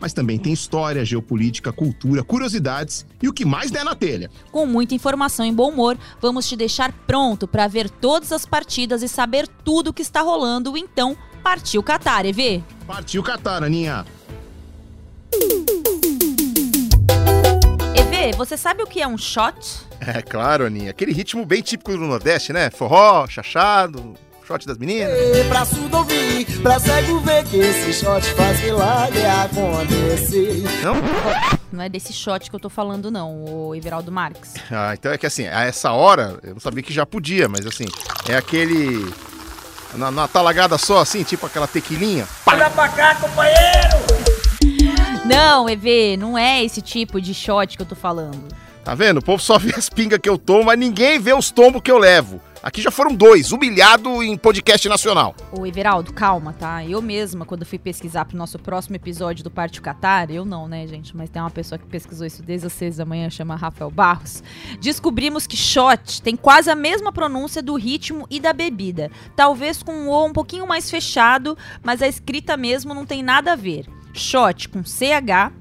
mas 0.00 0.12
também 0.12 0.38
tem 0.38 0.52
história, 0.52 1.04
geopolítica, 1.04 1.72
cultura, 1.72 2.22
curiosidades 2.22 3.06
e 3.22 3.28
o 3.28 3.32
que 3.32 3.44
mais 3.44 3.70
der 3.70 3.84
na 3.84 3.94
telha. 3.94 4.30
Com 4.50 4.66
muita 4.66 4.94
informação 4.94 5.44
e 5.44 5.52
bom 5.52 5.70
humor, 5.70 5.98
vamos 6.20 6.48
te 6.48 6.56
deixar 6.56 6.92
pronto 7.06 7.46
para 7.46 7.66
ver 7.66 7.90
todas 7.90 8.32
as 8.32 8.46
partidas 8.46 9.02
e 9.02 9.08
saber 9.08 9.48
tudo 9.64 9.88
o 9.88 9.92
que 9.92 10.02
está 10.02 10.20
rolando. 10.20 10.76
Então, 10.76 11.16
partiu 11.42 11.82
Qatar, 11.82 12.26
EV! 12.26 12.62
Partiu 12.86 13.22
Qatar, 13.22 13.62
Aninha! 13.62 14.04
EV, 17.94 18.36
você 18.36 18.56
sabe 18.56 18.82
o 18.82 18.86
que 18.86 19.00
é 19.00 19.06
um 19.06 19.18
shot? 19.18 19.86
É 20.00 20.22
claro, 20.22 20.66
Aninha. 20.66 20.90
Aquele 20.90 21.12
ritmo 21.12 21.44
bem 21.44 21.60
típico 21.60 21.92
do 21.92 21.98
Nordeste, 22.06 22.52
né? 22.52 22.70
Forró, 22.70 23.26
chachado, 23.26 24.14
shot 24.48 24.66
das 24.66 24.78
meninas. 24.78 25.12
Pra 25.46 25.64
surdo 25.66 25.98
ouvir, 25.98 26.46
pra 26.62 26.80
cego 26.80 27.20
ver 27.20 27.44
que 27.44 27.58
esse 27.58 27.92
shot 27.92 28.24
faz 28.32 28.58
milagre 28.62 29.22
acontecer. 29.26 30.64
Não? 30.82 30.94
Não 31.70 31.84
é 31.84 31.88
desse 31.90 32.14
shot 32.14 32.48
que 32.48 32.56
eu 32.56 32.60
tô 32.60 32.70
falando, 32.70 33.10
não, 33.10 33.44
o 33.44 33.74
Everaldo 33.74 34.10
Marques. 34.10 34.54
Ah, 34.70 34.94
então 34.94 35.12
é 35.12 35.18
que 35.18 35.26
assim, 35.26 35.46
a 35.46 35.64
essa 35.64 35.92
hora, 35.92 36.38
eu 36.42 36.54
não 36.54 36.60
sabia 36.60 36.82
que 36.82 36.94
já 36.94 37.04
podia, 37.04 37.46
mas 37.46 37.66
assim, 37.66 37.84
é 38.26 38.36
aquele. 38.36 39.12
Na, 39.94 40.10
na 40.10 40.26
talagada 40.26 40.78
só, 40.78 41.00
assim, 41.00 41.22
tipo 41.22 41.44
aquela 41.44 41.66
tequilinha. 41.66 42.26
Olha 42.46 42.70
pra 42.70 42.88
cá, 42.88 43.14
companheiro! 43.16 43.98
Não, 45.26 45.68
EV, 45.68 46.16
não 46.18 46.38
é 46.38 46.64
esse 46.64 46.80
tipo 46.80 47.20
de 47.20 47.34
shot 47.34 47.76
que 47.76 47.82
eu 47.82 47.86
tô 47.86 47.94
falando. 47.94 48.48
Tá 48.82 48.94
vendo? 48.94 49.18
O 49.18 49.22
povo 49.22 49.42
só 49.42 49.58
vê 49.58 49.74
as 49.76 49.90
pingas 49.90 50.18
que 50.18 50.28
eu 50.28 50.38
tomo, 50.38 50.64
mas 50.64 50.78
ninguém 50.78 51.18
vê 51.18 51.34
os 51.34 51.50
tombos 51.50 51.82
que 51.82 51.90
eu 51.90 51.98
levo. 51.98 52.40
Aqui 52.62 52.82
já 52.82 52.90
foram 52.90 53.14
dois, 53.14 53.52
humilhado 53.52 54.22
em 54.22 54.36
podcast 54.36 54.88
nacional. 54.88 55.34
Ô, 55.52 55.64
Everaldo, 55.64 56.12
calma, 56.12 56.52
tá? 56.52 56.84
Eu 56.84 57.00
mesma, 57.00 57.46
quando 57.46 57.64
fui 57.64 57.78
pesquisar 57.78 58.24
pro 58.24 58.36
nosso 58.36 58.58
próximo 58.58 58.96
episódio 58.96 59.44
do 59.44 59.50
Parte 59.50 59.80
Qatar, 59.80 60.28
eu 60.30 60.44
não, 60.44 60.66
né, 60.66 60.84
gente? 60.86 61.16
Mas 61.16 61.30
tem 61.30 61.40
uma 61.40 61.50
pessoa 61.50 61.78
que 61.78 61.86
pesquisou 61.86 62.26
isso 62.26 62.42
desde 62.42 62.66
as 62.66 62.72
seis 62.72 62.96
da 62.96 63.04
manhã, 63.04 63.30
chama 63.30 63.54
Rafael 63.54 63.90
Barros. 63.90 64.42
Descobrimos 64.80 65.46
que 65.46 65.56
shot 65.56 66.20
tem 66.20 66.34
quase 66.34 66.68
a 66.68 66.74
mesma 66.74 67.12
pronúncia 67.12 67.62
do 67.62 67.76
ritmo 67.76 68.26
e 68.28 68.40
da 68.40 68.52
bebida. 68.52 69.08
Talvez 69.36 69.80
com 69.80 69.92
um 69.92 70.08
O 70.08 70.26
um 70.26 70.32
pouquinho 70.32 70.66
mais 70.66 70.90
fechado, 70.90 71.56
mas 71.82 72.02
a 72.02 72.08
escrita 72.08 72.56
mesmo 72.56 72.92
não 72.92 73.06
tem 73.06 73.22
nada 73.22 73.52
a 73.52 73.56
ver. 73.56 73.86
Shot 74.12 74.68
com 74.68 74.82
CH, 74.82 75.52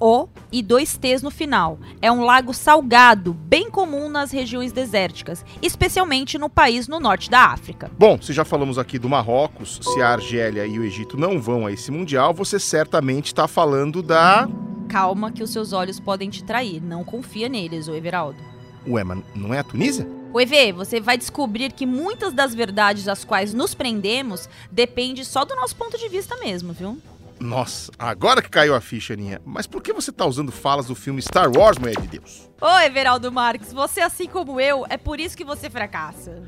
O 0.00 0.28
e 0.52 0.62
dois 0.62 0.96
T's 0.96 1.22
no 1.22 1.30
final. 1.30 1.78
É 2.00 2.10
um 2.10 2.24
lago 2.24 2.54
salgado, 2.54 3.32
bem 3.32 3.70
comum 3.70 4.08
nas 4.08 4.30
regiões 4.30 4.72
desérticas, 4.72 5.44
especialmente 5.60 6.38
no 6.38 6.48
país 6.48 6.86
no 6.86 7.00
norte 7.00 7.28
da 7.28 7.46
África. 7.46 7.90
Bom, 7.98 8.20
se 8.20 8.32
já 8.32 8.44
falamos 8.44 8.78
aqui 8.78 8.98
do 8.98 9.08
Marrocos, 9.08 9.80
se 9.82 10.00
a 10.00 10.10
Argélia 10.10 10.66
e 10.66 10.78
o 10.78 10.84
Egito 10.84 11.16
não 11.16 11.40
vão 11.40 11.66
a 11.66 11.72
esse 11.72 11.90
Mundial, 11.90 12.32
você 12.32 12.58
certamente 12.60 13.26
está 13.26 13.48
falando 13.48 14.02
da. 14.02 14.48
Calma 14.88 15.30
que 15.30 15.42
os 15.42 15.50
seus 15.50 15.72
olhos 15.72 16.00
podem 16.00 16.30
te 16.30 16.42
trair, 16.42 16.82
não 16.82 17.04
confia 17.04 17.48
neles, 17.48 17.88
ô 17.88 17.94
Everaldo. 17.94 18.38
Ué, 18.86 19.04
mas 19.04 19.18
não 19.34 19.52
é 19.52 19.58
a 19.58 19.64
Tunísia? 19.64 20.08
O 20.32 20.40
EV, 20.40 20.72
você 20.72 21.00
vai 21.00 21.16
descobrir 21.16 21.72
que 21.72 21.86
muitas 21.86 22.32
das 22.32 22.54
verdades 22.54 23.08
às 23.08 23.24
quais 23.24 23.54
nos 23.54 23.74
prendemos 23.74 24.48
depende 24.70 25.24
só 25.24 25.44
do 25.44 25.56
nosso 25.56 25.74
ponto 25.74 25.98
de 25.98 26.08
vista 26.08 26.36
mesmo, 26.36 26.72
viu? 26.72 26.98
Nossa, 27.40 27.92
agora 27.98 28.42
que 28.42 28.50
caiu 28.50 28.74
a 28.74 28.80
ficha, 28.80 29.12
Aninha. 29.14 29.40
Mas 29.44 29.66
por 29.66 29.82
que 29.82 29.92
você 29.92 30.10
tá 30.10 30.26
usando 30.26 30.50
falas 30.50 30.86
do 30.86 30.94
filme 30.94 31.22
Star 31.22 31.50
Wars, 31.56 31.78
mulher 31.78 32.00
de 32.00 32.08
Deus? 32.08 32.50
Ô, 32.60 32.78
Everaldo 32.80 33.30
Marques, 33.30 33.72
você 33.72 34.00
assim 34.00 34.26
como 34.26 34.60
eu, 34.60 34.84
é 34.88 34.96
por 34.96 35.20
isso 35.20 35.36
que 35.36 35.44
você 35.44 35.70
fracassa. 35.70 36.42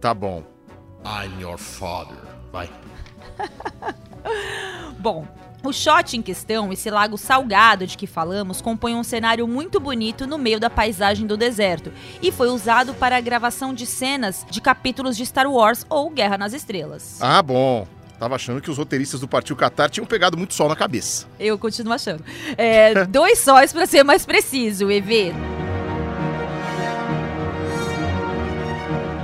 Tá 0.00 0.14
bom. 0.14 0.44
I'm 1.04 1.40
your 1.40 1.58
father. 1.58 2.18
Vai. 2.52 2.70
Bom, 4.98 5.26
o 5.62 5.72
shot 5.72 6.16
em 6.16 6.22
questão, 6.22 6.72
esse 6.72 6.90
lago 6.90 7.16
salgado 7.16 7.86
de 7.86 7.96
que 7.96 8.06
falamos, 8.06 8.60
compõe 8.60 8.94
um 8.94 9.02
cenário 9.02 9.46
muito 9.46 9.80
bonito 9.80 10.26
no 10.26 10.38
meio 10.38 10.60
da 10.60 10.70
paisagem 10.70 11.26
do 11.26 11.36
deserto 11.36 11.92
e 12.22 12.30
foi 12.30 12.48
usado 12.48 12.94
para 12.94 13.16
a 13.16 13.20
gravação 13.20 13.74
de 13.74 13.86
cenas 13.86 14.46
de 14.50 14.60
capítulos 14.60 15.16
de 15.16 15.26
Star 15.26 15.50
Wars 15.50 15.84
ou 15.88 16.10
Guerra 16.10 16.38
nas 16.38 16.52
Estrelas. 16.52 17.18
Ah, 17.20 17.42
bom. 17.42 17.86
Tava 18.18 18.34
achando 18.34 18.60
que 18.60 18.70
os 18.70 18.76
roteiristas 18.76 19.20
do 19.20 19.28
Partiu 19.28 19.54
Qatar 19.56 19.88
tinham 19.88 20.06
pegado 20.06 20.36
muito 20.36 20.52
sol 20.52 20.68
na 20.68 20.74
cabeça. 20.74 21.26
Eu 21.38 21.56
continuo 21.56 21.92
achando. 21.92 22.24
É, 22.56 23.04
dois 23.06 23.38
sóis 23.38 23.72
para 23.72 23.86
ser 23.86 24.02
mais 24.02 24.26
preciso, 24.26 24.90
EV. 24.90 25.32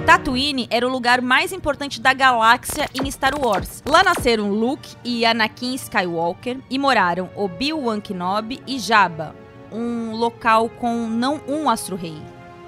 Tatooine 0.07 0.69
era 0.71 0.87
o 0.87 0.91
lugar 0.91 1.21
mais 1.21 1.51
importante 1.51 2.01
da 2.01 2.13
galáxia 2.13 2.89
em 2.95 3.11
Star 3.11 3.33
Wars. 3.37 3.83
Lá 3.85 4.05
nasceram 4.05 4.51
Luke 4.51 4.95
e 5.03 5.25
Anakin 5.25 5.75
Skywalker 5.75 6.59
e 6.71 6.79
moraram 6.79 7.31
Obi-Wan 7.35 8.01
Kenobi 8.01 8.63
e 8.67 8.79
Jabba, 8.79 9.35
um 9.73 10.15
local 10.15 10.69
com 10.69 11.09
não 11.09 11.41
um 11.49 11.69
astro-rei, 11.69 12.19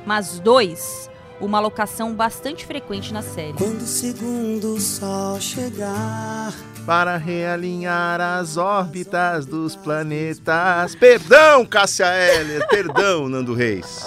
mas 0.05 0.41
dois, 0.41 1.11
uma 1.41 1.61
locação 1.61 2.15
bastante 2.15 2.67
frequente 2.67 3.13
na 3.13 3.23
série. 3.23 3.55
Quando 3.55 3.83
o 3.83 3.87
segundo 3.87 4.81
sol 4.81 5.41
chegar. 5.41 6.55
Para 6.87 7.17
realinhar 7.17 8.21
as 8.21 8.57
órbitas 8.57 9.45
dos 9.45 9.75
planetas. 9.75 10.95
Perdão, 10.95 11.67
Cássia 11.67 12.07
Heller. 12.07 12.65
Perdão, 12.69 13.27
Nando 13.29 13.55
Reis. 13.55 14.07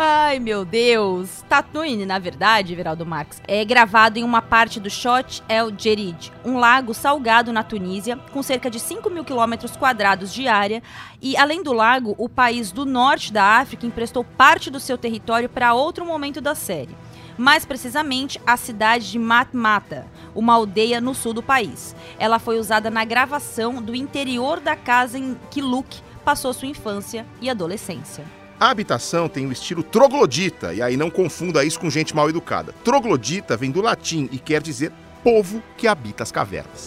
Ai, 0.00 0.38
meu 0.38 0.64
Deus. 0.64 1.44
Tatooine, 1.48 2.06
na 2.06 2.20
verdade, 2.20 2.76
Veraldo 2.76 3.04
Marx, 3.04 3.42
é 3.48 3.64
gravado 3.64 4.16
em 4.16 4.22
uma 4.22 4.40
parte 4.40 4.78
do 4.78 4.88
Shot 4.88 5.42
El 5.48 5.72
Djerid, 5.72 6.32
um 6.44 6.56
lago 6.56 6.94
salgado 6.94 7.52
na 7.52 7.64
Tunísia, 7.64 8.16
com 8.32 8.44
cerca 8.44 8.70
de 8.70 8.78
5 8.78 9.10
mil 9.10 9.24
quilômetros 9.24 9.76
quadrados 9.76 10.32
de 10.32 10.46
área. 10.46 10.80
E, 11.20 11.36
além 11.36 11.64
do 11.64 11.72
lago, 11.72 12.14
o 12.16 12.28
país 12.28 12.70
do 12.70 12.86
norte 12.86 13.32
da 13.32 13.58
África 13.58 13.84
emprestou 13.84 14.22
parte 14.22 14.70
do 14.70 14.78
seu 14.78 14.96
território 14.96 15.48
para 15.48 15.74
outro 15.74 16.06
momento 16.06 16.40
da 16.40 16.54
série. 16.54 16.96
Mais 17.38 17.64
precisamente, 17.64 18.40
a 18.44 18.56
cidade 18.56 19.12
de 19.12 19.18
Matmata, 19.18 20.06
uma 20.34 20.54
aldeia 20.54 21.00
no 21.00 21.14
sul 21.14 21.32
do 21.32 21.42
país. 21.42 21.94
Ela 22.18 22.40
foi 22.40 22.58
usada 22.58 22.90
na 22.90 23.04
gravação 23.04 23.80
do 23.80 23.94
interior 23.94 24.58
da 24.58 24.74
casa 24.74 25.16
em 25.16 25.36
que 25.48 25.62
Luke 25.62 26.00
passou 26.24 26.52
sua 26.52 26.66
infância 26.66 27.24
e 27.40 27.48
adolescência. 27.48 28.24
A 28.58 28.70
habitação 28.70 29.28
tem 29.28 29.46
o 29.46 29.52
estilo 29.52 29.84
troglodita, 29.84 30.74
e 30.74 30.82
aí 30.82 30.96
não 30.96 31.10
confunda 31.10 31.64
isso 31.64 31.78
com 31.78 31.88
gente 31.88 32.14
mal 32.14 32.28
educada. 32.28 32.74
Troglodita 32.82 33.56
vem 33.56 33.70
do 33.70 33.80
latim 33.80 34.28
e 34.32 34.38
quer 34.38 34.60
dizer 34.60 34.92
povo 35.22 35.62
que 35.76 35.86
habita 35.86 36.22
as 36.22 36.32
cavernas. 36.32 36.86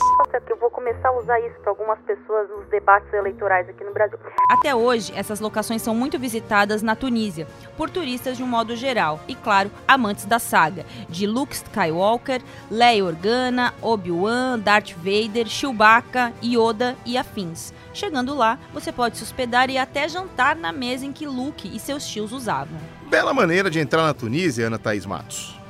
Eu 0.49 0.57
vou 0.57 0.69
começar 0.69 1.07
a 1.07 1.17
usar 1.17 1.39
isso 1.39 1.57
para 1.61 1.71
algumas 1.71 1.97
pessoas 1.99 2.49
nos 2.49 2.67
debates 2.67 3.11
eleitorais 3.13 3.69
aqui 3.69 3.85
no 3.85 3.93
Brasil. 3.93 4.19
Até 4.49 4.75
hoje, 4.75 5.13
essas 5.15 5.39
locações 5.39 5.81
são 5.81 5.95
muito 5.95 6.19
visitadas 6.19 6.81
na 6.81 6.93
Tunísia, 6.93 7.47
por 7.77 7.89
turistas 7.89 8.35
de 8.35 8.43
um 8.43 8.47
modo 8.47 8.75
geral, 8.75 9.19
e 9.29 9.33
claro, 9.33 9.71
amantes 9.87 10.25
da 10.25 10.39
saga, 10.39 10.85
de 11.07 11.25
Luke 11.25 11.53
Skywalker, 11.53 12.41
Leia 12.69 13.05
Organa, 13.05 13.73
Obi-Wan, 13.81 14.59
Darth 14.59 14.91
Vader, 14.97 15.47
Chewbacca, 15.47 16.33
Yoda 16.43 16.97
e 17.05 17.17
afins. 17.17 17.73
Chegando 17.93 18.35
lá, 18.35 18.59
você 18.73 18.91
pode 18.91 19.17
se 19.17 19.23
hospedar 19.23 19.69
e 19.69 19.77
até 19.77 20.07
jantar 20.09 20.55
na 20.55 20.73
mesa 20.73 21.05
em 21.05 21.13
que 21.13 21.25
Luke 21.25 21.73
e 21.73 21.79
seus 21.79 22.05
tios 22.05 22.33
usavam. 22.33 22.77
Bela 23.09 23.33
maneira 23.33 23.69
de 23.69 23.79
entrar 23.79 24.03
na 24.03 24.13
Tunísia, 24.13 24.67
Ana 24.67 24.77
Thaís 24.77 25.05
Matos. 25.05 25.60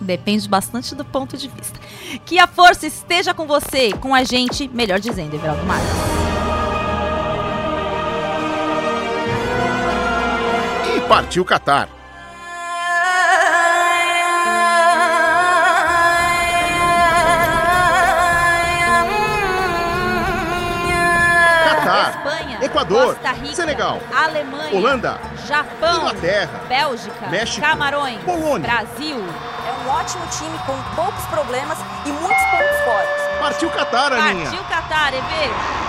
Depende 0.00 0.48
bastante 0.48 0.94
do 0.94 1.04
ponto 1.04 1.36
de 1.36 1.48
vista. 1.48 1.78
Que 2.24 2.38
a 2.38 2.46
força 2.46 2.86
esteja 2.86 3.34
com 3.34 3.46
você, 3.46 3.92
com 3.94 4.14
a 4.14 4.22
gente, 4.22 4.68
melhor 4.68 5.00
dizendo, 5.00 5.34
Everaldo 5.34 5.64
Marques. 5.64 5.88
E 10.96 11.00
partiu. 11.08 11.44
Catar, 11.44 11.88
Espanha, 22.10 22.58
Equador, 22.62 23.14
Costa 23.14 23.32
Rica, 23.32 23.54
Senegal, 23.54 24.00
Alemanha, 24.14 24.76
Holanda, 24.76 25.18
Japão, 25.46 25.98
Inglaterra, 25.98 26.60
Bélgica, 26.68 27.28
México, 27.28 27.60
Camarões, 27.60 28.18
Polônia. 28.22 28.60
Brasil. 28.60 29.24
Um 29.88 29.90
ótimo 29.90 30.26
time 30.26 30.58
com 30.66 30.76
poucos 30.94 31.24
problemas 31.30 31.78
e 32.04 32.12
muitos 32.12 32.44
pontos 32.50 32.78
fortes. 32.84 33.38
Partiu 33.40 33.70
Qatar, 33.70 34.12
Aninha. 34.12 34.44
Partiu 34.50 34.64
Qatar, 34.64 35.14
EV. 35.14 35.87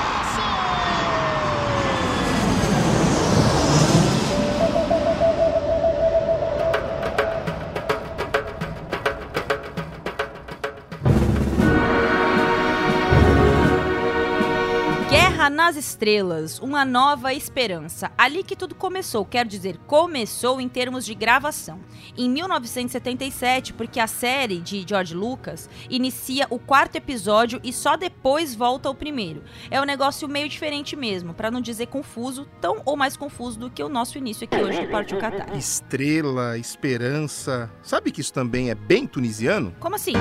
Nas 15.69 15.75
estrelas, 15.75 16.57
uma 16.57 16.83
nova 16.83 17.31
esperança. 17.31 18.11
Ali 18.17 18.41
que 18.41 18.55
tudo 18.55 18.73
começou, 18.73 19.23
quer 19.23 19.45
dizer, 19.45 19.77
começou 19.85 20.59
em 20.59 20.67
termos 20.67 21.05
de 21.05 21.13
gravação. 21.13 21.79
Em 22.17 22.27
1977, 22.27 23.73
porque 23.73 23.99
a 23.99 24.07
série 24.07 24.57
de 24.57 24.83
George 24.87 25.13
Lucas 25.13 25.69
inicia 25.87 26.47
o 26.49 26.57
quarto 26.57 26.95
episódio 26.95 27.59
e 27.63 27.71
só 27.71 27.95
depois 27.95 28.55
volta 28.55 28.89
ao 28.89 28.95
primeiro. 28.95 29.43
É 29.69 29.79
um 29.79 29.85
negócio 29.85 30.27
meio 30.27 30.49
diferente 30.49 30.95
mesmo, 30.95 31.35
para 31.35 31.51
não 31.51 31.61
dizer 31.61 31.85
confuso, 31.85 32.47
tão 32.59 32.81
ou 32.83 32.97
mais 32.97 33.15
confuso 33.15 33.59
do 33.59 33.69
que 33.69 33.83
o 33.83 33.89
nosso 33.89 34.17
início 34.17 34.45
aqui 34.45 34.57
hoje 34.57 34.81
do 34.81 34.89
Partiu 34.89 35.19
Catar. 35.19 35.55
Estrela, 35.55 36.57
esperança. 36.57 37.71
Sabe 37.83 38.11
que 38.11 38.21
isso 38.21 38.33
também 38.33 38.71
é 38.71 38.75
bem 38.75 39.05
tunisiano? 39.05 39.71
Como 39.79 39.95
assim? 39.95 40.13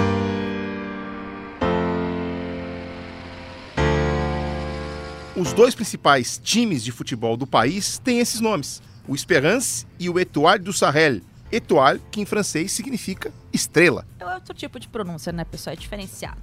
Os 5.38 5.52
dois 5.52 5.72
principais 5.72 6.36
times 6.42 6.82
de 6.82 6.90
futebol 6.90 7.36
do 7.36 7.46
país 7.46 7.96
têm 8.00 8.18
esses 8.18 8.40
nomes: 8.40 8.82
o 9.06 9.14
Esperance 9.14 9.86
e 9.96 10.10
o 10.10 10.18
Etoile 10.18 10.64
du 10.64 10.72
Sahel. 10.72 11.20
Etoile, 11.50 12.02
que 12.10 12.20
em 12.20 12.26
francês 12.26 12.72
significa 12.72 13.32
estrela. 13.52 14.04
É 14.18 14.26
outro 14.26 14.52
tipo 14.52 14.80
de 14.80 14.88
pronúncia, 14.88 15.32
né, 15.32 15.44
pessoal? 15.44 15.74
É 15.74 15.76
diferenciado. 15.76 16.38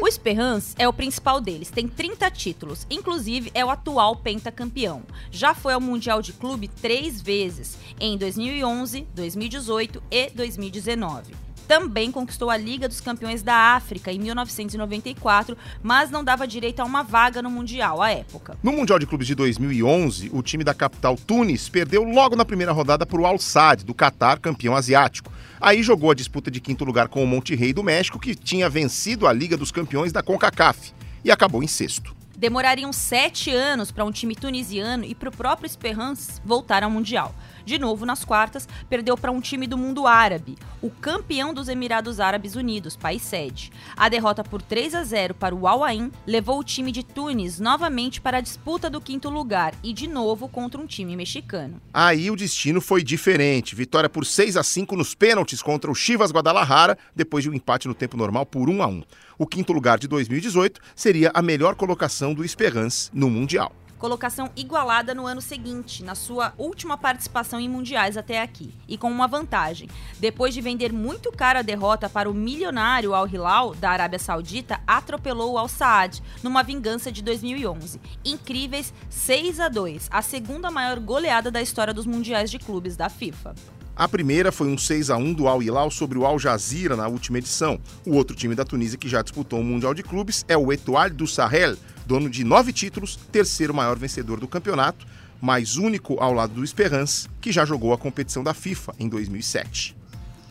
O 0.00 0.06
Esperance 0.06 0.76
é 0.78 0.86
o 0.88 0.92
principal 0.92 1.40
deles, 1.40 1.70
tem 1.70 1.88
30 1.88 2.30
títulos, 2.30 2.86
inclusive 2.88 3.50
é 3.52 3.64
o 3.64 3.68
atual 3.68 4.14
pentacampeão. 4.14 5.02
Já 5.28 5.52
foi 5.52 5.72
ao 5.72 5.80
Mundial 5.80 6.22
de 6.22 6.32
Clube 6.32 6.68
três 6.68 7.20
vezes, 7.20 7.76
em 8.00 8.16
2011, 8.16 9.08
2018 9.12 10.02
e 10.08 10.30
2019 10.30 11.45
também 11.66 12.10
conquistou 12.10 12.50
a 12.50 12.56
Liga 12.56 12.88
dos 12.88 13.00
Campeões 13.00 13.42
da 13.42 13.54
África 13.74 14.12
em 14.12 14.18
1994, 14.18 15.56
mas 15.82 16.10
não 16.10 16.22
dava 16.22 16.46
direito 16.46 16.80
a 16.80 16.84
uma 16.84 17.02
vaga 17.02 17.42
no 17.42 17.50
Mundial 17.50 18.00
à 18.00 18.10
época. 18.10 18.56
No 18.62 18.72
Mundial 18.72 18.98
de 18.98 19.06
Clubes 19.06 19.26
de 19.26 19.34
2011, 19.34 20.30
o 20.32 20.42
time 20.42 20.62
da 20.62 20.72
capital 20.72 21.16
Tunis 21.16 21.68
perdeu 21.68 22.04
logo 22.04 22.36
na 22.36 22.44
primeira 22.44 22.72
rodada 22.72 23.04
para 23.04 23.20
o 23.20 23.26
Al 23.26 23.38
Sadd, 23.38 23.84
do 23.84 23.94
Catar, 23.94 24.38
campeão 24.38 24.76
asiático. 24.76 25.32
Aí 25.60 25.82
jogou 25.82 26.10
a 26.10 26.14
disputa 26.14 26.50
de 26.50 26.60
quinto 26.60 26.84
lugar 26.84 27.08
com 27.08 27.22
o 27.22 27.26
Monterrey 27.26 27.72
do 27.72 27.82
México, 27.82 28.18
que 28.18 28.34
tinha 28.34 28.68
vencido 28.68 29.26
a 29.26 29.32
Liga 29.32 29.56
dos 29.56 29.72
Campeões 29.72 30.12
da 30.12 30.22
CONCACAF, 30.22 30.92
e 31.24 31.30
acabou 31.30 31.62
em 31.62 31.66
sexto. 31.66 32.14
Demorariam 32.36 32.92
sete 32.92 33.50
anos 33.50 33.90
para 33.90 34.04
um 34.04 34.12
time 34.12 34.36
tunisiano 34.36 35.04
e 35.04 35.14
para 35.14 35.30
o 35.30 35.32
próprio 35.32 35.66
Esperance 35.66 36.38
voltar 36.44 36.82
ao 36.82 36.90
Mundial. 36.90 37.34
De 37.66 37.80
novo, 37.80 38.06
nas 38.06 38.24
quartas, 38.24 38.68
perdeu 38.88 39.18
para 39.18 39.32
um 39.32 39.40
time 39.40 39.66
do 39.66 39.76
mundo 39.76 40.06
árabe, 40.06 40.54
o 40.80 40.88
campeão 40.88 41.52
dos 41.52 41.68
Emirados 41.68 42.20
Árabes 42.20 42.54
Unidos, 42.54 42.94
país 42.94 43.22
sede. 43.22 43.72
A 43.96 44.08
derrota 44.08 44.44
por 44.44 44.62
3 44.62 44.94
a 44.94 45.02
0 45.02 45.34
para 45.34 45.52
o 45.52 45.66
Al 45.66 45.82
Ain 45.82 46.12
levou 46.24 46.60
o 46.60 46.64
time 46.64 46.92
de 46.92 47.02
Tunis 47.02 47.58
novamente 47.58 48.20
para 48.20 48.38
a 48.38 48.40
disputa 48.40 48.88
do 48.88 49.00
quinto 49.00 49.28
lugar 49.28 49.74
e 49.82 49.92
de 49.92 50.06
novo 50.06 50.48
contra 50.48 50.80
um 50.80 50.86
time 50.86 51.16
mexicano. 51.16 51.82
Aí 51.92 52.30
o 52.30 52.36
destino 52.36 52.80
foi 52.80 53.02
diferente. 53.02 53.74
Vitória 53.74 54.08
por 54.08 54.24
6 54.24 54.56
a 54.56 54.62
5 54.62 54.94
nos 54.94 55.12
pênaltis 55.12 55.60
contra 55.60 55.90
o 55.90 55.94
Chivas 55.94 56.30
Guadalajara, 56.30 56.96
depois 57.16 57.42
de 57.42 57.50
um 57.50 57.54
empate 57.54 57.88
no 57.88 57.94
tempo 57.94 58.16
normal 58.16 58.46
por 58.46 58.70
1 58.70 58.80
a 58.80 58.86
1. 58.86 59.02
O 59.38 59.44
quinto 59.44 59.72
lugar 59.72 59.98
de 59.98 60.06
2018 60.06 60.80
seria 60.94 61.32
a 61.34 61.42
melhor 61.42 61.74
colocação 61.74 62.32
do 62.32 62.44
Esperance 62.44 63.10
no 63.12 63.28
Mundial 63.28 63.72
colocação 63.98 64.50
igualada 64.56 65.14
no 65.14 65.26
ano 65.26 65.40
seguinte, 65.40 66.04
na 66.04 66.14
sua 66.14 66.52
última 66.56 66.96
participação 66.96 67.58
em 67.58 67.68
mundiais 67.68 68.16
até 68.16 68.40
aqui, 68.40 68.72
e 68.88 68.96
com 68.96 69.10
uma 69.10 69.26
vantagem. 69.26 69.88
Depois 70.18 70.54
de 70.54 70.60
vender 70.60 70.92
muito 70.92 71.32
caro 71.32 71.58
a 71.58 71.62
derrota 71.62 72.08
para 72.08 72.30
o 72.30 72.34
milionário 72.34 73.14
Al 73.14 73.28
Hilal 73.28 73.74
da 73.74 73.90
Arábia 73.90 74.18
Saudita, 74.18 74.80
atropelou 74.86 75.54
o 75.54 75.58
Al 75.58 75.68
Saad 75.68 76.22
numa 76.42 76.62
vingança 76.62 77.10
de 77.10 77.22
2011. 77.22 78.00
Incríveis 78.24 78.92
6 79.08 79.60
a 79.60 79.68
2, 79.68 80.08
a 80.10 80.22
segunda 80.22 80.70
maior 80.70 81.00
goleada 81.00 81.50
da 81.50 81.62
história 81.62 81.94
dos 81.94 82.06
mundiais 82.06 82.50
de 82.50 82.58
clubes 82.58 82.96
da 82.96 83.08
FIFA. 83.08 83.54
A 83.98 84.06
primeira 84.06 84.52
foi 84.52 84.68
um 84.68 84.76
6 84.76 85.08
a 85.08 85.16
1 85.16 85.32
do 85.32 85.48
Al 85.48 85.62
Hilal 85.62 85.90
sobre 85.90 86.18
o 86.18 86.26
Al 86.26 86.38
Jazeera 86.38 86.94
na 86.96 87.08
última 87.08 87.38
edição. 87.38 87.80
O 88.06 88.14
outro 88.14 88.36
time 88.36 88.54
da 88.54 88.62
Tunísia 88.62 88.98
que 88.98 89.08
já 89.08 89.22
disputou 89.22 89.60
o 89.60 89.64
Mundial 89.64 89.94
de 89.94 90.02
Clubes 90.02 90.44
é 90.46 90.54
o 90.54 90.70
Etoile 90.70 91.14
du 91.14 91.26
Sahel, 91.26 91.78
dono 92.06 92.30
de 92.30 92.44
nove 92.44 92.72
títulos, 92.72 93.18
terceiro 93.32 93.74
maior 93.74 93.98
vencedor 93.98 94.38
do 94.38 94.46
campeonato, 94.46 95.06
mais 95.40 95.76
único 95.76 96.18
ao 96.20 96.32
lado 96.32 96.54
do 96.54 96.64
Esperance, 96.64 97.28
que 97.40 97.52
já 97.52 97.64
jogou 97.64 97.92
a 97.92 97.98
competição 97.98 98.42
da 98.42 98.54
FIFA 98.54 98.94
em 98.98 99.08
2007. 99.08 99.96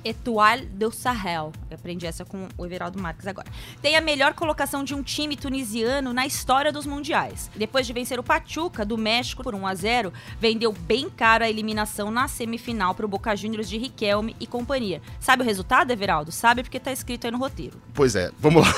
Etoile 0.06 0.68
do 0.68 0.92
Sahel. 0.92 1.52
Eu 1.70 1.76
aprendi 1.76 2.06
essa 2.06 2.24
com 2.24 2.48
o 2.58 2.66
Everaldo 2.66 3.02
Marques 3.02 3.26
agora. 3.26 3.48
Tem 3.82 3.96
a 3.98 4.02
melhor 4.02 4.36
colocação 4.36 4.84
de 4.84 4.94
um 4.94 5.02
time 5.02 5.36
tunisiano 5.36 6.14
na 6.14 6.26
história 6.28 6.72
dos 6.72 6.86
mundiais. 6.86 7.50
Depois 7.56 7.88
de 7.88 7.92
vencer 7.94 8.20
o 8.20 8.24
Pachuca 8.24 8.86
do 8.86 8.98
México 8.98 9.42
por 9.44 9.56
1 9.56 9.66
a 9.68 9.74
0, 9.74 10.14
vendeu 10.40 10.72
bem 10.72 11.10
caro 11.10 11.44
a 11.44 11.50
eliminação 11.50 12.12
na 12.12 12.28
semifinal 12.28 12.94
para 12.94 13.06
o 13.06 13.10
Boca 13.10 13.36
Juniors 13.36 13.68
de 13.68 13.78
Riquelme 13.78 14.36
e 14.40 14.46
companhia. 14.46 15.02
Sabe 15.20 15.42
o 15.42 15.46
resultado, 15.46 15.92
Everaldo? 15.92 16.32
Sabe 16.32 16.62
porque 16.62 16.80
tá 16.80 16.92
escrito 16.92 17.26
aí 17.26 17.32
no 17.32 17.38
roteiro. 17.40 17.82
Pois 17.94 18.16
é, 18.16 18.30
vamos 18.40 18.62
lá. 18.66 18.74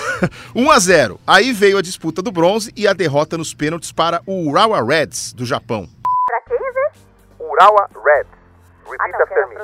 1 0.56 0.72
a 0.72 0.80
0. 0.80 1.20
Aí 1.28 1.52
veio 1.52 1.78
a 1.78 1.82
disputa 1.82 2.22
do 2.22 2.32
bronze 2.32 2.72
e 2.76 2.88
a 2.88 2.94
derrota 2.94 3.38
nos 3.38 3.54
pênaltis 3.54 3.92
para 3.92 4.22
o 4.26 4.48
Urawa 4.50 4.82
Reds 4.82 5.34
do 5.34 5.46
Japão. 5.46 5.90
Pra 6.26 6.42
quem, 6.42 6.58
Zé? 6.58 6.92
Urawa 7.40 7.90
Reds. 7.94 8.32
Repeat 8.90 9.02
Ah, 9.02 9.08
não, 9.18 9.22
after 9.24 9.50
me. 9.50 9.56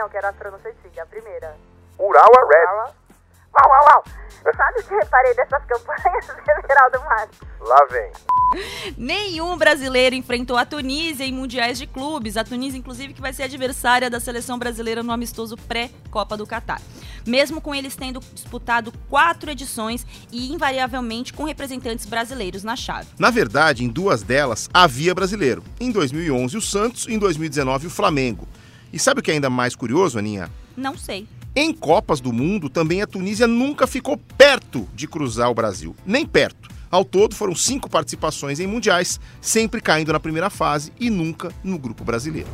Não, 0.00 0.08
que 0.08 0.16
era 0.16 0.30
a 0.30 0.32
pronúncia 0.32 0.70
antiga, 0.70 1.02
a 1.02 1.06
primeira. 1.06 1.54
Urawa 1.98 2.48
Reds. 2.48 2.94
Uau, 3.52 3.68
uau, 3.68 3.84
uau. 3.84 4.04
Sabe 4.56 4.80
o 4.80 4.82
que 4.82 4.94
reparei 4.94 5.34
dessas 5.34 5.62
campanhas, 5.66 6.26
Everaldo 6.64 7.00
Marques? 7.00 7.38
Lá 7.60 7.86
vem. 7.90 8.10
Nenhum 8.96 9.58
brasileiro 9.58 10.16
enfrentou 10.16 10.56
a 10.56 10.64
Tunísia 10.64 11.24
em 11.24 11.32
mundiais 11.32 11.76
de 11.76 11.86
clubes. 11.86 12.38
A 12.38 12.44
Tunísia, 12.44 12.78
inclusive, 12.78 13.12
que 13.12 13.20
vai 13.20 13.34
ser 13.34 13.42
adversária 13.42 14.08
da 14.08 14.18
seleção 14.18 14.58
brasileira 14.58 15.02
no 15.02 15.12
amistoso 15.12 15.54
pré-Copa 15.68 16.34
do 16.34 16.46
Catar. 16.46 16.80
Mesmo 17.26 17.60
com 17.60 17.74
eles 17.74 17.94
tendo 17.94 18.20
disputado 18.32 18.94
quatro 19.10 19.50
edições 19.50 20.06
e 20.32 20.50
invariavelmente 20.50 21.34
com 21.34 21.44
representantes 21.44 22.06
brasileiros 22.06 22.64
na 22.64 22.74
chave. 22.74 23.08
Na 23.18 23.28
verdade, 23.28 23.84
em 23.84 23.88
duas 23.88 24.22
delas 24.22 24.70
havia 24.72 25.14
brasileiro. 25.14 25.62
Em 25.78 25.92
2011 25.92 26.56
o 26.56 26.62
Santos, 26.62 27.06
em 27.06 27.18
2019 27.18 27.88
o 27.88 27.90
Flamengo. 27.90 28.48
E 28.92 28.98
sabe 28.98 29.20
o 29.20 29.22
que 29.22 29.30
é 29.30 29.34
ainda 29.34 29.50
mais 29.50 29.74
curioso, 29.74 30.18
Aninha? 30.18 30.50
Não 30.76 30.96
sei. 30.96 31.26
Em 31.54 31.72
Copas 31.72 32.20
do 32.20 32.32
Mundo, 32.32 32.68
também 32.68 33.02
a 33.02 33.06
Tunísia 33.06 33.46
nunca 33.46 33.86
ficou 33.86 34.16
perto 34.16 34.88
de 34.94 35.08
cruzar 35.08 35.50
o 35.50 35.54
Brasil. 35.54 35.96
Nem 36.06 36.24
perto. 36.24 36.68
Ao 36.90 37.04
todo, 37.04 37.34
foram 37.34 37.54
cinco 37.54 37.88
participações 37.88 38.58
em 38.58 38.66
mundiais, 38.66 39.20
sempre 39.40 39.80
caindo 39.80 40.12
na 40.12 40.20
primeira 40.20 40.50
fase 40.50 40.92
e 40.98 41.08
nunca 41.08 41.52
no 41.62 41.78
grupo 41.78 42.04
brasileiro. 42.04 42.48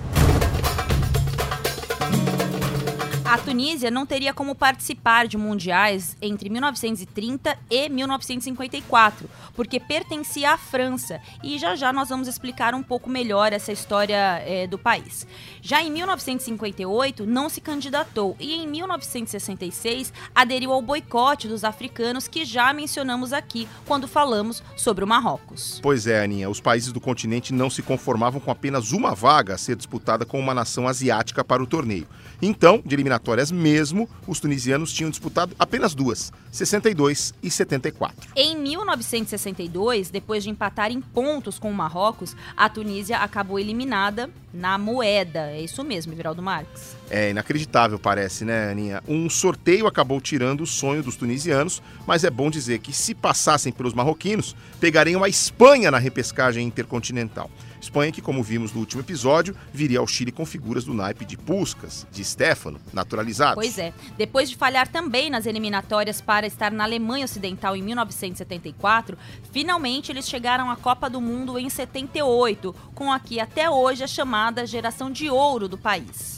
A 3.37 3.39
Tunísia 3.39 3.91
não 3.91 4.07
teria 4.07 4.33
como 4.33 4.55
participar 4.55 5.29
de 5.29 5.37
mundiais 5.37 6.17
entre 6.23 6.49
1930 6.49 7.59
e 7.71 7.87
1954, 7.91 9.29
porque 9.55 9.79
pertencia 9.79 10.53
à 10.53 10.57
França. 10.57 11.21
E 11.45 11.59
já 11.59 11.77
já 11.77 11.93
nós 11.93 12.09
vamos 12.09 12.29
explicar 12.29 12.75
um 12.75 12.83
pouco 12.83 13.11
melhor 13.11 13.53
essa 13.53 13.71
história 13.71 14.43
eh, 14.47 14.67
do 14.67 14.79
país. 14.79 15.27
Já 15.61 15.83
em 15.83 15.91
1958, 15.91 17.27
não 17.27 17.51
se 17.51 17.61
candidatou 17.61 18.35
e 18.41 18.55
em 18.55 18.67
1966 18.67 20.15
aderiu 20.35 20.73
ao 20.73 20.81
boicote 20.81 21.47
dos 21.47 21.63
africanos 21.63 22.27
que 22.27 22.43
já 22.43 22.73
mencionamos 22.73 23.35
aqui 23.35 23.69
quando 23.85 24.09
falamos 24.09 24.63
sobre 24.79 25.05
o 25.05 25.07
Marrocos. 25.07 25.79
Pois 25.83 26.07
é, 26.07 26.25
Aninha, 26.25 26.49
os 26.49 26.63
países 26.63 26.91
do 26.91 27.03
continente 27.03 27.53
não 27.53 27.69
se 27.69 27.83
conformavam 27.83 28.41
com 28.41 28.51
apenas 28.51 28.93
uma 28.93 29.15
vaga 29.15 29.53
a 29.53 29.59
ser 29.59 29.77
disputada 29.77 30.25
com 30.25 30.41
uma 30.41 30.55
nação 30.55 30.89
asiática 30.89 31.45
para 31.45 31.63
o 31.63 31.67
torneio. 31.67 32.09
Então, 32.41 32.83
de 32.85 32.95
eliminatórias 32.95 33.51
mesmo, 33.51 34.09
os 34.27 34.41
tunisianos 34.41 34.93
tinham 34.93 35.11
disputado 35.11 35.55
apenas 35.59 35.95
duas, 35.95 36.33
62 36.53 37.35
e 37.43 37.51
74. 37.51 38.31
Em 38.37 38.57
1962, 38.57 40.11
depois 40.11 40.45
de 40.45 40.51
empatar 40.51 40.91
em 40.91 41.01
pontos 41.01 41.59
com 41.59 41.71
o 41.71 41.75
Marrocos, 41.75 42.37
a 42.57 42.69
Tunísia 42.69 43.19
acabou 43.19 43.59
eliminada 43.59 44.31
na 44.57 44.79
moeda. 44.79 45.51
É 45.51 45.61
isso 45.61 45.85
mesmo, 45.85 46.13
Everaldo 46.13 46.43
Marques. 46.43 46.97
É 47.09 47.31
inacreditável, 47.31 47.99
parece, 47.99 48.45
né, 48.45 48.71
Aninha? 48.71 49.03
Um 49.07 49.31
sorteio 49.31 49.87
acabou 49.87 50.21
tirando 50.21 50.63
o 50.63 50.67
sonho 50.67 51.03
dos 51.03 51.15
tunisianos, 51.15 51.83
mas 52.07 52.25
é 52.25 52.31
bom 52.31 52.51
dizer 52.51 52.79
que 52.81 52.93
se 52.93 53.15
passassem 53.15 53.73
pelos 53.73 53.95
marroquinos, 53.95 54.57
pegariam 54.81 55.23
a 55.23 55.29
Espanha 55.29 55.91
na 55.91 55.99
repescagem 55.99 56.67
intercontinental. 56.67 57.51
Espanha 57.81 58.11
que, 58.11 58.23
como 58.23 58.43
vimos 58.43 58.73
no 58.73 58.81
último 58.81 59.03
episódio, 59.03 59.55
viria 59.73 60.01
ao 60.01 60.07
Chile 60.07 60.33
com 60.33 60.45
figuras 60.45 60.85
do 60.85 60.95
naipe 60.95 61.25
de 61.25 61.37
Puskas, 61.37 62.07
de 62.11 62.25
Stefano, 62.25 62.81
naturalizados. 62.93 63.55
Pois 63.55 63.79
é. 63.79 63.93
Depois 64.17 64.51
de 64.51 64.57
falhar 64.57 64.89
também 64.89 65.31
nas 65.31 65.47
eliminatórias 65.47 66.21
para 66.21 66.47
estar 66.47 66.73
na 66.73 66.83
Alemanha 66.83 67.27
Ocidental 67.27 67.77
em 67.77 67.83
1974, 67.83 69.17
finalmente 69.53 70.11
eles 70.11 70.29
chegaram 70.29 70.71
à 70.71 70.77
Copa 70.77 71.09
do 71.09 71.21
Mundo 71.21 71.59
em 71.59 71.69
78, 71.69 72.75
com 72.95 73.13
aqui 73.13 73.39
até 73.39 73.71
hoje 73.71 74.03
a 74.03 74.07
chamada 74.09 74.46
geração 74.67 75.11
de 75.11 75.29
ouro 75.31 75.69
do 75.69 75.79
país. 75.79 76.37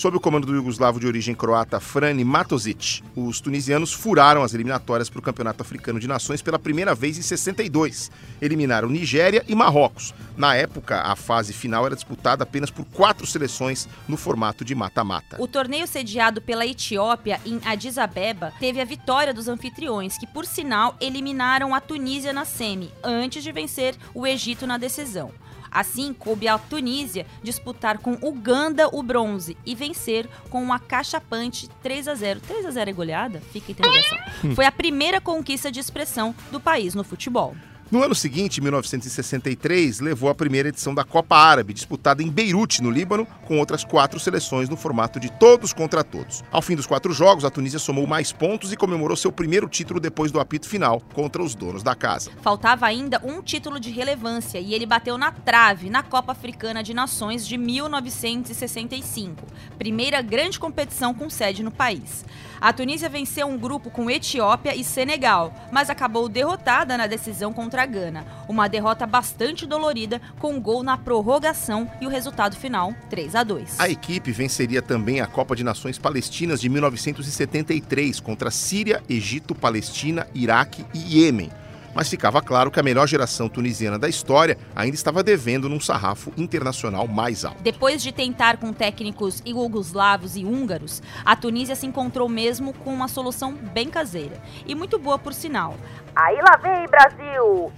Sob 0.00 0.16
o 0.16 0.20
comando 0.20 0.46
do 0.46 0.54
iugoslavo 0.54 0.98
de 0.98 1.06
origem 1.06 1.34
croata 1.34 1.78
Frane 1.78 2.24
Matozic, 2.24 3.02
os 3.14 3.38
tunisianos 3.38 3.92
furaram 3.92 4.42
as 4.42 4.54
eliminatórias 4.54 5.10
para 5.10 5.18
o 5.18 5.22
Campeonato 5.22 5.62
Africano 5.62 6.00
de 6.00 6.08
Nações 6.08 6.40
pela 6.40 6.58
primeira 6.58 6.94
vez 6.94 7.18
em 7.18 7.20
62. 7.20 8.10
Eliminaram 8.40 8.88
Nigéria 8.88 9.44
e 9.46 9.54
Marrocos. 9.54 10.14
Na 10.38 10.54
época, 10.54 11.02
a 11.02 11.14
fase 11.14 11.52
final 11.52 11.84
era 11.84 11.94
disputada 11.94 12.44
apenas 12.44 12.70
por 12.70 12.86
quatro 12.86 13.26
seleções 13.26 13.86
no 14.08 14.16
formato 14.16 14.64
de 14.64 14.74
mata-mata. 14.74 15.36
O 15.38 15.46
torneio 15.46 15.86
sediado 15.86 16.40
pela 16.40 16.64
Etiópia 16.64 17.38
em 17.44 17.60
Addis 17.62 17.98
Abeba 17.98 18.54
teve 18.58 18.80
a 18.80 18.86
vitória 18.86 19.34
dos 19.34 19.48
anfitriões, 19.48 20.16
que 20.16 20.26
por 20.26 20.46
sinal 20.46 20.96
eliminaram 20.98 21.74
a 21.74 21.80
Tunísia 21.80 22.32
na 22.32 22.46
semi, 22.46 22.90
antes 23.04 23.42
de 23.42 23.52
vencer 23.52 23.94
o 24.14 24.26
Egito 24.26 24.66
na 24.66 24.78
decisão. 24.78 25.30
Assim, 25.70 26.12
coube 26.12 26.48
à 26.48 26.58
Tunísia 26.58 27.26
disputar 27.42 27.98
com 27.98 28.12
Uganda 28.22 28.88
o 28.92 29.02
bronze 29.02 29.56
e 29.64 29.74
vencer 29.74 30.28
com 30.48 30.62
uma 30.62 30.78
cachapante 30.78 31.68
3 31.82 32.08
a 32.08 32.14
0. 32.14 32.40
3 32.40 32.66
a 32.66 32.70
0 32.70 32.90
é 32.90 32.92
goleada? 32.92 33.40
Fica 33.52 33.70
a 33.70 33.72
interrogação. 33.72 34.18
Foi 34.54 34.64
a 34.66 34.72
primeira 34.72 35.20
conquista 35.20 35.70
de 35.70 35.80
expressão 35.80 36.34
do 36.50 36.58
país 36.58 36.94
no 36.94 37.04
futebol. 37.04 37.54
No 37.90 38.04
ano 38.04 38.14
seguinte, 38.14 38.60
1963, 38.60 39.98
levou 39.98 40.30
a 40.30 40.34
primeira 40.34 40.68
edição 40.68 40.94
da 40.94 41.02
Copa 41.02 41.36
Árabe, 41.36 41.74
disputada 41.74 42.22
em 42.22 42.30
Beirute, 42.30 42.80
no 42.80 42.88
Líbano, 42.88 43.26
com 43.44 43.58
outras 43.58 43.82
quatro 43.82 44.20
seleções 44.20 44.68
no 44.68 44.76
formato 44.76 45.18
de 45.18 45.28
todos 45.28 45.72
contra 45.72 46.04
todos. 46.04 46.44
Ao 46.52 46.62
fim 46.62 46.76
dos 46.76 46.86
quatro 46.86 47.12
jogos, 47.12 47.44
a 47.44 47.50
Tunísia 47.50 47.80
somou 47.80 48.06
mais 48.06 48.30
pontos 48.30 48.72
e 48.72 48.76
comemorou 48.76 49.16
seu 49.16 49.32
primeiro 49.32 49.68
título 49.68 49.98
depois 49.98 50.30
do 50.30 50.38
apito 50.38 50.68
final 50.68 51.02
contra 51.12 51.42
os 51.42 51.56
donos 51.56 51.82
da 51.82 51.96
casa. 51.96 52.30
Faltava 52.40 52.86
ainda 52.86 53.20
um 53.24 53.42
título 53.42 53.80
de 53.80 53.90
relevância 53.90 54.60
e 54.60 54.72
ele 54.72 54.86
bateu 54.86 55.18
na 55.18 55.32
trave 55.32 55.90
na 55.90 56.04
Copa 56.04 56.30
Africana 56.30 56.84
de 56.84 56.94
Nações 56.94 57.44
de 57.44 57.58
1965, 57.58 59.42
primeira 59.76 60.22
grande 60.22 60.60
competição 60.60 61.12
com 61.12 61.28
sede 61.28 61.64
no 61.64 61.72
país. 61.72 62.24
A 62.60 62.74
Tunísia 62.74 63.08
venceu 63.08 63.46
um 63.46 63.56
grupo 63.56 63.90
com 63.90 64.10
Etiópia 64.10 64.76
e 64.76 64.84
Senegal, 64.84 65.54
mas 65.72 65.88
acabou 65.88 66.28
derrotada 66.28 66.94
na 66.98 67.06
decisão 67.06 67.54
contra 67.54 67.82
a 67.82 67.86
Gana. 67.86 68.26
Uma 68.46 68.68
derrota 68.68 69.06
bastante 69.06 69.64
dolorida, 69.66 70.20
com 70.38 70.52
um 70.52 70.60
gol 70.60 70.82
na 70.82 70.98
prorrogação 70.98 71.90
e 72.02 72.06
o 72.06 72.10
resultado 72.10 72.54
final 72.54 72.94
3 73.08 73.34
a 73.34 73.42
2. 73.42 73.80
A 73.80 73.88
equipe 73.88 74.30
venceria 74.30 74.82
também 74.82 75.22
a 75.22 75.26
Copa 75.26 75.56
de 75.56 75.64
Nações 75.64 75.96
Palestinas 75.96 76.60
de 76.60 76.68
1973 76.68 78.20
contra 78.20 78.50
Síria, 78.50 79.02
Egito, 79.08 79.54
Palestina, 79.54 80.26
Iraque 80.34 80.84
e 80.92 81.20
Iêmen 81.20 81.50
mas 81.94 82.08
ficava 82.08 82.40
claro 82.40 82.70
que 82.70 82.80
a 82.80 82.82
melhor 82.82 83.06
geração 83.06 83.48
tunisiana 83.48 83.98
da 83.98 84.08
história 84.08 84.58
ainda 84.74 84.94
estava 84.94 85.22
devendo 85.22 85.68
num 85.68 85.80
sarrafo 85.80 86.32
internacional 86.36 87.06
mais 87.06 87.44
alto. 87.44 87.62
Depois 87.62 88.02
de 88.02 88.12
tentar 88.12 88.56
com 88.56 88.72
técnicos 88.72 89.42
iugoslavos 89.44 90.36
e 90.36 90.44
húngaros, 90.44 91.02
a 91.24 91.34
Tunísia 91.36 91.74
se 91.74 91.86
encontrou 91.86 92.28
mesmo 92.28 92.72
com 92.72 92.92
uma 92.92 93.08
solução 93.08 93.52
bem 93.52 93.88
caseira 93.88 94.40
e 94.66 94.74
muito 94.74 94.98
boa 94.98 95.18
por 95.18 95.34
sinal. 95.34 95.76
Aí 96.14 96.36
lá 96.36 96.56
vem, 96.56 96.86
Brasil! 96.88 97.72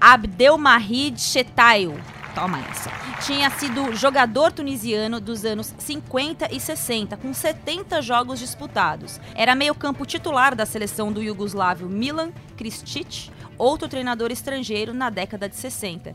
Abdelmahid 0.00 1.20
Chetail. 1.20 1.94
Toma 2.34 2.58
essa. 2.70 2.90
Tinha 3.20 3.50
sido 3.50 3.94
jogador 3.94 4.52
tunisiano 4.52 5.20
dos 5.20 5.44
anos 5.44 5.72
50 5.78 6.48
e 6.52 6.58
60, 6.58 7.16
com 7.18 7.32
70 7.32 8.00
jogos 8.00 8.38
disputados. 8.38 9.20
Era 9.34 9.54
meio-campo 9.54 10.06
titular 10.06 10.56
da 10.56 10.64
seleção 10.64 11.12
do 11.12 11.22
iugoslávio 11.22 11.88
Milan 11.88 12.32
Kristic, 12.56 13.30
outro 13.62 13.88
treinador 13.88 14.32
estrangeiro 14.32 14.92
na 14.92 15.08
década 15.08 15.48
de 15.48 15.54
60. 15.54 16.12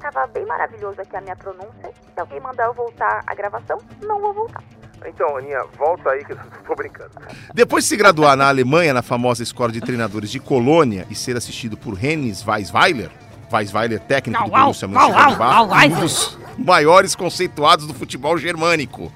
Tava 0.00 0.26
bem 0.28 0.44
maravilhoso 0.44 1.00
aqui 1.00 1.16
a 1.16 1.20
minha 1.20 1.36
pronúncia. 1.36 1.92
Se 2.14 2.20
alguém 2.20 2.40
mandar 2.40 2.66
eu 2.66 2.74
voltar 2.74 3.22
a 3.26 3.34
gravação, 3.34 3.78
não 4.02 4.20
vou 4.20 4.32
voltar. 4.32 4.62
Então, 5.06 5.36
Aninha, 5.36 5.62
volta 5.78 6.10
aí 6.10 6.24
que 6.24 6.32
eu 6.32 6.38
tô 6.66 6.74
brincando. 6.74 7.10
Depois 7.54 7.84
de 7.84 7.90
se 7.90 7.96
graduar 7.96 8.36
na 8.36 8.48
Alemanha, 8.48 8.92
na 8.92 9.02
famosa 9.02 9.42
escola 9.42 9.70
de 9.70 9.80
treinadores 9.80 10.30
de 10.30 10.40
Colônia, 10.40 11.06
e 11.08 11.14
ser 11.14 11.36
assistido 11.36 11.76
por 11.76 12.02
Hennis 12.02 12.44
Weisweiler, 12.46 13.10
Weisweiler, 13.52 14.00
técnico 14.00 14.42
do 14.44 14.50
Borussia 14.50 14.88
Mönchengladbach, 14.88 15.92
um 15.92 16.00
dos 16.00 16.38
maiores 16.58 17.14
conceituados 17.14 17.86
do 17.86 17.94
futebol 17.94 18.36
germânico. 18.36 19.12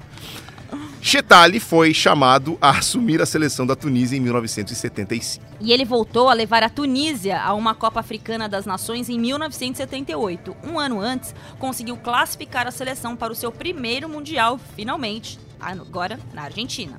Chetali 1.05 1.59
foi 1.59 1.93
chamado 1.93 2.57
a 2.59 2.71
assumir 2.71 3.21
a 3.21 3.27
seleção 3.27 3.63
da 3.63 3.75
Tunísia 3.75 4.17
em 4.17 4.19
1975. 4.19 5.45
E 5.61 5.71
ele 5.71 5.85
voltou 5.85 6.29
a 6.29 6.33
levar 6.33 6.63
a 6.63 6.69
Tunísia 6.69 7.39
a 7.39 7.53
uma 7.53 7.75
Copa 7.75 7.99
Africana 7.99 8.49
das 8.49 8.65
Nações 8.65 9.07
em 9.07 9.19
1978. 9.19 10.57
Um 10.63 10.79
ano 10.79 10.99
antes, 10.99 11.35
conseguiu 11.59 11.95
classificar 11.95 12.65
a 12.65 12.71
seleção 12.71 13.15
para 13.15 13.31
o 13.31 13.35
seu 13.35 13.51
primeiro 13.51 14.09
Mundial, 14.09 14.59
finalmente, 14.75 15.37
agora 15.59 16.19
na 16.33 16.41
Argentina. 16.41 16.97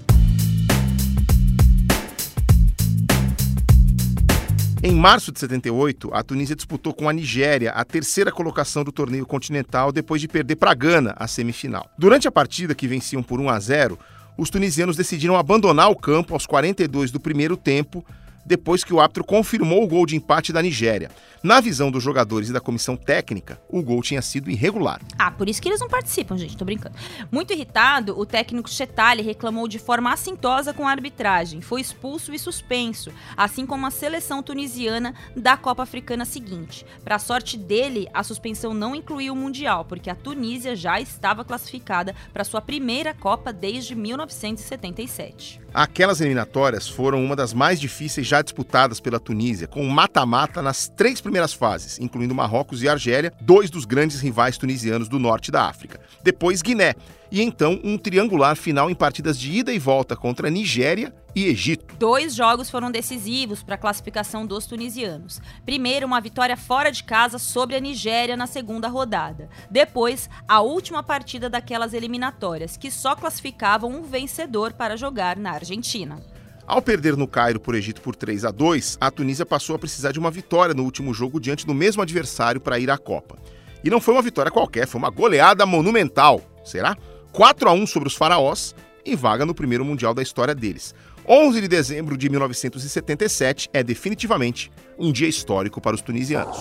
Em 4.86 4.94
março 4.94 5.32
de 5.32 5.40
78, 5.40 6.14
a 6.14 6.22
Tunísia 6.22 6.54
disputou 6.54 6.94
com 6.94 7.08
a 7.08 7.12
Nigéria 7.12 7.72
a 7.72 7.84
terceira 7.84 8.30
colocação 8.30 8.84
do 8.84 8.92
torneio 8.92 9.26
continental 9.26 9.90
depois 9.90 10.20
de 10.20 10.28
perder 10.28 10.54
para 10.54 10.70
a 10.70 10.74
Gana 10.74 11.12
a 11.16 11.26
semifinal. 11.26 11.90
Durante 11.98 12.28
a 12.28 12.30
partida, 12.30 12.72
que 12.72 12.86
venciam 12.86 13.20
por 13.20 13.40
1 13.40 13.50
a 13.50 13.58
0, 13.58 13.98
os 14.38 14.48
tunisianos 14.48 14.96
decidiram 14.96 15.34
abandonar 15.34 15.90
o 15.90 15.96
campo 15.96 16.34
aos 16.34 16.46
42 16.46 17.10
do 17.10 17.18
primeiro 17.18 17.56
tempo 17.56 18.06
depois 18.46 18.84
que 18.84 18.94
o 18.94 19.00
árbitro 19.00 19.24
confirmou 19.24 19.82
o 19.82 19.88
gol 19.88 20.06
de 20.06 20.14
empate 20.14 20.52
da 20.52 20.62
Nigéria. 20.62 21.10
Na 21.42 21.60
visão 21.60 21.90
dos 21.90 22.02
jogadores 22.02 22.48
e 22.48 22.52
da 22.52 22.60
comissão 22.60 22.96
técnica, 22.96 23.60
o 23.68 23.82
gol 23.82 24.02
tinha 24.02 24.22
sido 24.22 24.50
irregular. 24.50 25.00
Ah, 25.18 25.30
por 25.30 25.48
isso 25.48 25.60
que 25.60 25.68
eles 25.68 25.80
não 25.80 25.88
participam, 25.88 26.36
gente, 26.36 26.56
tô 26.56 26.64
brincando. 26.64 26.96
Muito 27.30 27.52
irritado, 27.52 28.18
o 28.18 28.24
técnico 28.24 28.70
Chetali 28.70 29.22
reclamou 29.22 29.68
de 29.68 29.78
forma 29.78 30.12
assintosa 30.12 30.72
com 30.72 30.88
a 30.88 30.90
arbitragem, 30.90 31.60
foi 31.60 31.80
expulso 31.80 32.32
e 32.32 32.38
suspenso, 32.38 33.12
assim 33.36 33.66
como 33.66 33.86
a 33.86 33.90
seleção 33.90 34.42
tunisiana 34.42 35.14
da 35.36 35.56
Copa 35.56 35.82
Africana 35.82 36.24
seguinte. 36.24 36.86
Para 37.04 37.18
sorte 37.18 37.56
dele, 37.56 38.08
a 38.12 38.22
suspensão 38.22 38.72
não 38.72 38.94
incluiu 38.94 39.32
o 39.32 39.36
Mundial, 39.36 39.84
porque 39.84 40.10
a 40.10 40.14
Tunísia 40.14 40.74
já 40.74 41.00
estava 41.00 41.44
classificada 41.44 42.14
para 42.32 42.44
sua 42.44 42.60
primeira 42.60 43.14
Copa 43.14 43.52
desde 43.52 43.94
1977. 43.94 45.60
Aquelas 45.72 46.20
eliminatórias 46.22 46.88
foram 46.88 47.22
uma 47.22 47.36
das 47.36 47.52
mais 47.52 47.78
difíceis 47.78 48.26
já 48.26 48.35
disputadas 48.42 49.00
pela 49.00 49.20
Tunísia, 49.20 49.66
com 49.66 49.84
mata-mata 49.86 50.62
nas 50.62 50.88
três 50.88 51.20
primeiras 51.20 51.52
fases, 51.52 51.98
incluindo 51.98 52.34
Marrocos 52.34 52.82
e 52.82 52.88
Argélia, 52.88 53.32
dois 53.40 53.70
dos 53.70 53.84
grandes 53.84 54.20
rivais 54.20 54.58
tunisianos 54.58 55.08
do 55.08 55.18
norte 55.18 55.50
da 55.50 55.64
África. 55.64 56.00
Depois 56.22 56.62
Guiné, 56.62 56.94
e 57.30 57.42
então 57.42 57.80
um 57.82 57.98
triangular 57.98 58.56
final 58.56 58.90
em 58.90 58.94
partidas 58.94 59.38
de 59.38 59.50
ida 59.52 59.72
e 59.72 59.78
volta 59.78 60.16
contra 60.16 60.50
Nigéria 60.50 61.12
e 61.34 61.44
Egito. 61.46 61.94
Dois 61.98 62.34
jogos 62.34 62.70
foram 62.70 62.90
decisivos 62.90 63.62
para 63.62 63.74
a 63.74 63.78
classificação 63.78 64.46
dos 64.46 64.66
tunisianos. 64.66 65.40
Primeiro, 65.64 66.06
uma 66.06 66.20
vitória 66.20 66.56
fora 66.56 66.90
de 66.90 67.04
casa 67.04 67.38
sobre 67.38 67.76
a 67.76 67.80
Nigéria 67.80 68.36
na 68.36 68.46
segunda 68.46 68.88
rodada. 68.88 69.48
Depois, 69.70 70.30
a 70.48 70.60
última 70.60 71.02
partida 71.02 71.50
daquelas 71.50 71.92
eliminatórias, 71.92 72.76
que 72.76 72.90
só 72.90 73.14
classificavam 73.14 73.90
um 73.90 74.02
vencedor 74.02 74.72
para 74.72 74.96
jogar 74.96 75.36
na 75.36 75.52
Argentina. 75.52 76.22
Ao 76.66 76.82
perder 76.82 77.16
no 77.16 77.28
Cairo 77.28 77.60
por 77.60 77.76
Egito 77.76 78.00
por 78.00 78.16
3 78.16 78.44
a 78.44 78.50
2, 78.50 78.98
a 79.00 79.08
Tunísia 79.08 79.46
passou 79.46 79.76
a 79.76 79.78
precisar 79.78 80.10
de 80.10 80.18
uma 80.18 80.32
vitória 80.32 80.74
no 80.74 80.82
último 80.82 81.14
jogo 81.14 81.38
diante 81.38 81.64
do 81.64 81.72
mesmo 81.72 82.02
adversário 82.02 82.60
para 82.60 82.78
ir 82.78 82.90
à 82.90 82.98
Copa. 82.98 83.38
E 83.84 83.88
não 83.88 84.00
foi 84.00 84.14
uma 84.14 84.22
vitória 84.22 84.50
qualquer, 84.50 84.88
foi 84.88 84.98
uma 84.98 85.10
goleada 85.10 85.64
monumental. 85.64 86.40
Será? 86.64 86.96
4 87.32 87.68
a 87.68 87.72
1 87.72 87.86
sobre 87.86 88.08
os 88.08 88.16
faraós 88.16 88.74
e 89.04 89.14
vaga 89.14 89.46
no 89.46 89.54
primeiro 89.54 89.84
mundial 89.84 90.12
da 90.12 90.22
história 90.22 90.56
deles. 90.56 90.92
11 91.28 91.60
de 91.60 91.68
dezembro 91.68 92.16
de 92.16 92.28
1977 92.28 93.70
é 93.72 93.84
definitivamente 93.84 94.72
um 94.98 95.12
dia 95.12 95.28
histórico 95.28 95.80
para 95.80 95.94
os 95.94 96.02
tunisianos. 96.02 96.56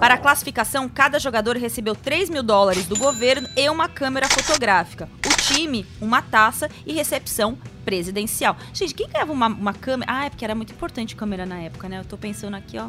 Para 0.00 0.14
a 0.14 0.18
classificação, 0.18 0.88
cada 0.88 1.18
jogador 1.18 1.56
recebeu 1.56 1.94
3 1.94 2.28
mil 2.30 2.42
dólares 2.42 2.86
do 2.86 2.96
governo 2.96 3.48
e 3.56 3.68
uma 3.68 3.88
câmera 3.88 4.28
fotográfica. 4.28 5.08
O 5.26 5.36
time, 5.36 5.86
uma 6.00 6.20
taça 6.22 6.68
e 6.84 6.92
recepção 6.92 7.56
presidencial. 7.84 8.56
Gente, 8.72 8.94
quem 8.94 9.08
ganhava 9.08 9.32
uma, 9.32 9.46
uma 9.48 9.72
câmera? 9.72 10.10
Ah, 10.12 10.26
é 10.26 10.30
porque 10.30 10.44
era 10.44 10.54
muito 10.54 10.72
importante 10.72 11.16
câmera 11.16 11.46
na 11.46 11.60
época, 11.60 11.88
né? 11.88 12.00
Eu 12.00 12.04
tô 12.04 12.16
pensando 12.18 12.54
aqui, 12.56 12.78
ó. 12.78 12.88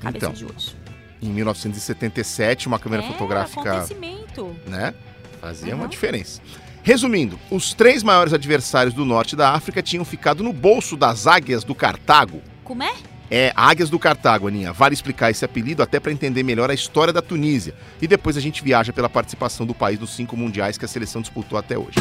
Cabeça 0.00 0.26
Então. 0.26 0.32
de 0.32 0.44
hoje. 0.46 0.76
Em 1.20 1.28
1977, 1.28 2.66
uma 2.66 2.78
câmera 2.78 3.04
é, 3.04 3.06
fotográfica, 3.06 3.60
acontecimento. 3.60 4.56
né, 4.66 4.92
fazia 5.40 5.74
uma 5.74 5.84
Uhum. 5.84 5.88
diferença. 5.88 6.40
Resumindo, 6.84 7.38
os 7.48 7.72
três 7.72 8.02
maiores 8.02 8.32
adversários 8.32 8.92
do 8.92 9.04
norte 9.04 9.36
da 9.36 9.50
África 9.50 9.80
tinham 9.80 10.04
ficado 10.04 10.42
no 10.42 10.52
bolso 10.52 10.96
das 10.96 11.28
águias 11.28 11.62
do 11.62 11.76
Cartago. 11.76 12.42
Como 12.64 12.82
é? 12.82 12.92
É, 13.30 13.52
Águias 13.54 13.88
do 13.88 14.00
Cartago, 14.00 14.48
Aninha. 14.48 14.72
Vale 14.72 14.92
explicar 14.92 15.30
esse 15.30 15.44
apelido 15.44 15.80
até 15.80 16.00
para 16.00 16.10
entender 16.12 16.42
melhor 16.42 16.70
a 16.70 16.74
história 16.74 17.12
da 17.12 17.22
Tunísia. 17.22 17.72
E 18.00 18.08
depois 18.08 18.36
a 18.36 18.40
gente 18.40 18.64
viaja 18.64 18.92
pela 18.92 19.08
participação 19.08 19.64
do 19.64 19.72
país 19.72 19.98
nos 19.98 20.10
cinco 20.10 20.36
mundiais 20.36 20.76
que 20.76 20.84
a 20.84 20.88
seleção 20.88 21.22
disputou 21.22 21.56
até 21.56 21.78
hoje. 21.78 21.94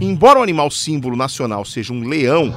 Embora 0.00 0.38
o 0.38 0.42
animal 0.42 0.70
símbolo 0.70 1.16
nacional 1.16 1.64
seja 1.64 1.92
um 1.92 2.06
leão, 2.06 2.54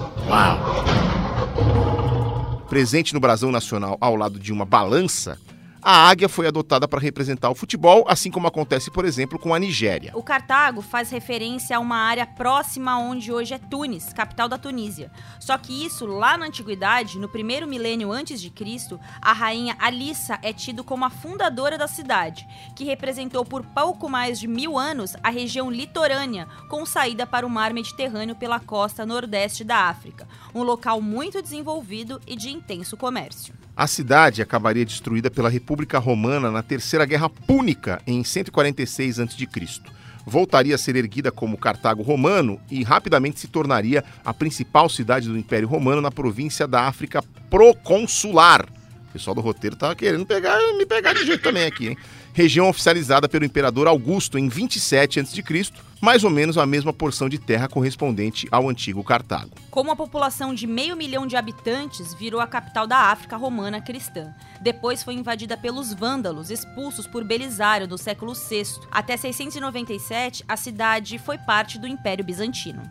presente 2.67 3.13
no 3.13 3.19
brasão 3.19 3.51
nacional 3.51 3.97
ao 3.99 4.15
lado 4.15 4.39
de 4.39 4.51
uma 4.51 4.65
balança, 4.65 5.39
a 5.81 6.09
águia 6.09 6.27
foi 6.27 6.47
adotada 6.47 6.87
para 6.87 6.99
representar 6.99 7.49
o 7.49 7.55
futebol, 7.55 8.05
assim 8.07 8.31
como 8.31 8.47
acontece, 8.47 8.91
por 8.91 9.05
exemplo, 9.05 9.37
com 9.37 9.53
a 9.53 9.59
Nigéria. 9.59 10.11
O 10.15 10.23
Cartago 10.23 10.81
faz 10.81 11.09
referência 11.09 11.77
a 11.77 11.79
uma 11.79 11.97
área 11.97 12.25
próxima 12.25 12.97
onde 12.99 13.31
hoje 13.31 13.53
é 13.53 13.57
Tunis, 13.57 14.11
capital 14.13 14.49
da 14.49 14.57
Tunísia. 14.57 15.11
Só 15.39 15.57
que 15.57 15.85
isso, 15.85 16.05
lá 16.05 16.37
na 16.37 16.47
antiguidade, 16.47 17.19
no 17.19 17.29
primeiro 17.29 17.67
milênio 17.67 18.11
antes 18.11 18.41
de 18.41 18.49
Cristo, 18.49 18.99
a 19.21 19.33
rainha 19.33 19.75
Alissa 19.79 20.39
é 20.41 20.51
tido 20.51 20.83
como 20.83 21.05
a 21.05 21.09
fundadora 21.09 21.77
da 21.77 21.87
cidade, 21.87 22.47
que 22.75 22.83
representou 22.83 23.45
por 23.45 23.63
pouco 23.63 24.09
mais 24.09 24.39
de 24.39 24.47
mil 24.47 24.77
anos 24.77 25.15
a 25.23 25.29
região 25.29 25.69
litorânea, 25.69 26.47
com 26.69 26.85
saída 26.85 27.25
para 27.25 27.45
o 27.45 27.49
mar 27.49 27.73
Mediterrâneo 27.73 28.35
pela 28.35 28.59
costa 28.59 29.05
nordeste 29.05 29.63
da 29.63 29.85
África, 29.85 30.27
um 30.53 30.63
local 30.63 31.01
muito 31.01 31.41
desenvolvido 31.41 32.21
e 32.25 32.35
de 32.35 32.49
intenso 32.49 32.97
comércio. 32.97 33.66
A 33.77 33.85
cidade 33.85 34.41
acabaria 34.41 34.83
destruída 34.83 35.29
pela 35.29 35.49
República 35.49 35.99
Romana 35.99 36.49
na 36.49 36.63
Terceira 36.63 37.05
Guerra 37.05 37.29
Púnica, 37.29 38.01
em 38.07 38.23
146 38.23 39.19
a.C. 39.19 39.47
Voltaria 40.25 40.73
a 40.73 40.79
ser 40.79 40.95
erguida 40.95 41.31
como 41.31 41.59
Cartago 41.59 42.01
Romano 42.01 42.59
e 42.71 42.81
rapidamente 42.81 43.39
se 43.39 43.47
tornaria 43.47 44.03
a 44.25 44.33
principal 44.33 44.89
cidade 44.89 45.29
do 45.29 45.37
Império 45.37 45.67
Romano 45.67 46.01
na 46.01 46.09
província 46.09 46.67
da 46.67 46.87
África 46.87 47.21
Proconsular. 47.51 48.65
O 49.09 49.13
pessoal 49.13 49.35
do 49.35 49.41
roteiro 49.41 49.75
tava 49.75 49.95
querendo 49.95 50.25
pegar, 50.25 50.57
me 50.75 50.85
pegar 50.87 51.13
de 51.13 51.23
jeito 51.23 51.43
também 51.43 51.65
aqui, 51.67 51.89
hein? 51.89 51.97
Região 52.37 52.69
oficializada 52.69 53.27
pelo 53.27 53.45
imperador 53.45 53.87
Augusto 53.87 54.37
em 54.37 54.47
27 54.47 55.21
a.C., 55.21 55.41
mais 55.99 56.23
ou 56.23 56.29
menos 56.29 56.55
a 56.55 56.67
mesma 56.67 56.93
porção 56.93 57.27
de 57.27 57.39
terra 57.39 57.67
correspondente 57.67 58.47
ao 58.51 58.69
antigo 58.69 59.03
Cartago. 59.03 59.55
Com 59.71 59.81
uma 59.81 59.95
população 59.95 60.53
de 60.53 60.67
meio 60.67 60.95
milhão 60.95 61.25
de 61.25 61.35
habitantes, 61.35 62.13
virou 62.13 62.39
a 62.39 62.45
capital 62.45 62.85
da 62.85 63.09
África 63.09 63.35
romana 63.35 63.81
cristã. 63.81 64.35
Depois 64.61 65.01
foi 65.01 65.15
invadida 65.15 65.57
pelos 65.57 65.95
vândalos, 65.95 66.51
expulsos 66.51 67.07
por 67.07 67.23
Belisário 67.23 67.87
do 67.87 67.97
século 67.97 68.35
VI. 68.35 68.81
Até 68.91 69.17
697, 69.17 70.45
a 70.47 70.55
cidade 70.55 71.17
foi 71.17 71.39
parte 71.39 71.79
do 71.79 71.87
Império 71.87 72.23
Bizantino. 72.23 72.83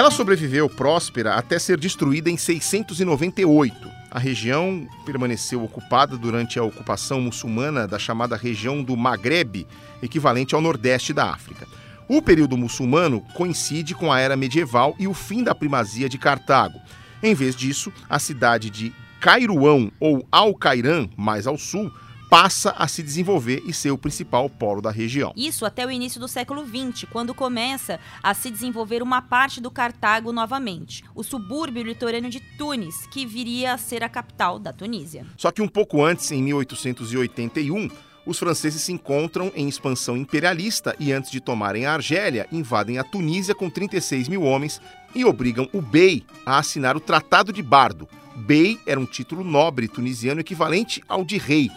Ela 0.00 0.10
sobreviveu 0.10 0.66
próspera 0.66 1.34
até 1.34 1.58
ser 1.58 1.78
destruída 1.78 2.30
em 2.30 2.36
698. 2.38 3.86
A 4.10 4.18
região 4.18 4.88
permaneceu 5.04 5.62
ocupada 5.62 6.16
durante 6.16 6.58
a 6.58 6.64
ocupação 6.64 7.20
muçulmana 7.20 7.86
da 7.86 7.98
chamada 7.98 8.34
região 8.34 8.82
do 8.82 8.96
Maghreb, 8.96 9.66
equivalente 10.02 10.54
ao 10.54 10.62
nordeste 10.62 11.12
da 11.12 11.26
África. 11.26 11.68
O 12.08 12.22
período 12.22 12.56
muçulmano 12.56 13.20
coincide 13.34 13.94
com 13.94 14.10
a 14.10 14.18
era 14.18 14.38
medieval 14.38 14.96
e 14.98 15.06
o 15.06 15.12
fim 15.12 15.44
da 15.44 15.54
primazia 15.54 16.08
de 16.08 16.16
Cartago. 16.16 16.80
Em 17.22 17.34
vez 17.34 17.54
disso, 17.54 17.92
a 18.08 18.18
cidade 18.18 18.70
de 18.70 18.94
Cairuão 19.20 19.92
ou 20.00 20.26
Al-Cairã, 20.32 21.10
mais 21.14 21.46
ao 21.46 21.58
sul, 21.58 21.92
passa 22.30 22.70
a 22.78 22.86
se 22.86 23.02
desenvolver 23.02 23.60
e 23.66 23.74
ser 23.74 23.90
o 23.90 23.98
principal 23.98 24.48
polo 24.48 24.80
da 24.80 24.92
região. 24.92 25.32
Isso 25.36 25.66
até 25.66 25.84
o 25.84 25.90
início 25.90 26.20
do 26.20 26.28
século 26.28 26.64
XX, 26.64 27.04
quando 27.10 27.34
começa 27.34 27.98
a 28.22 28.32
se 28.32 28.50
desenvolver 28.50 29.02
uma 29.02 29.20
parte 29.20 29.60
do 29.60 29.68
Cartago 29.68 30.32
novamente, 30.32 31.02
o 31.12 31.24
subúrbio 31.24 31.82
litorâneo 31.82 32.30
de 32.30 32.38
Tunis, 32.56 33.04
que 33.08 33.26
viria 33.26 33.74
a 33.74 33.78
ser 33.78 34.04
a 34.04 34.08
capital 34.08 34.60
da 34.60 34.72
Tunísia. 34.72 35.26
Só 35.36 35.50
que 35.50 35.60
um 35.60 35.66
pouco 35.66 36.04
antes, 36.04 36.30
em 36.30 36.40
1881, 36.40 37.90
os 38.24 38.38
franceses 38.38 38.82
se 38.82 38.92
encontram 38.92 39.50
em 39.56 39.68
expansão 39.68 40.16
imperialista 40.16 40.94
e, 41.00 41.12
antes 41.12 41.32
de 41.32 41.40
tomarem 41.40 41.84
a 41.84 41.94
Argélia, 41.94 42.46
invadem 42.52 42.98
a 42.98 43.02
Tunísia 43.02 43.56
com 43.56 43.68
36 43.68 44.28
mil 44.28 44.42
homens 44.42 44.80
e 45.16 45.24
obrigam 45.24 45.68
o 45.72 45.82
Bey 45.82 46.24
a 46.46 46.58
assinar 46.58 46.96
o 46.96 47.00
Tratado 47.00 47.52
de 47.52 47.62
Bardo. 47.62 48.08
Bey 48.36 48.78
era 48.86 49.00
um 49.00 49.06
título 49.06 49.42
nobre 49.42 49.88
tunisiano 49.88 50.40
equivalente 50.40 51.02
ao 51.08 51.24
de 51.24 51.36
rei. 51.36 51.70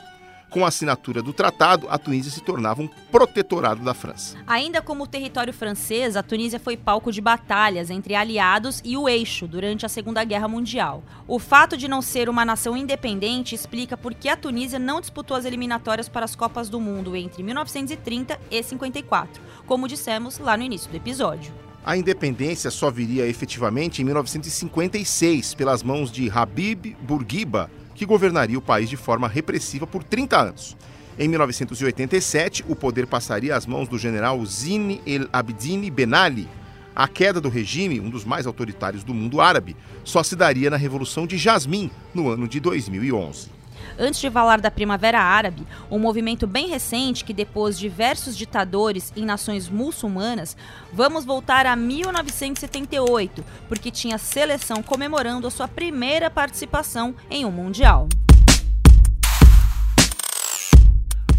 Com 0.53 0.63
a 0.63 0.67
assinatura 0.67 1.19
do 1.23 1.33
tratado, 1.33 1.87
a 1.89 1.97
Tunísia 1.97 2.31
se 2.31 2.39
tornava 2.39 2.79
um 2.79 2.87
protetorado 3.11 3.83
da 3.83 3.95
França. 3.95 4.37
Ainda 4.45 4.83
como 4.83 5.07
território 5.07 5.51
francês, 5.51 6.15
a 6.15 6.21
Tunísia 6.21 6.59
foi 6.59 6.77
palco 6.77 7.11
de 7.11 7.19
batalhas 7.19 7.89
entre 7.89 8.13
aliados 8.13 8.79
e 8.85 8.95
o 8.95 9.09
eixo 9.09 9.47
durante 9.47 9.83
a 9.83 9.89
Segunda 9.89 10.23
Guerra 10.23 10.47
Mundial. 10.47 11.03
O 11.27 11.39
fato 11.39 11.75
de 11.75 11.87
não 11.87 12.03
ser 12.03 12.29
uma 12.29 12.45
nação 12.45 12.77
independente 12.77 13.55
explica 13.55 13.97
por 13.97 14.13
que 14.13 14.29
a 14.29 14.37
Tunísia 14.37 14.77
não 14.77 15.01
disputou 15.01 15.35
as 15.35 15.43
eliminatórias 15.43 16.07
para 16.07 16.23
as 16.23 16.35
Copas 16.35 16.69
do 16.69 16.79
Mundo 16.79 17.15
entre 17.15 17.41
1930 17.41 18.39
e 18.51 18.61
54, 18.61 19.41
como 19.65 19.87
dissemos 19.87 20.37
lá 20.37 20.55
no 20.55 20.61
início 20.61 20.87
do 20.87 20.95
episódio. 20.95 21.51
A 21.83 21.97
independência 21.97 22.69
só 22.69 22.91
viria 22.91 23.25
efetivamente 23.25 24.03
em 24.03 24.05
1956, 24.05 25.55
pelas 25.55 25.81
mãos 25.81 26.11
de 26.11 26.29
Habib 26.29 26.95
Bourguiba, 27.01 27.71
que 27.95 28.05
governaria 28.05 28.57
o 28.57 28.61
país 28.61 28.89
de 28.89 28.97
forma 28.97 29.27
repressiva 29.27 29.85
por 29.85 30.03
30 30.03 30.39
anos. 30.39 30.77
Em 31.17 31.27
1987, 31.27 32.65
o 32.67 32.75
poder 32.75 33.05
passaria 33.05 33.55
às 33.55 33.65
mãos 33.65 33.87
do 33.87 33.99
general 33.99 34.43
Zine 34.45 35.01
El 35.05 35.27
Abidine 35.31 35.91
Ben 35.91 36.13
Ali. 36.13 36.49
A 36.95 37.07
queda 37.07 37.39
do 37.39 37.49
regime, 37.49 37.99
um 37.99 38.09
dos 38.09 38.25
mais 38.25 38.45
autoritários 38.45 39.03
do 39.03 39.13
mundo 39.13 39.41
árabe, 39.41 39.75
só 40.03 40.23
se 40.23 40.35
daria 40.35 40.69
na 40.69 40.77
Revolução 40.77 41.25
de 41.25 41.37
Jasmim, 41.37 41.89
no 42.13 42.29
ano 42.29 42.47
de 42.47 42.59
2011. 42.59 43.49
Antes 43.97 44.19
de 44.19 44.29
falar 44.29 44.59
da 44.59 44.71
Primavera 44.71 45.19
Árabe, 45.19 45.65
um 45.89 45.99
movimento 45.99 46.47
bem 46.47 46.67
recente 46.67 47.23
que 47.23 47.33
depôs 47.33 47.77
diversos 47.77 48.35
ditadores 48.35 49.13
em 49.15 49.25
nações 49.25 49.69
muçulmanas, 49.69 50.57
vamos 50.91 51.25
voltar 51.25 51.65
a 51.65 51.75
1978, 51.75 53.43
porque 53.67 53.91
tinha 53.91 54.17
seleção 54.17 54.81
comemorando 54.81 55.47
a 55.47 55.51
sua 55.51 55.67
primeira 55.67 56.29
participação 56.29 57.15
em 57.29 57.45
um 57.45 57.51
Mundial. 57.51 58.07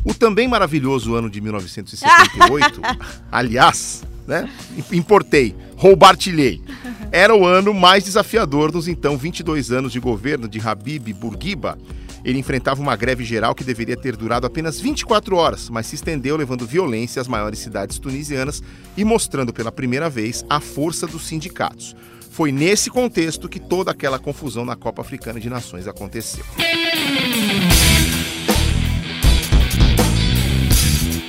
O 0.04 0.12
também 0.12 0.46
maravilhoso 0.46 1.14
ano 1.14 1.30
de 1.30 1.40
1978, 1.40 2.80
aliás, 3.32 4.04
né? 4.26 4.50
Importei, 4.92 5.56
roubartilhei. 5.76 6.62
Era 7.10 7.34
o 7.34 7.46
ano 7.46 7.72
mais 7.72 8.04
desafiador 8.04 8.70
dos 8.70 8.86
então 8.86 9.16
22 9.16 9.70
anos 9.70 9.92
de 9.92 10.00
governo 10.00 10.46
de 10.46 10.60
Habib 10.60 11.12
Bourguiba. 11.14 11.78
Ele 12.24 12.38
enfrentava 12.38 12.80
uma 12.80 12.96
greve 12.96 13.22
geral 13.22 13.54
que 13.54 13.62
deveria 13.62 13.96
ter 13.96 14.16
durado 14.16 14.46
apenas 14.46 14.80
24 14.80 15.36
horas, 15.36 15.68
mas 15.68 15.86
se 15.86 15.96
estendeu 15.96 16.36
levando 16.36 16.66
violência 16.66 17.20
às 17.20 17.28
maiores 17.28 17.58
cidades 17.58 17.98
tunisianas 17.98 18.62
e 18.96 19.04
mostrando 19.04 19.52
pela 19.52 19.70
primeira 19.70 20.08
vez 20.08 20.44
a 20.48 20.58
força 20.58 21.06
dos 21.06 21.26
sindicatos. 21.26 21.94
Foi 22.30 22.50
nesse 22.50 22.90
contexto 22.90 23.48
que 23.48 23.60
toda 23.60 23.90
aquela 23.90 24.18
confusão 24.18 24.64
na 24.64 24.74
Copa 24.74 25.02
Africana 25.02 25.38
de 25.38 25.50
Nações 25.50 25.86
aconteceu. 25.86 26.44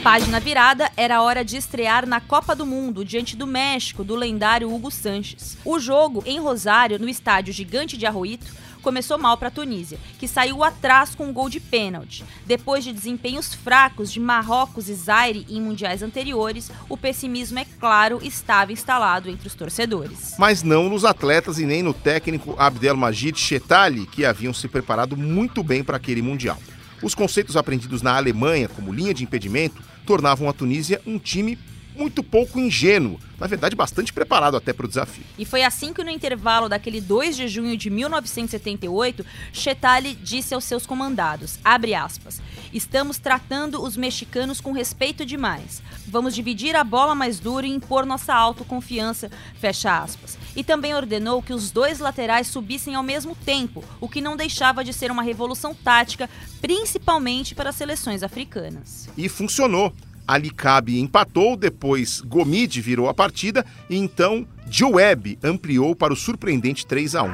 Página 0.01 0.39
virada, 0.39 0.91
era 0.95 1.21
hora 1.21 1.43
de 1.43 1.57
estrear 1.57 2.05
na 2.05 2.21
Copa 2.21 2.55
do 2.55 2.63
Mundo 2.63 3.03
diante 3.03 3.35
do 3.35 3.47
México, 3.47 4.03
do 4.03 4.15
lendário 4.15 4.71
Hugo 4.71 4.91
Sanches. 4.91 5.57
O 5.65 5.79
jogo 5.79 6.23
em 6.27 6.39
Rosário, 6.39 6.99
no 6.99 7.09
estádio 7.09 7.51
Gigante 7.51 7.97
de 7.97 8.05
Arroito, 8.05 8.45
começou 8.85 9.17
mal 9.17 9.35
para 9.35 9.47
a 9.47 9.51
Tunísia, 9.51 9.97
que 10.19 10.27
saiu 10.27 10.63
atrás 10.63 11.15
com 11.15 11.25
um 11.25 11.33
gol 11.33 11.49
de 11.49 11.59
pênalti. 11.59 12.23
Depois 12.45 12.83
de 12.83 12.93
desempenhos 12.93 13.51
fracos 13.51 14.13
de 14.13 14.19
Marrocos 14.19 14.87
e 14.87 14.93
Zaire 14.93 15.43
em 15.49 15.59
mundiais 15.59 16.03
anteriores, 16.03 16.71
o 16.87 16.95
pessimismo, 16.95 17.57
é 17.57 17.65
claro, 17.79 18.19
estava 18.21 18.71
instalado 18.71 19.27
entre 19.27 19.47
os 19.47 19.55
torcedores. 19.55 20.35
Mas 20.37 20.61
não 20.61 20.87
nos 20.87 21.03
atletas 21.03 21.57
e 21.57 21.65
nem 21.65 21.81
no 21.81 21.95
técnico 21.95 22.55
Abdelmajid 22.59 23.39
Chetali, 23.39 24.05
que 24.05 24.23
haviam 24.23 24.53
se 24.53 24.67
preparado 24.67 25.17
muito 25.17 25.63
bem 25.63 25.83
para 25.83 25.97
aquele 25.97 26.21
mundial. 26.21 26.59
Os 27.01 27.15
conceitos 27.15 27.57
aprendidos 27.57 28.03
na 28.03 28.15
Alemanha, 28.15 28.69
como 28.69 28.93
linha 28.93 29.15
de 29.15 29.23
impedimento, 29.23 29.81
tornavam 30.05 30.47
a 30.47 30.53
Tunísia 30.53 31.01
um 31.07 31.17
time 31.17 31.57
muito 31.95 32.23
pouco 32.23 32.59
ingênuo, 32.59 33.19
na 33.39 33.47
verdade 33.47 33.75
bastante 33.75 34.13
preparado 34.13 34.57
até 34.57 34.73
para 34.73 34.85
o 34.85 34.89
desafio. 34.89 35.23
E 35.37 35.45
foi 35.45 35.63
assim 35.63 35.93
que 35.93 36.03
no 36.03 36.09
intervalo 36.09 36.69
daquele 36.69 37.01
2 37.01 37.35
de 37.35 37.47
junho 37.47 37.77
de 37.77 37.89
1978, 37.89 39.25
Chetali 39.53 40.15
disse 40.15 40.53
aos 40.53 40.63
seus 40.63 40.85
comandados, 40.85 41.59
abre 41.63 41.93
aspas, 41.93 42.41
estamos 42.73 43.17
tratando 43.17 43.81
os 43.81 43.95
mexicanos 43.95 44.59
com 44.59 44.71
respeito 44.71 45.25
demais. 45.25 45.81
Vamos 46.07 46.35
dividir 46.35 46.75
a 46.75 46.83
bola 46.83 47.15
mais 47.15 47.39
dura 47.39 47.65
e 47.65 47.71
impor 47.71 48.05
nossa 48.05 48.33
autoconfiança, 48.33 49.31
fecha 49.59 49.97
aspas. 49.97 50.37
E 50.55 50.63
também 50.63 50.93
ordenou 50.93 51.41
que 51.41 51.53
os 51.53 51.71
dois 51.71 51.99
laterais 51.99 52.47
subissem 52.47 52.95
ao 52.95 53.03
mesmo 53.03 53.35
tempo, 53.35 53.83
o 53.99 54.07
que 54.07 54.21
não 54.21 54.37
deixava 54.37 54.83
de 54.83 54.93
ser 54.93 55.11
uma 55.11 55.23
revolução 55.23 55.73
tática, 55.73 56.29
principalmente 56.61 57.55
para 57.55 57.69
as 57.69 57.75
seleções 57.75 58.23
africanas. 58.23 59.09
E 59.17 59.27
funcionou. 59.27 59.93
Alicabe 60.27 60.99
empatou, 60.99 61.55
depois 61.55 62.21
Gomide 62.21 62.81
virou 62.81 63.07
a 63.09 63.13
partida 63.13 63.65
e 63.89 63.97
então 63.97 64.47
Dioeb 64.67 65.37
ampliou 65.43 65.95
para 65.95 66.13
o 66.13 66.15
surpreendente 66.15 66.85
3 66.85 67.15
a 67.15 67.23
1. 67.23 67.33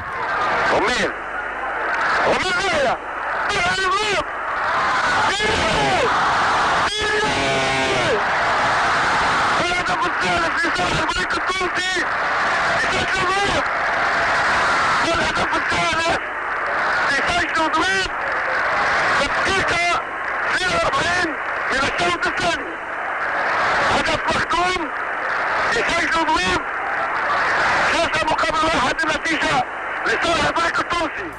Thank 22.41 22.65
you. 22.65 22.80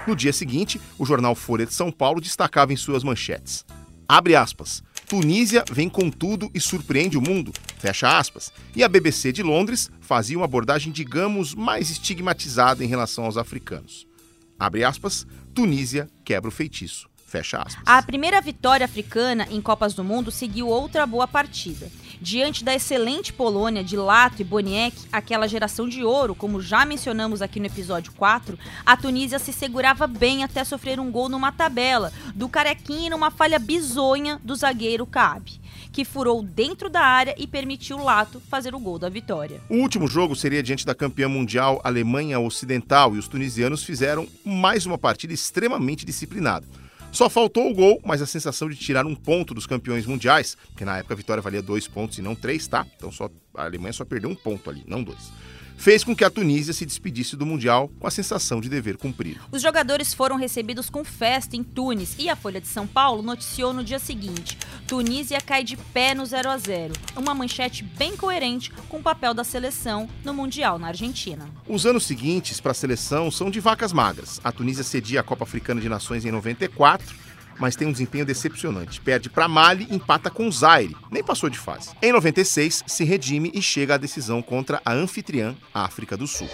No 0.06 0.16
dia 0.16 0.32
seguinte, 0.32 0.80
o 0.98 1.06
jornal 1.06 1.34
Folha 1.34 1.66
de 1.66 1.72
São 1.72 1.90
Paulo 1.90 2.20
destacava 2.20 2.72
em 2.72 2.76
suas 2.76 3.04
manchetes: 3.04 3.64
Abre 4.08 4.34
aspas. 4.36 4.82
Tunísia 5.06 5.62
vem 5.70 5.88
com 5.90 6.10
tudo 6.10 6.50
e 6.54 6.60
surpreende 6.60 7.18
o 7.18 7.20
mundo. 7.20 7.52
Fecha 7.78 8.16
aspas. 8.18 8.52
E 8.74 8.82
a 8.82 8.88
BBC 8.88 9.30
de 9.30 9.42
Londres 9.42 9.90
fazia 10.00 10.38
uma 10.38 10.46
abordagem, 10.46 10.90
digamos, 10.90 11.54
mais 11.54 11.90
estigmatizada 11.90 12.82
em 12.82 12.88
relação 12.88 13.24
aos 13.24 13.36
africanos. 13.36 14.06
Abre 14.58 14.84
aspas. 14.84 15.26
Tunísia 15.54 16.08
quebra 16.24 16.48
o 16.48 16.52
feitiço. 16.52 17.11
Fecha 17.32 17.62
aspas. 17.62 17.82
A 17.86 18.02
primeira 18.02 18.38
vitória 18.42 18.84
africana 18.84 19.48
em 19.50 19.58
Copas 19.58 19.94
do 19.94 20.04
Mundo 20.04 20.30
seguiu 20.30 20.68
outra 20.68 21.06
boa 21.06 21.26
partida. 21.26 21.90
Diante 22.20 22.62
da 22.62 22.74
excelente 22.74 23.32
Polônia 23.32 23.82
de 23.82 23.96
Lato 23.96 24.42
e 24.42 24.44
Boniek, 24.44 24.94
aquela 25.10 25.48
geração 25.48 25.88
de 25.88 26.04
ouro, 26.04 26.34
como 26.34 26.60
já 26.60 26.84
mencionamos 26.84 27.40
aqui 27.40 27.58
no 27.58 27.64
episódio 27.64 28.12
4, 28.12 28.58
a 28.84 28.96
Tunísia 28.98 29.38
se 29.38 29.50
segurava 29.50 30.06
bem 30.06 30.44
até 30.44 30.62
sofrer 30.62 31.00
um 31.00 31.10
gol 31.10 31.30
numa 31.30 31.50
tabela, 31.50 32.12
do 32.34 32.50
Carequinha 32.50 33.08
numa 33.08 33.30
falha 33.30 33.58
bizonha 33.58 34.38
do 34.44 34.54
zagueiro 34.54 35.06
Cabe, 35.06 35.58
que 35.90 36.04
furou 36.04 36.42
dentro 36.42 36.90
da 36.90 37.00
área 37.00 37.34
e 37.38 37.46
permitiu 37.46 37.96
o 37.96 38.04
Lato 38.04 38.42
fazer 38.50 38.74
o 38.74 38.78
gol 38.78 38.98
da 38.98 39.08
vitória. 39.08 39.58
O 39.70 39.76
último 39.76 40.06
jogo 40.06 40.36
seria 40.36 40.62
diante 40.62 40.84
da 40.84 40.94
campeã 40.94 41.30
mundial 41.30 41.80
Alemanha 41.82 42.38
Ocidental 42.38 43.16
e 43.16 43.18
os 43.18 43.26
tunisianos 43.26 43.82
fizeram 43.82 44.28
mais 44.44 44.84
uma 44.84 44.98
partida 44.98 45.32
extremamente 45.32 46.04
disciplinada. 46.04 46.81
Só 47.12 47.28
faltou 47.28 47.70
o 47.70 47.74
gol, 47.74 48.00
mas 48.04 48.22
a 48.22 48.26
sensação 48.26 48.68
de 48.70 48.74
tirar 48.74 49.04
um 49.06 49.14
ponto 49.14 49.52
dos 49.52 49.66
campeões 49.66 50.06
mundiais, 50.06 50.56
porque 50.68 50.84
na 50.84 50.96
época 50.98 51.12
a 51.12 51.16
vitória 51.16 51.42
valia 51.42 51.60
dois 51.60 51.86
pontos 51.86 52.18
e 52.18 52.22
não 52.22 52.34
três, 52.34 52.66
tá? 52.66 52.86
Então 52.96 53.12
só, 53.12 53.28
a 53.54 53.64
Alemanha 53.64 53.92
só 53.92 54.04
perdeu 54.04 54.30
um 54.30 54.34
ponto 54.34 54.70
ali, 54.70 54.82
não 54.86 55.04
dois 55.04 55.30
fez 55.76 56.04
com 56.04 56.14
que 56.14 56.24
a 56.24 56.30
Tunísia 56.30 56.72
se 56.72 56.86
despedisse 56.86 57.36
do 57.36 57.46
Mundial 57.46 57.90
com 57.98 58.06
a 58.06 58.10
sensação 58.10 58.60
de 58.60 58.68
dever 58.68 58.96
cumprido. 58.96 59.40
Os 59.50 59.62
jogadores 59.62 60.14
foram 60.14 60.36
recebidos 60.36 60.88
com 60.88 61.04
festa 61.04 61.56
em 61.56 61.62
Tunis 61.62 62.14
e 62.18 62.28
a 62.28 62.36
Folha 62.36 62.60
de 62.60 62.68
São 62.68 62.86
Paulo 62.86 63.22
noticiou 63.22 63.72
no 63.72 63.82
dia 63.82 63.98
seguinte: 63.98 64.56
Tunísia 64.86 65.40
cai 65.40 65.64
de 65.64 65.76
pé 65.76 66.14
no 66.14 66.24
0 66.24 66.50
a 66.50 66.58
0 66.58 66.92
uma 67.16 67.34
manchete 67.34 67.82
bem 67.82 68.16
coerente 68.16 68.70
com 68.88 68.98
o 68.98 69.02
papel 69.02 69.34
da 69.34 69.44
seleção 69.44 70.08
no 70.24 70.34
Mundial 70.34 70.78
na 70.78 70.88
Argentina. 70.88 71.48
Os 71.66 71.86
anos 71.86 72.04
seguintes 72.04 72.60
para 72.60 72.72
a 72.72 72.74
seleção 72.74 73.30
são 73.30 73.50
de 73.50 73.60
vacas 73.60 73.92
magras. 73.92 74.40
A 74.42 74.52
Tunísia 74.52 74.84
cedia 74.84 75.20
a 75.20 75.24
Copa 75.24 75.44
Africana 75.44 75.80
de 75.80 75.88
Nações 75.88 76.24
em 76.24 76.30
94 76.30 77.31
mas 77.62 77.76
tem 77.76 77.86
um 77.86 77.92
desempenho 77.92 78.26
decepcionante. 78.26 79.00
Perde 79.00 79.30
para 79.30 79.46
Mali, 79.46 79.86
empata 79.88 80.28
com 80.28 80.50
Zaire, 80.50 80.96
nem 81.12 81.22
passou 81.22 81.48
de 81.48 81.56
fase. 81.56 81.90
Em 82.02 82.10
96, 82.10 82.82
se 82.84 83.04
redime 83.04 83.52
e 83.54 83.62
chega 83.62 83.94
à 83.94 83.96
decisão 83.96 84.42
contra 84.42 84.82
a 84.84 84.92
anfitriã, 84.92 85.54
África 85.72 86.16
do 86.16 86.26
Sul 86.26 86.48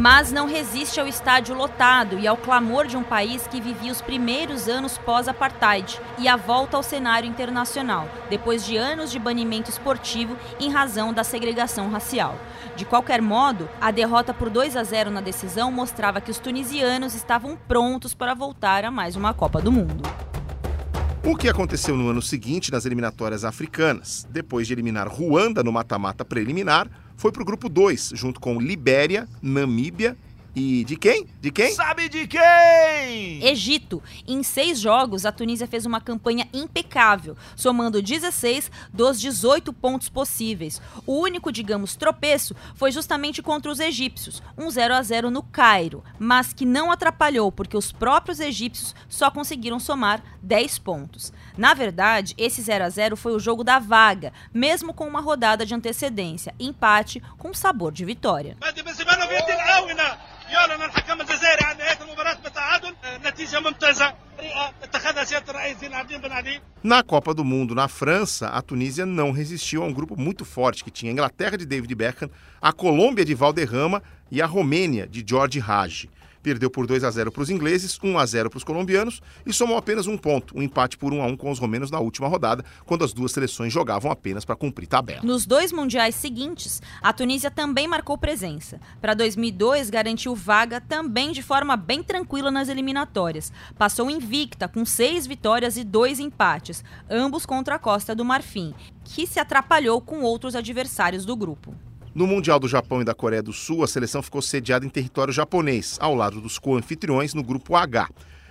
mas 0.00 0.32
não 0.32 0.46
resiste 0.46 0.98
ao 0.98 1.06
estádio 1.06 1.54
lotado 1.54 2.18
e 2.18 2.26
ao 2.26 2.34
clamor 2.34 2.86
de 2.86 2.96
um 2.96 3.02
país 3.02 3.46
que 3.46 3.60
vivia 3.60 3.92
os 3.92 4.00
primeiros 4.00 4.66
anos 4.66 4.96
pós-apartheid 4.96 6.00
e 6.16 6.26
a 6.26 6.36
volta 6.36 6.78
ao 6.78 6.82
cenário 6.82 7.28
internacional, 7.28 8.08
depois 8.30 8.64
de 8.64 8.78
anos 8.78 9.10
de 9.10 9.18
banimento 9.18 9.68
esportivo 9.68 10.38
em 10.58 10.70
razão 10.70 11.12
da 11.12 11.22
segregação 11.22 11.90
racial. 11.90 12.40
De 12.74 12.86
qualquer 12.86 13.20
modo, 13.20 13.68
a 13.78 13.90
derrota 13.90 14.32
por 14.32 14.48
2 14.48 14.74
a 14.74 14.82
0 14.82 15.10
na 15.10 15.20
decisão 15.20 15.70
mostrava 15.70 16.18
que 16.18 16.30
os 16.30 16.38
tunisianos 16.38 17.14
estavam 17.14 17.54
prontos 17.68 18.14
para 18.14 18.32
voltar 18.32 18.86
a 18.86 18.90
mais 18.90 19.16
uma 19.16 19.34
Copa 19.34 19.60
do 19.60 19.70
Mundo. 19.70 20.02
O 21.22 21.36
que 21.36 21.50
aconteceu 21.50 21.94
no 21.94 22.08
ano 22.08 22.22
seguinte 22.22 22.72
nas 22.72 22.86
eliminatórias 22.86 23.44
africanas? 23.44 24.26
Depois 24.30 24.66
de 24.66 24.72
eliminar 24.72 25.06
Ruanda 25.06 25.62
no 25.62 25.70
mata-mata 25.70 26.24
preliminar, 26.24 26.88
foi 27.20 27.30
para 27.30 27.42
o 27.42 27.44
grupo 27.44 27.68
2, 27.68 28.12
junto 28.14 28.40
com 28.40 28.58
Libéria, 28.58 29.28
Namíbia 29.42 30.16
e 30.56 30.84
de 30.84 30.96
quem? 30.96 31.26
De 31.38 31.50
quem? 31.50 31.74
Sabe 31.74 32.08
de 32.08 32.26
quem? 32.26 33.44
Egito. 33.46 34.02
Em 34.26 34.42
seis 34.42 34.80
jogos, 34.80 35.26
a 35.26 35.30
Tunísia 35.30 35.66
fez 35.66 35.84
uma 35.84 36.00
campanha 36.00 36.48
impecável, 36.50 37.36
somando 37.54 38.00
16 38.00 38.70
dos 38.90 39.20
18 39.20 39.70
pontos 39.70 40.08
possíveis. 40.08 40.80
O 41.06 41.20
único, 41.20 41.52
digamos, 41.52 41.94
tropeço 41.94 42.56
foi 42.74 42.90
justamente 42.90 43.42
contra 43.42 43.70
os 43.70 43.80
egípcios, 43.80 44.42
um 44.56 44.70
0 44.70 44.94
a 44.94 45.02
0 45.02 45.30
no 45.30 45.42
Cairo, 45.42 46.02
mas 46.18 46.54
que 46.54 46.64
não 46.64 46.90
atrapalhou 46.90 47.52
porque 47.52 47.76
os 47.76 47.92
próprios 47.92 48.40
egípcios 48.40 48.94
só 49.10 49.30
conseguiram 49.30 49.78
somar 49.78 50.22
10 50.42 50.78
pontos. 50.78 51.34
Na 51.56 51.74
verdade, 51.74 52.34
esse 52.38 52.62
0 52.62 52.84
a 52.84 52.88
0 52.88 53.16
foi 53.16 53.32
o 53.32 53.38
jogo 53.38 53.64
da 53.64 53.78
vaga, 53.78 54.32
mesmo 54.52 54.94
com 54.94 55.06
uma 55.06 55.20
rodada 55.20 55.66
de 55.66 55.74
antecedência, 55.74 56.54
empate 56.58 57.22
com 57.38 57.52
sabor 57.52 57.92
de 57.92 58.04
vitória. 58.04 58.56
Na 66.82 67.02
Copa 67.02 67.34
do 67.34 67.44
Mundo 67.44 67.74
na 67.74 67.88
França, 67.88 68.48
a 68.48 68.62
Tunísia 68.62 69.04
não 69.04 69.32
resistiu 69.32 69.82
a 69.82 69.86
um 69.86 69.92
grupo 69.92 70.18
muito 70.18 70.44
forte 70.44 70.82
que 70.82 70.90
tinha 70.90 71.10
a 71.10 71.12
Inglaterra 71.12 71.56
de 71.56 71.66
David 71.66 71.94
Beckham, 71.94 72.30
a 72.60 72.72
Colômbia 72.72 73.24
de 73.24 73.34
Valderrama 73.34 74.02
e 74.30 74.40
a 74.40 74.46
Romênia 74.46 75.06
de 75.06 75.24
George 75.26 75.60
Hage 75.60 76.08
perdeu 76.42 76.70
por 76.70 76.86
2 76.86 77.04
a 77.04 77.10
0 77.10 77.32
para 77.32 77.42
os 77.42 77.50
ingleses, 77.50 77.98
1 78.02 78.18
a 78.18 78.26
0 78.26 78.50
para 78.50 78.58
os 78.58 78.64
colombianos 78.64 79.20
e 79.44 79.52
somou 79.52 79.76
apenas 79.76 80.06
um 80.06 80.16
ponto, 80.16 80.56
um 80.56 80.62
empate 80.62 80.96
por 80.96 81.12
1 81.12 81.22
a 81.22 81.26
1 81.26 81.36
com 81.36 81.50
os 81.50 81.58
romenos 81.58 81.90
na 81.90 81.98
última 81.98 82.28
rodada, 82.28 82.64
quando 82.84 83.04
as 83.04 83.12
duas 83.12 83.32
seleções 83.32 83.72
jogavam 83.72 84.10
apenas 84.10 84.44
para 84.44 84.56
cumprir 84.56 84.86
tabela. 84.86 85.22
Nos 85.22 85.46
dois 85.46 85.72
mundiais 85.72 86.14
seguintes, 86.14 86.82
a 87.02 87.12
Tunísia 87.12 87.50
também 87.50 87.86
marcou 87.86 88.16
presença. 88.18 88.80
Para 89.00 89.14
2002, 89.14 89.90
garantiu 89.90 90.34
vaga 90.34 90.80
também 90.80 91.32
de 91.32 91.42
forma 91.42 91.76
bem 91.76 92.02
tranquila 92.02 92.50
nas 92.50 92.68
eliminatórias. 92.68 93.52
Passou 93.78 94.10
invicta 94.10 94.68
com 94.68 94.84
seis 94.84 95.26
vitórias 95.26 95.76
e 95.76 95.84
dois 95.84 96.18
empates, 96.18 96.84
ambos 97.08 97.46
contra 97.46 97.76
a 97.76 97.78
Costa 97.78 98.14
do 98.14 98.24
Marfim, 98.24 98.74
que 99.04 99.26
se 99.26 99.40
atrapalhou 99.40 100.00
com 100.00 100.22
outros 100.22 100.54
adversários 100.54 101.24
do 101.24 101.36
grupo. 101.36 101.74
No 102.12 102.26
Mundial 102.26 102.58
do 102.58 102.66
Japão 102.66 103.00
e 103.00 103.04
da 103.04 103.14
Coreia 103.14 103.40
do 103.42 103.52
Sul, 103.52 103.84
a 103.84 103.86
seleção 103.86 104.20
ficou 104.20 104.42
sediada 104.42 104.84
em 104.84 104.88
território 104.88 105.32
japonês, 105.32 105.96
ao 106.00 106.12
lado 106.12 106.40
dos 106.40 106.58
co-anfitriões 106.58 107.34
no 107.34 107.42
grupo 107.42 107.76
H. 107.76 108.08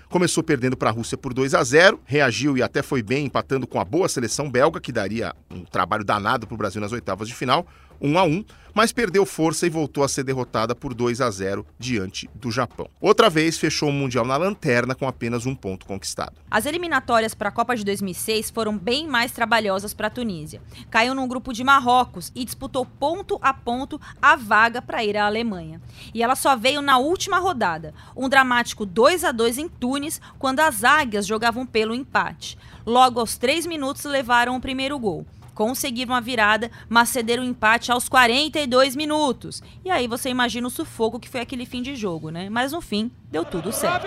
Começou 0.07 0.41
perdendo 0.41 0.77
para 0.77 0.89
a 0.89 0.93
Rússia 0.93 1.17
por 1.17 1.33
2 1.33 1.53
a 1.53 1.61
0, 1.61 1.99
reagiu 2.05 2.57
e 2.57 2.63
até 2.63 2.81
foi 2.81 3.03
bem 3.03 3.25
empatando 3.25 3.67
com 3.67 3.77
a 3.77 3.83
boa 3.83 4.07
seleção 4.07 4.49
belga, 4.49 4.79
que 4.79 4.93
daria 4.93 5.35
um 5.51 5.65
trabalho 5.65 6.05
danado 6.05 6.47
para 6.47 6.55
o 6.55 6.57
Brasil 6.57 6.79
nas 6.79 6.93
oitavas 6.93 7.27
de 7.27 7.35
final, 7.35 7.67
1 8.01 8.17
a 8.17 8.23
1, 8.23 8.45
mas 8.73 8.91
perdeu 8.91 9.25
força 9.25 9.65
e 9.65 9.69
voltou 9.69 10.03
a 10.03 10.07
ser 10.07 10.23
derrotada 10.23 10.73
por 10.73 10.93
2 10.93 11.21
a 11.21 11.29
0 11.29 11.65
diante 11.77 12.29
do 12.33 12.51
Japão. 12.51 12.89
Outra 13.01 13.29
vez 13.29 13.57
fechou 13.57 13.89
o 13.89 13.93
Mundial 13.93 14.25
na 14.25 14.37
lanterna 14.37 14.95
com 14.95 15.07
apenas 15.07 15.45
um 15.45 15.55
ponto 15.55 15.85
conquistado. 15.85 16.33
As 16.49 16.65
eliminatórias 16.65 17.33
para 17.33 17.49
a 17.49 17.51
Copa 17.51 17.75
de 17.75 17.83
2006 17.83 18.51
foram 18.51 18.77
bem 18.77 19.07
mais 19.07 19.31
trabalhosas 19.31 19.93
para 19.93 20.07
a 20.07 20.09
Tunísia. 20.09 20.61
Caiu 20.89 21.13
num 21.13 21.27
grupo 21.27 21.51
de 21.51 21.63
Marrocos 21.63 22.31
e 22.35 22.45
disputou 22.45 22.85
ponto 22.85 23.37
a 23.41 23.53
ponto 23.53 23.99
a 24.21 24.35
vaga 24.35 24.81
para 24.81 25.03
ir 25.03 25.17
à 25.17 25.25
Alemanha. 25.25 25.81
E 26.13 26.23
ela 26.23 26.35
só 26.35 26.55
veio 26.55 26.81
na 26.81 26.97
última 26.97 27.39
rodada, 27.39 27.93
um 28.15 28.29
dramático 28.29 28.85
2 28.85 29.23
a 29.23 29.31
2 29.31 29.57
em 29.57 29.67
Tunis, 29.67 30.21
quando 30.37 30.61
as 30.61 30.83
águias 30.83 31.27
jogavam 31.27 31.65
pelo 31.65 31.93
empate. 31.93 32.57
Logo 32.85 33.19
aos 33.19 33.37
três 33.37 33.65
minutos 33.65 34.05
levaram 34.05 34.55
o 34.55 34.61
primeiro 34.61 34.97
gol 34.97 35.25
conseguiram 35.58 36.14
a 36.14 36.20
virada, 36.20 36.70
mas 36.88 37.08
cederam 37.10 37.44
o 37.44 37.46
empate 37.46 37.92
aos 37.92 38.08
42 38.08 38.96
minutos. 38.96 39.62
E 39.84 39.90
aí 39.90 40.06
você 40.06 40.28
imagina 40.28 40.66
o 40.66 40.70
sufoco 40.70 41.20
que 41.20 41.28
foi 41.28 41.40
aquele 41.40 41.64
fim 41.64 41.82
de 41.82 41.94
jogo, 41.94 42.30
né? 42.30 42.48
Mas 42.50 42.72
no 42.72 42.80
fim, 42.80 43.10
deu 43.30 43.44
tudo 43.44 43.72
certo. 43.72 44.06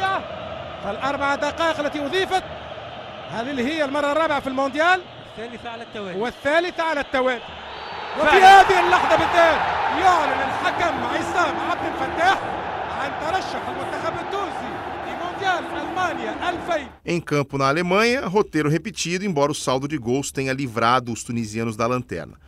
وفي 8.19 8.37
هذه 8.37 8.79
اللحظة 8.79 9.15
بالذات 9.15 9.61
يعلن 10.01 10.39
الحكم 10.49 10.95
عصام 11.13 11.55
عبد 11.71 11.85
الفتاح 11.85 12.37
عن 12.99 13.11
ترشح 13.21 13.61
المنتخب 13.67 14.10
التونسي 14.10 14.10
em 17.04 17.20
campo 17.20 17.58
na 17.58 17.68
Alemanha, 17.68 18.26
roteiro 18.26 18.68
repetido, 18.68 19.24
embora 19.24 19.52
o 19.52 19.54
saldo 19.54 19.88
de 19.88 19.98
gols 19.98 20.30
tenha 20.30 20.52
livrado 20.52 21.12
os 21.12 21.24
tunisianos 21.24 21.76
da 21.76 21.86
lanterna. 21.86 22.38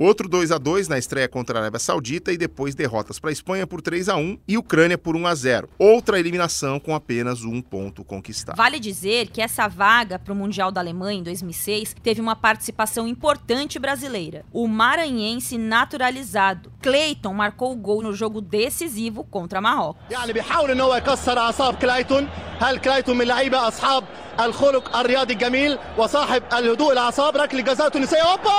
Outro 0.00 0.28
2 0.28 0.52
a 0.52 0.58
2 0.58 0.86
na 0.86 0.96
estreia 0.96 1.28
contra 1.28 1.58
a 1.58 1.62
Arábia 1.62 1.80
Saudita 1.80 2.30
e 2.30 2.38
depois 2.38 2.72
derrotas 2.72 3.18
para 3.18 3.30
a 3.30 3.32
Espanha 3.32 3.66
por 3.66 3.82
3 3.82 4.08
a 4.08 4.14
1 4.14 4.38
e 4.46 4.56
Ucrânia 4.56 4.96
por 4.96 5.16
1 5.16 5.26
a 5.26 5.34
0. 5.34 5.68
Outra 5.76 6.20
eliminação 6.20 6.78
com 6.78 6.94
apenas 6.94 7.42
um 7.42 7.60
ponto 7.60 8.04
conquistado. 8.04 8.56
Vale 8.56 8.78
dizer 8.78 9.26
que 9.26 9.42
essa 9.42 9.66
vaga 9.66 10.16
para 10.16 10.32
o 10.32 10.36
Mundial 10.36 10.70
da 10.70 10.80
Alemanha 10.80 11.18
em 11.18 11.22
2006 11.24 11.96
teve 12.00 12.20
uma 12.20 12.36
participação 12.36 13.08
importante 13.08 13.76
brasileira. 13.80 14.44
O 14.52 14.68
maranhense 14.68 15.58
naturalizado 15.58 16.70
Cleiton 16.80 17.34
marcou 17.34 17.72
o 17.72 17.76
gol 17.76 18.00
no 18.00 18.12
jogo 18.14 18.40
decisivo 18.40 19.24
contra 19.24 19.60
Marrocos. 19.60 20.00
يعني 20.10 20.32
بيحاول 20.32 20.70
ان 20.70 20.80
هو 20.80 20.94
يكسر 20.94 21.38
اعصاب 21.38 21.74
كلايتون 21.74 22.28
هل 22.60 22.78
كلايتون 22.78 23.18
من 23.18 23.26
لعيبه 23.26 23.68
اصحاب 23.68 24.04
الخلق 24.40 24.96
الرياضي 24.96 25.32
الجميل 25.32 25.78
وصاحب 25.96 26.42
الهدوء 26.52 26.92
الاعصاب 26.92 27.36
ركله 27.36 27.60
جزاء 27.60 27.88
تونسيه 27.88 28.22
اوبا 28.22 28.52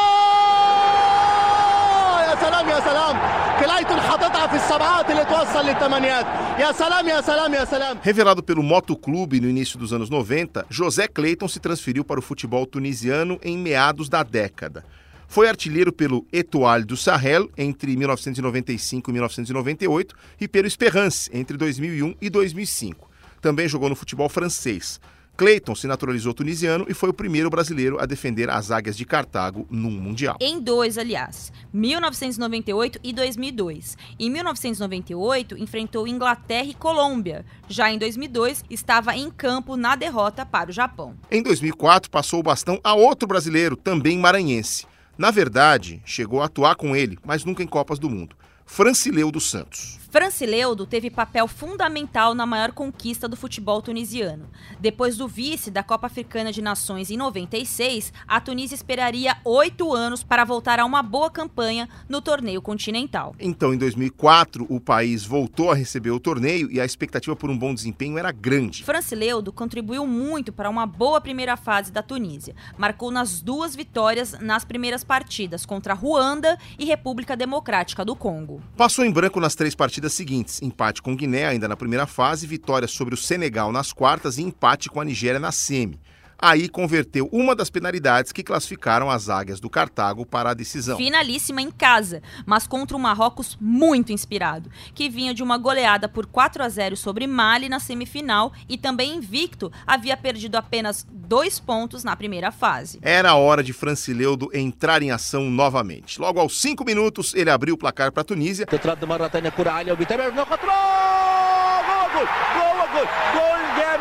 يا 2.33 2.35
سلام 2.35 2.69
يا 2.69 2.79
سلام 2.79 3.15
كلايتون 3.59 3.99
حاططها 4.01 4.47
في 4.47 4.55
السبعات 4.55 5.09
اللي 5.11 5.25
توصل 5.25 5.65
للثمانيات 5.65 6.25
يا 6.59 6.71
سلام 6.71 7.07
يا 7.07 7.21
سلام 7.21 7.53
يا 7.53 7.65
سلام 7.65 7.97
Revelado 8.03 8.41
pelo 8.43 8.63
Moto 8.63 8.95
Clube 8.95 9.39
no 9.39 9.49
início 9.49 9.77
dos 9.77 9.93
anos 9.93 10.09
90, 10.09 10.65
José 10.69 11.07
Cleiton 11.07 11.47
se 11.47 11.59
transferiu 11.59 12.03
para 12.03 12.19
o 12.19 12.23
futebol 12.23 12.65
tunisiano 12.65 13.39
em 13.43 13.57
meados 13.57 14.09
da 14.09 14.23
década. 14.23 14.83
Foi 15.27 15.47
artilheiro 15.47 15.93
pelo 15.93 16.25
Etoile 16.33 16.83
do 16.83 16.97
Sahel 16.97 17.49
entre 17.55 17.95
1995 17.95 19.11
e 19.11 19.13
1998 19.13 20.15
e 20.41 20.47
pelo 20.47 20.67
Esperance 20.67 21.29
entre 21.31 21.55
2001 21.55 22.15
e 22.19 22.29
2005. 22.31 23.07
Também 23.39 23.67
jogou 23.67 23.89
no 23.89 23.95
futebol 23.95 24.27
francês. 24.27 24.99
Cleiton 25.36 25.74
se 25.74 25.88
naturalizou 25.88 26.32
tunisiano 26.32 26.86
e 26.88 26.94
foi 26.94 27.08
o 27.08 27.14
primeiro 27.14 27.50
brasileiro 27.50 28.00
a 28.00 28.06
defender 28.06 28.48
as 28.48 28.70
águias 28.70 28.96
de 28.96 29.04
Cartago 29.04 29.66
num 29.68 29.90
Mundial. 29.90 30.36
Em 30.40 30.60
dois, 30.60 30.96
aliás, 30.96 31.52
1998 31.72 33.00
e 33.02 33.12
2002. 33.12 33.96
Em 34.18 34.30
1998, 34.30 35.58
enfrentou 35.58 36.06
Inglaterra 36.06 36.68
e 36.68 36.74
Colômbia. 36.74 37.44
Já 37.68 37.90
em 37.90 37.98
2002, 37.98 38.64
estava 38.70 39.16
em 39.16 39.28
campo 39.28 39.76
na 39.76 39.96
derrota 39.96 40.46
para 40.46 40.70
o 40.70 40.72
Japão. 40.72 41.16
Em 41.28 41.42
2004, 41.42 42.10
passou 42.10 42.38
o 42.38 42.44
bastão 42.44 42.78
a 42.84 42.94
outro 42.94 43.26
brasileiro, 43.26 43.76
também 43.76 44.16
maranhense. 44.18 44.86
Na 45.18 45.32
verdade, 45.32 46.00
chegou 46.04 46.42
a 46.42 46.46
atuar 46.46 46.76
com 46.76 46.94
ele, 46.94 47.18
mas 47.24 47.44
nunca 47.44 47.62
em 47.62 47.66
Copas 47.66 47.98
do 47.98 48.08
Mundo. 48.08 48.36
Francileu 48.64 49.30
dos 49.30 49.50
Santos. 49.50 49.98
Francileudo 50.14 50.86
teve 50.86 51.10
papel 51.10 51.48
fundamental 51.48 52.36
na 52.36 52.46
maior 52.46 52.70
conquista 52.70 53.26
do 53.26 53.34
futebol 53.34 53.82
tunisiano. 53.82 54.48
Depois 54.78 55.16
do 55.16 55.26
vice 55.26 55.72
da 55.72 55.82
Copa 55.82 56.06
Africana 56.06 56.52
de 56.52 56.62
Nações 56.62 57.10
em 57.10 57.16
96, 57.16 58.12
a 58.24 58.40
Tunísia 58.40 58.76
esperaria 58.76 59.36
oito 59.44 59.92
anos 59.92 60.22
para 60.22 60.44
voltar 60.44 60.78
a 60.78 60.84
uma 60.84 61.02
boa 61.02 61.28
campanha 61.28 61.88
no 62.08 62.22
torneio 62.22 62.62
continental. 62.62 63.34
Então, 63.40 63.74
em 63.74 63.76
2004, 63.76 64.64
o 64.68 64.78
país 64.78 65.24
voltou 65.24 65.72
a 65.72 65.74
receber 65.74 66.12
o 66.12 66.20
torneio 66.20 66.70
e 66.70 66.80
a 66.80 66.84
expectativa 66.84 67.34
por 67.34 67.50
um 67.50 67.58
bom 67.58 67.74
desempenho 67.74 68.16
era 68.16 68.30
grande. 68.30 68.84
Francileudo 68.84 69.52
contribuiu 69.52 70.06
muito 70.06 70.52
para 70.52 70.70
uma 70.70 70.86
boa 70.86 71.20
primeira 71.20 71.56
fase 71.56 71.90
da 71.90 72.04
Tunísia. 72.04 72.54
Marcou 72.78 73.10
nas 73.10 73.42
duas 73.42 73.74
vitórias 73.74 74.38
nas 74.38 74.64
primeiras 74.64 75.02
partidas 75.02 75.66
contra 75.66 75.92
Ruanda 75.92 76.56
e 76.78 76.84
República 76.84 77.36
Democrática 77.36 78.04
do 78.04 78.14
Congo. 78.14 78.62
Passou 78.76 79.04
em 79.04 79.10
branco 79.10 79.40
nas 79.40 79.56
três 79.56 79.74
partidas 79.74 80.03
seguintes: 80.12 80.60
empate 80.62 81.00
com 81.00 81.16
Guiné 81.16 81.46
ainda 81.46 81.66
na 81.66 81.76
primeira 81.76 82.06
fase, 82.06 82.46
vitória 82.46 82.86
sobre 82.86 83.14
o 83.14 83.16
Senegal 83.16 83.72
nas 83.72 83.92
quartas 83.92 84.38
e 84.38 84.42
empate 84.42 84.90
com 84.90 85.00
a 85.00 85.04
Nigéria 85.04 85.40
na 85.40 85.50
semi 85.50 85.98
aí 86.38 86.68
converteu 86.68 87.28
uma 87.32 87.54
das 87.54 87.70
penalidades 87.70 88.32
que 88.32 88.42
classificaram 88.42 89.10
as 89.10 89.28
águias 89.28 89.60
do 89.60 89.70
Cartago 89.70 90.26
para 90.26 90.50
a 90.50 90.54
decisão. 90.54 90.96
Finalíssima 90.96 91.62
em 91.62 91.70
casa, 91.70 92.22
mas 92.46 92.66
contra 92.66 92.96
um 92.96 93.00
Marrocos 93.00 93.56
muito 93.60 94.12
inspirado, 94.12 94.70
que 94.94 95.08
vinha 95.08 95.34
de 95.34 95.42
uma 95.42 95.58
goleada 95.58 96.08
por 96.08 96.26
4 96.26 96.62
a 96.62 96.68
0 96.68 96.96
sobre 96.96 97.26
Mali 97.26 97.68
na 97.68 97.80
semifinal 97.80 98.52
e 98.68 98.76
também 98.76 99.14
invicto, 99.16 99.70
havia 99.86 100.16
perdido 100.16 100.56
apenas 100.56 101.06
dois 101.10 101.58
pontos 101.58 102.04
na 102.04 102.14
primeira 102.14 102.52
fase. 102.52 102.98
Era 103.02 103.30
a 103.30 103.36
hora 103.36 103.62
de 103.62 103.72
Francileudo 103.72 104.50
entrar 104.52 105.02
em 105.02 105.10
ação 105.10 105.50
novamente. 105.50 106.20
Logo 106.20 106.40
aos 106.40 106.60
cinco 106.60 106.84
minutos, 106.84 107.34
ele 107.34 107.50
abriu 107.50 107.74
o 107.74 107.78
placar 107.78 108.12
para 108.12 108.20
a 108.20 108.24
Tunísia. 108.24 108.66
Controlado 108.66 109.00
do 109.00 109.06
Maratânia, 109.06 109.50
Curalha, 109.50 109.92
o 109.92 109.96
Bittenberg 109.96 110.36
não 110.36 110.46
controlou! 110.46 110.74
Gol, 110.74 112.10
gol, 112.12 112.26
gol, 112.54 112.74
gol, 112.76 112.88
gol, 112.92 113.06
gol, 113.32 113.93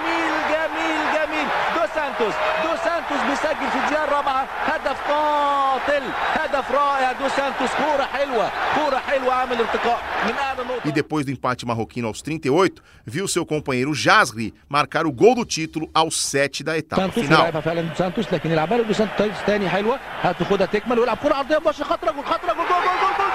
سانتوس 2.13 2.35
دو 2.65 2.71
سانتوس 2.85 3.21
بيسجل 3.31 3.71
في 3.73 3.79
الدقيقة 3.79 4.05
الرابعة 4.05 4.47
هدف 4.67 4.97
قاتل 5.11 6.03
هدف 6.35 6.71
رائع 6.71 7.13
دو 7.13 7.29
سانتوس 7.29 7.71
كورة 7.71 8.03
حلوة 8.05 8.51
كورة 8.75 8.99
حلوة 8.99 9.35
عامل 9.35 9.59
ارتقاء 9.59 9.99
من 10.27 10.35
أعلى 10.39 10.63
نقطة 10.65 10.89
E 10.89 10.93
depois 10.93 11.25
do 11.25 11.31
empate 11.33 11.67
marroquino 11.67 12.09
aos 12.09 12.21
38, 12.23 12.83
viu 13.07 13.27
seu 13.29 13.45
companheiro 13.47 13.95
Jasri 13.95 14.55
marcar 14.69 15.07
o 15.07 15.13
gol 15.13 15.35
do 15.35 15.45
título 15.45 15.89
aos 15.95 16.17
7 16.21 16.63
da 16.65 16.77
etapa 16.79 16.97
سانتوس 17.03 17.25
final. 17.25 17.33
يلعبها 17.41 17.61
فعلا 17.61 17.81
دو 17.83 17.95
سانتوس 17.95 18.33
لكن 18.33 18.51
يلعبها 18.51 18.79
له 18.79 18.85
دو 18.85 18.93
سانتوس 18.93 19.33
ثاني 19.47 19.69
حلوة 19.69 19.99
هتاخدها 20.23 20.67
تكمل 20.67 20.99
ويلعب 20.99 21.17
كرة 21.17 21.35
عرضية 21.35 21.59
مباشرة 21.59 21.85
خطرة 21.85 22.11
جول 22.13 22.25
خطرة 22.27 22.53
جول 22.53 22.67
جول 22.69 22.69
جول 23.01 23.17
جول 23.19 23.32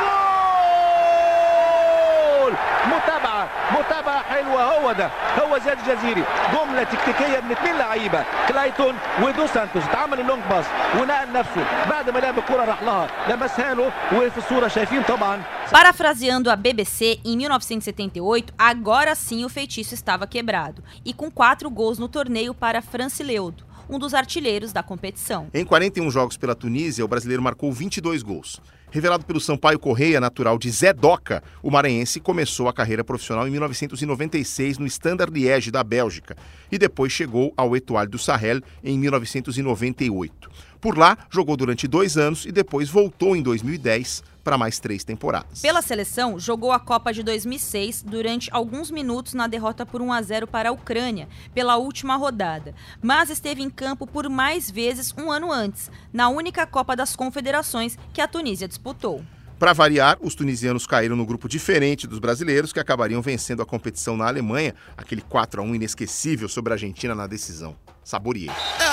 جول 3.88 3.88
جول 3.88 3.88
متابعة 3.88 4.04
متابعة 4.04 4.24
حلوة 4.24 4.64
هو 4.64 4.92
ده 4.92 5.10
هو 5.40 5.58
زياد 5.58 5.78
الجزيري 5.80 6.24
جملة 6.54 6.84
تكتيكية 6.84 7.40
من 7.40 7.52
اثنين 7.52 7.78
لعيبة 7.78 8.26
كلايتون 8.48 8.96
ودو 9.22 9.48
سانتوس 9.48 9.84
اتعمل 9.84 10.20
اللونج 10.20 10.44
باس 10.50 10.66
ونقل 11.02 11.34
نفسه 11.34 11.90
بعد 11.90 12.10
ما 12.10 12.20
لعب 12.20 12.38
الكرة 12.38 12.66
راح 12.66 12.84
لها 12.84 13.08
لمسها 13.30 13.74
له 13.74 13.92
وفي 14.14 14.38
الصورة 14.38 14.68
شايفين 14.68 15.04
طبعا 15.04 15.44
Parafraseando 15.72 16.52
a 16.52 16.56
BBC, 16.56 17.20
em 17.26 17.38
1978, 17.38 18.54
agora 18.58 19.16
sim 19.16 19.44
o 19.46 19.50
feitiço 19.50 19.94
estava 19.96 20.28
quebrado, 20.28 20.84
e 21.06 21.14
com 21.14 21.32
quatro 21.32 21.70
gols 21.70 21.98
no 21.98 22.08
torneio 22.08 22.54
para 22.54 22.82
Francileudo, 22.82 23.64
um 23.90 23.98
dos 23.98 24.14
artilheiros 24.14 24.72
da 24.72 24.84
competição. 24.84 25.48
Em 25.54 25.66
41 25.66 26.12
jogos 26.12 26.38
pela 26.38 26.54
Tunísia, 26.54 27.04
o 27.04 27.08
brasileiro 27.08 27.42
marcou 27.42 27.72
22 27.72 28.22
gols. 28.22 28.62
Revelado 28.91 29.27
pelo 29.27 29.39
Sampaio 29.39 29.79
Correia, 29.79 30.19
natural 30.19 30.59
de 30.59 30.71
Zé 30.71 30.95
Doca, 30.95 31.43
o 31.63 31.71
maranhense 31.71 32.21
começou 32.21 32.69
a 32.69 32.73
carreira 32.73 33.05
profissional 33.05 33.47
em 33.47 33.51
1996 33.51 34.79
no 34.79 34.87
Standard 34.87 35.31
Liège 35.31 35.71
da 35.71 35.85
Bélgica 35.85 36.35
e 36.73 36.79
depois 36.79 37.13
chegou 37.13 37.53
ao 37.55 37.77
Etoile 37.77 38.11
do 38.11 38.19
Sahel 38.19 38.63
em 38.83 38.99
1998. 38.99 40.51
Por 40.81 40.97
lá, 40.97 41.19
jogou 41.31 41.55
durante 41.55 41.87
dois 41.87 42.17
anos 42.17 42.47
e 42.47 42.53
depois 42.53 42.89
voltou 42.89 43.37
em 43.37 43.43
2010 43.43 44.23
para 44.49 44.57
mais 44.57 44.79
três 44.79 45.05
temporadas. 45.05 45.61
Pela 45.61 45.83
seleção, 45.83 46.41
jogou 46.41 46.73
a 46.73 46.81
Copa 46.81 47.13
de 47.13 47.23
2006 47.23 48.03
durante 48.03 48.49
alguns 48.51 48.91
minutos 48.91 49.35
na 49.35 49.47
derrota 49.47 49.85
por 49.85 50.01
1 50.01 50.11
a 50.11 50.23
0 50.23 50.47
para 50.47 50.71
a 50.71 50.73
Ucrânia, 50.73 51.29
pela 51.53 51.77
última 51.77 52.17
rodada, 52.17 52.75
mas 53.03 53.29
esteve 53.29 53.63
em 53.63 53.69
campo 53.69 54.07
por 54.07 54.27
mais 54.31 54.71
vezes 54.71 55.13
um 55.19 55.31
ano 55.31 55.53
antes, 55.53 55.91
na 56.11 56.31
única 56.31 56.67
Copa 56.67 56.97
das 56.97 57.15
Confederações 57.15 57.99
que 58.11 58.23
a 58.23 58.27
Tunísia 58.27 58.67
disputou. 58.67 59.23
Para 59.59 59.75
variar, 59.75 60.17
os 60.23 60.35
tunisianos 60.35 60.87
caíram 60.87 61.15
no 61.15 61.27
grupo 61.27 61.47
diferente 61.47 62.07
dos 62.07 62.19
brasileiros, 62.19 62.73
que 62.73 62.81
acabariam 62.81 63.21
vencendo 63.21 63.61
a 63.61 63.67
competição 63.67 64.17
na 64.17 64.29
Alemanha, 64.29 64.75
aquele 64.97 65.21
4 65.21 65.61
a 65.61 65.65
1 65.65 65.75
inesquecível 65.75 66.49
sobre 66.49 66.73
a 66.73 66.77
Argentina 66.77 67.15
na 67.15 67.27
decisão. 67.27 67.77
Saboreei. 68.03 68.49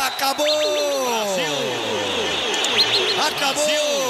Acabou! 0.06 0.46
Acabou! 3.26 4.05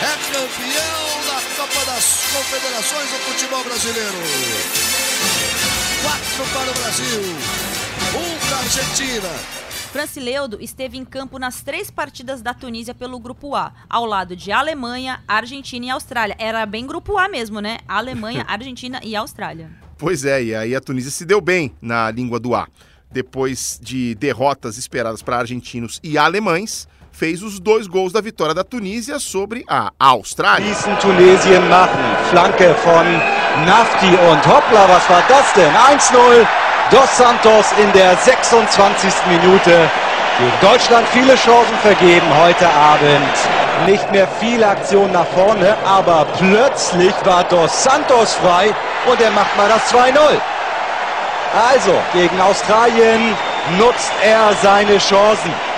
É 0.00 0.32
campeão 0.32 1.26
da 1.26 1.42
Copa 1.56 1.84
das 1.84 2.30
Confederações 2.32 3.10
do 3.10 3.18
futebol 3.18 3.64
brasileiro. 3.64 4.16
Quatro 6.04 6.52
para 6.52 6.70
o 6.70 6.74
Brasil, 6.74 7.20
um 8.14 8.38
para 8.46 8.56
a 8.56 8.60
Argentina. 8.60 9.28
Francileudo 9.90 10.58
esteve 10.60 10.96
em 10.96 11.04
campo 11.04 11.36
nas 11.36 11.62
três 11.62 11.90
partidas 11.90 12.40
da 12.40 12.54
Tunísia 12.54 12.94
pelo 12.94 13.18
Grupo 13.18 13.56
A, 13.56 13.72
ao 13.90 14.06
lado 14.06 14.36
de 14.36 14.52
Alemanha, 14.52 15.20
Argentina 15.26 15.86
e 15.86 15.90
Austrália. 15.90 16.36
Era 16.38 16.64
bem 16.64 16.86
Grupo 16.86 17.18
A 17.18 17.28
mesmo, 17.28 17.58
né? 17.58 17.78
Alemanha, 17.88 18.44
Argentina 18.48 19.00
e 19.02 19.16
Austrália. 19.16 19.68
Pois 19.98 20.24
é, 20.24 20.44
e 20.44 20.54
aí 20.54 20.76
a 20.76 20.80
Tunísia 20.80 21.10
se 21.10 21.24
deu 21.24 21.40
bem 21.40 21.74
na 21.82 22.08
língua 22.08 22.38
do 22.38 22.54
A. 22.54 22.68
Depois 23.10 23.80
de 23.82 24.14
derrotas 24.14 24.78
esperadas 24.78 25.22
para 25.22 25.38
argentinos 25.38 25.98
e 26.04 26.16
alemães, 26.16 26.86
fez 27.18 27.42
os 27.42 27.58
dois 27.58 27.88
gols 27.88 28.12
da 28.12 28.20
vitória 28.20 28.54
da 28.54 28.62
Tunísia 28.62 29.18
sobre 29.18 29.64
a 29.68 29.90
Austrália. 29.98 30.68
Gießen 30.68 30.96
Tunesien 31.00 31.68
machen. 31.68 31.98
Flanke 32.30 32.72
von 32.84 33.04
Nafti 33.66 34.06
und 34.06 34.46
hoppla, 34.46 34.86
was 34.88 35.10
war 35.10 35.24
das 35.28 35.52
denn? 35.54 35.72
1-0. 35.74 36.46
Dos 36.92 37.16
Santos 37.16 37.66
in 37.82 37.90
der 37.92 38.16
26. 38.16 39.12
Minute. 39.26 39.90
Gegen 40.38 40.52
Deutschland 40.60 41.08
viele 41.08 41.34
Chancen 41.34 41.76
vergeben 41.82 42.26
heute 42.40 42.68
Abend. 42.68 43.34
Nicht 43.86 44.10
mehr 44.12 44.28
viel 44.40 44.62
Aktion 44.62 45.10
nach 45.10 45.26
vorne, 45.26 45.76
aber 45.84 46.24
plötzlich 46.38 47.14
war 47.24 47.42
Dos 47.44 47.82
Santos 47.82 48.34
frei 48.34 48.72
und 49.10 49.20
er 49.20 49.32
macht 49.32 49.56
mal 49.56 49.68
das 49.68 49.92
2-0. 49.92 50.14
Also, 51.72 51.94
gegen 52.12 52.40
Australien 52.40 53.34
nutzt 53.76 54.12
er 54.22 54.54
seine 54.62 54.98
Chancen. 54.98 55.77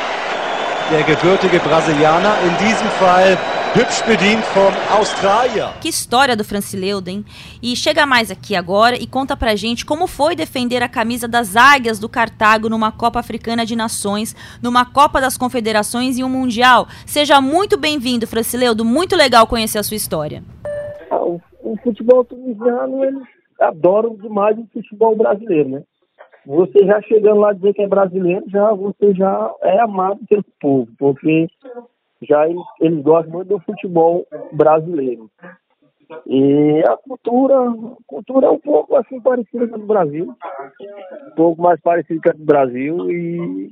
Der 0.91 1.05
gebürtige 1.05 1.61
Brasilianer, 1.61 2.35
in 2.43 2.67
diesem 2.67 2.89
Fall 2.99 3.39
Hübsch 3.77 4.03
bedient 4.05 4.45
vom 4.47 4.73
Australier. 4.99 5.69
Que 5.81 5.89
história 5.89 6.37
do 6.37 6.43
Francileudo, 6.43 7.09
hein? 7.09 7.25
E 7.63 7.77
chega 7.77 8.05
mais 8.05 8.29
aqui 8.29 8.57
agora 8.57 8.97
e 8.97 9.07
conta 9.07 9.37
pra 9.37 9.55
gente 9.55 9.87
como 9.87 10.09
foi 10.09 10.35
defender 10.35 10.83
a 10.83 10.89
camisa 10.89 11.29
das 11.29 11.55
águias 11.55 12.01
do 12.01 12.09
Cartago 12.09 12.69
numa 12.69 12.91
Copa 12.91 13.21
Africana 13.21 13.65
de 13.65 13.77
Nações, 13.77 14.35
numa 14.61 14.85
Copa 14.85 15.21
das 15.21 15.39
Confederações 15.39 16.19
e 16.19 16.25
um 16.25 16.29
Mundial. 16.29 16.89
Seja 17.07 17.41
muito 17.41 17.79
bem-vindo, 17.79 18.27
Francileudo. 18.27 18.85
Muito 18.85 19.15
legal 19.15 19.47
conhecer 19.47 19.79
a 19.79 19.85
sua 19.85 19.97
história. 19.97 20.43
Ah, 21.09 21.23
o, 21.23 21.41
o 21.63 21.77
futebol 21.85 22.25
tunisiano, 22.25 23.05
eles 23.05 23.23
adoram 23.61 24.17
demais 24.17 24.59
o 24.59 24.67
futebol 24.73 25.15
brasileiro, 25.15 25.69
né? 25.69 25.83
Você 26.47 26.85
já 26.87 27.01
chegando 27.03 27.41
lá 27.41 27.53
dizer 27.53 27.75
que 27.75 27.83
é 27.83 27.89
brasileiro, 27.89 28.45
já 28.49 28.73
você 28.73 29.15
já 29.15 29.53
é 29.63 29.81
amado 29.81 30.21
pelo 30.29 30.45
povo, 30.61 30.89
porque 30.99 31.49
já 32.23 32.49
eles, 32.49 32.63
eles 32.81 33.03
gostam 33.03 33.33
muito 33.33 33.49
do 33.49 33.61
futebol 33.61 34.27
brasileiro. 34.53 35.31
E 36.27 36.83
a 36.89 36.97
cultura, 36.97 37.55
a 37.57 37.97
cultura 38.07 38.47
é 38.47 38.51
um 38.51 38.59
pouco 38.59 38.97
assim 38.97 39.21
parecida 39.21 39.69
com 39.69 39.77
a 39.77 39.79
do 39.79 39.87
Brasil, 39.87 40.35
um 41.29 41.35
pouco 41.37 41.63
mais 41.63 41.81
parecida 41.81 42.21
com 42.21 42.31
a 42.31 42.33
do 42.33 42.45
Brasil 42.45 43.11
e 43.11 43.71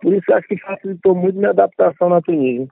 por 0.00 0.14
isso 0.14 0.32
acho 0.32 0.46
que 0.46 0.60
facilitou 0.60 1.14
muito 1.14 1.36
minha 1.36 1.50
adaptação 1.50 2.08
na 2.08 2.20
Tunísia. 2.20 2.68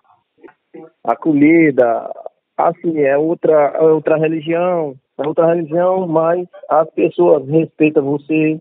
A 1.03 1.16
comida, 1.16 2.11
assim, 2.57 3.00
é 3.00 3.18
outra, 3.18 3.72
é 3.74 3.83
outra 3.83 4.16
religião, 4.16 4.94
é 5.18 5.26
outra 5.26 5.55
religião, 5.55 6.07
mas 6.07 6.46
as 6.68 6.88
pessoas 6.90 7.48
respeitam 7.48 8.05
você, 8.05 8.61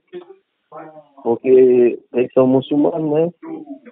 porque 1.24 2.00
eles 2.14 2.34
são 2.34 2.48
muçulmanos, 2.48 3.12
né? 3.12 3.30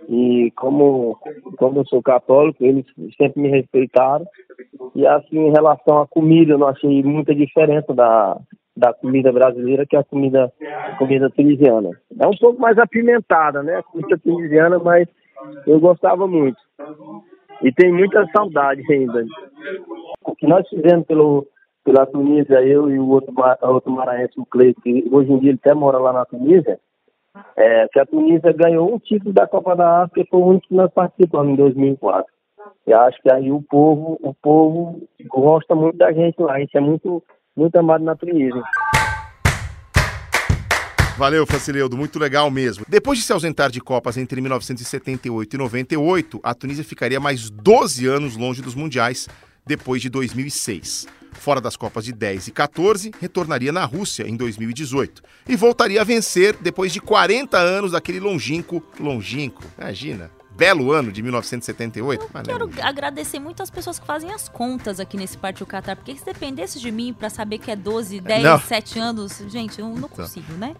E 0.07 0.51
como, 0.55 1.17
como 1.57 1.79
eu 1.79 1.85
sou 1.85 2.01
católico, 2.01 2.63
eles 2.63 2.85
sempre 3.17 3.41
me 3.41 3.49
respeitaram. 3.49 4.25
E 4.95 5.05
assim, 5.05 5.37
em 5.37 5.51
relação 5.51 5.99
à 5.99 6.07
comida, 6.07 6.53
eu 6.53 6.57
não 6.57 6.67
achei 6.67 7.03
muita 7.03 7.35
diferença 7.35 7.93
da, 7.93 8.39
da 8.75 8.93
comida 8.93 9.31
brasileira 9.31 9.85
que 9.85 9.95
a 9.95 10.03
comida, 10.03 10.51
a 10.61 10.97
comida 10.97 11.29
tunisiana. 11.29 11.91
É 12.19 12.27
um 12.27 12.37
pouco 12.39 12.61
mais 12.61 12.77
apimentada, 12.77 13.63
né? 13.63 13.77
A 13.77 13.83
comida 13.83 14.17
tunisiana, 14.17 14.79
mas 14.79 15.07
eu 15.65 15.79
gostava 15.79 16.27
muito. 16.27 16.57
E 17.63 17.71
tem 17.71 17.91
muita 17.91 18.25
saudade 18.35 18.81
ainda. 18.91 19.25
O 20.23 20.35
que 20.35 20.47
nós 20.47 20.67
fizemos 20.69 21.05
pelo, 21.07 21.47
pela 21.88 22.06
Tunísia, 22.06 22.62
eu 22.63 22.89
e 22.91 23.00
o 23.00 23.08
outro, 23.08 23.34
outro 23.62 23.89
maranhense, 23.89 24.38
o 24.38 24.45
Cleito, 24.45 24.82
que 24.82 25.08
hoje 25.10 25.32
em 25.32 25.39
dia 25.39 25.52
ele 25.52 25.60
até 25.63 25.73
mora 25.73 25.97
lá 25.97 26.12
na 26.12 26.26
Tunísia, 26.26 26.78
é, 27.56 27.88
que 27.88 27.97
a 27.97 28.06
Tunísia 28.06 28.52
ganhou 28.52 28.93
um 28.93 29.00
título 29.00 29.32
da 29.32 29.47
Copa 29.47 29.73
da 29.73 30.04
África 30.04 30.19
e 30.19 30.28
foi 30.30 30.39
o 30.41 30.45
único 30.47 30.67
que 30.67 30.76
nós 30.76 30.91
participamos 30.91 31.54
em 31.54 31.56
2004. 31.56 32.26
E 32.86 32.93
acho 32.93 33.21
que 33.21 33.32
aí 33.32 33.50
o 33.54 33.62
povo, 33.62 34.19
o 34.21 34.34
povo 34.34 35.02
gosta 35.28 35.73
muito 35.76 35.97
da 35.97 36.12
gente 36.12 36.41
lá. 36.41 36.56
A 36.56 36.60
gente 36.60 36.76
é 36.76 36.82
muito, 36.82 37.23
muito 37.56 37.73
amado 37.78 38.04
na 38.04 38.17
Tunísia. 38.17 38.62
Valeu, 41.17 41.47
Facileudo, 41.47 41.95
muito 41.95 42.19
legal 42.19 42.52
mesmo. 42.52 42.84
Depois 42.89 43.17
de 43.17 43.23
se 43.23 43.32
ausentar 43.32 43.71
de 43.71 43.80
Copas 43.80 44.17
entre 44.17 44.41
1978 44.41 45.54
e 45.54 45.58
98, 45.58 46.39
a 46.43 46.54
Tunísia 46.54 46.84
ficaria 46.84 47.19
mais 47.19 47.50
12 47.50 48.06
anos 48.08 48.36
longe 48.36 48.62
dos 48.62 48.76
Mundiais, 48.76 49.28
depois 49.65 50.02
de 50.02 50.10
2006. 50.10 51.08
Fora 51.33 51.61
das 51.61 51.75
Copas 51.75 52.05
de 52.05 52.13
10 52.13 52.47
e 52.47 52.51
14, 52.51 53.11
retornaria 53.19 53.71
na 53.71 53.85
Rússia 53.85 54.27
em 54.27 54.35
2018 54.35 55.21
e 55.47 55.55
voltaria 55.55 56.01
a 56.01 56.03
vencer 56.03 56.55
depois 56.61 56.91
de 56.91 56.99
40 56.99 57.57
anos 57.57 57.91
daquele 57.91 58.19
longínquo, 58.19 58.83
longínquo, 58.99 59.63
imagina, 59.77 60.31
belo 60.58 60.91
ano 60.91 61.12
de 61.12 61.22
1978. 61.22 62.30
Eu 62.48 62.67
quero 62.67 62.70
agradecer 62.82 63.39
muito 63.39 63.62
as 63.62 63.70
pessoas 63.70 64.00
que 64.00 64.06
fazem 64.06 64.32
as 64.32 64.50
contas 64.50 65.00
aqui 65.00 65.15
nesse 65.15 65.38
Partiu 65.38 65.67
Qatar, 65.67 65.96
porque 65.96 66.15
se 66.15 66.26
dependesse 66.26 66.80
de 66.80 66.91
mim 66.91 67.13
para 67.13 67.30
saber 67.30 67.60
que 67.60 67.70
é 67.70 67.76
12, 67.76 68.20
10, 68.20 68.43
não. 68.43 68.60
7 68.60 69.00
anos, 69.00 69.43
gente, 69.48 69.80
eu 69.80 69.88
não 69.89 70.10
consigo, 70.10 70.52
né? 70.54 70.76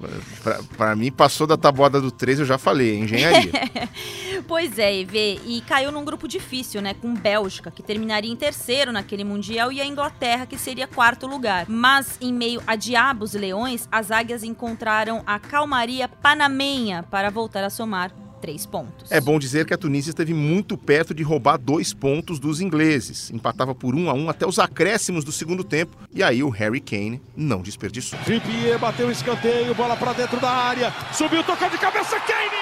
Para 0.76 0.96
mim, 0.96 1.12
passou 1.12 1.46
da 1.46 1.56
tabuada 1.56 2.02
do 2.02 2.10
3, 2.10 2.40
eu 2.40 2.46
já 2.46 2.58
falei, 2.58 2.98
engenharia. 2.98 3.52
pois 4.48 4.80
é, 4.80 4.96
EV, 5.00 5.42
e 5.46 5.62
caiu 5.62 5.92
num 5.92 6.04
grupo 6.04 6.28
difícil, 6.28 6.82
né, 6.82 6.96
com 6.96 7.14
Bélgica, 7.14 7.70
que 7.70 7.84
terminaria 7.84 8.32
em 8.32 8.36
terceiro 8.36 8.92
naquele 8.92 9.24
Mundial, 9.24 9.72
e 9.72 9.80
a 9.80 9.86
Inglaterra, 9.86 10.48
que 10.48 10.58
seria 10.58 10.88
quarto 10.88 11.28
lugar. 11.28 11.66
Mas, 11.70 12.18
em 12.20 12.34
meio 12.34 12.64
a 12.66 12.76
diabos 12.76 13.36
e 13.36 13.38
leões, 13.38 13.88
as 13.92 14.10
águias 14.10 14.44
encontraram 14.44 15.22
a 15.28 15.38
calmaria 15.38 16.08
panamenha 16.08 17.04
para 17.04 17.30
voltar 17.30 17.64
a 17.64 17.70
somar 17.70 18.12
três 18.42 18.66
pontos. 18.66 19.12
É 19.12 19.20
bom 19.20 19.38
dizer 19.40 19.66
que 19.66 19.74
a 19.74 19.78
Tunísia 19.78 20.12
esteve 20.12 20.34
muito 20.34 20.78
perto 20.78 21.14
de 21.14 21.24
roubar 21.24 21.58
dois 21.58 21.94
pontos 21.94 22.40
dos 22.40 22.62
ingleses. 22.62 23.30
Empatava 23.32 23.76
por 23.76 23.96
um 23.96 24.10
a 24.10 24.14
um 24.14 24.30
até 24.30 24.46
os 24.46 24.60
acréscimos 24.60 25.24
do 25.24 25.32
segundo 25.32 25.64
tempo. 25.64 25.98
E 26.14 26.24
aí 26.24 26.44
o 26.44 26.50
Harry 26.50 26.80
Kane 26.80 27.22
não 27.36 27.62
desperdiçou. 27.62 28.18
Trippier 28.20 28.80
bateu 28.80 29.08
o 29.08 29.12
escanteio, 29.12 29.74
bola 29.76 29.96
para 29.96 30.14
dentro 30.14 30.40
da 30.40 30.50
área. 30.50 30.94
Subiu, 31.14 31.44
tocou 31.44 31.70
de 31.70 31.78
cabeça, 31.78 32.20
Kane! 32.20 32.58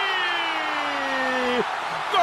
Gol! 2.11 2.19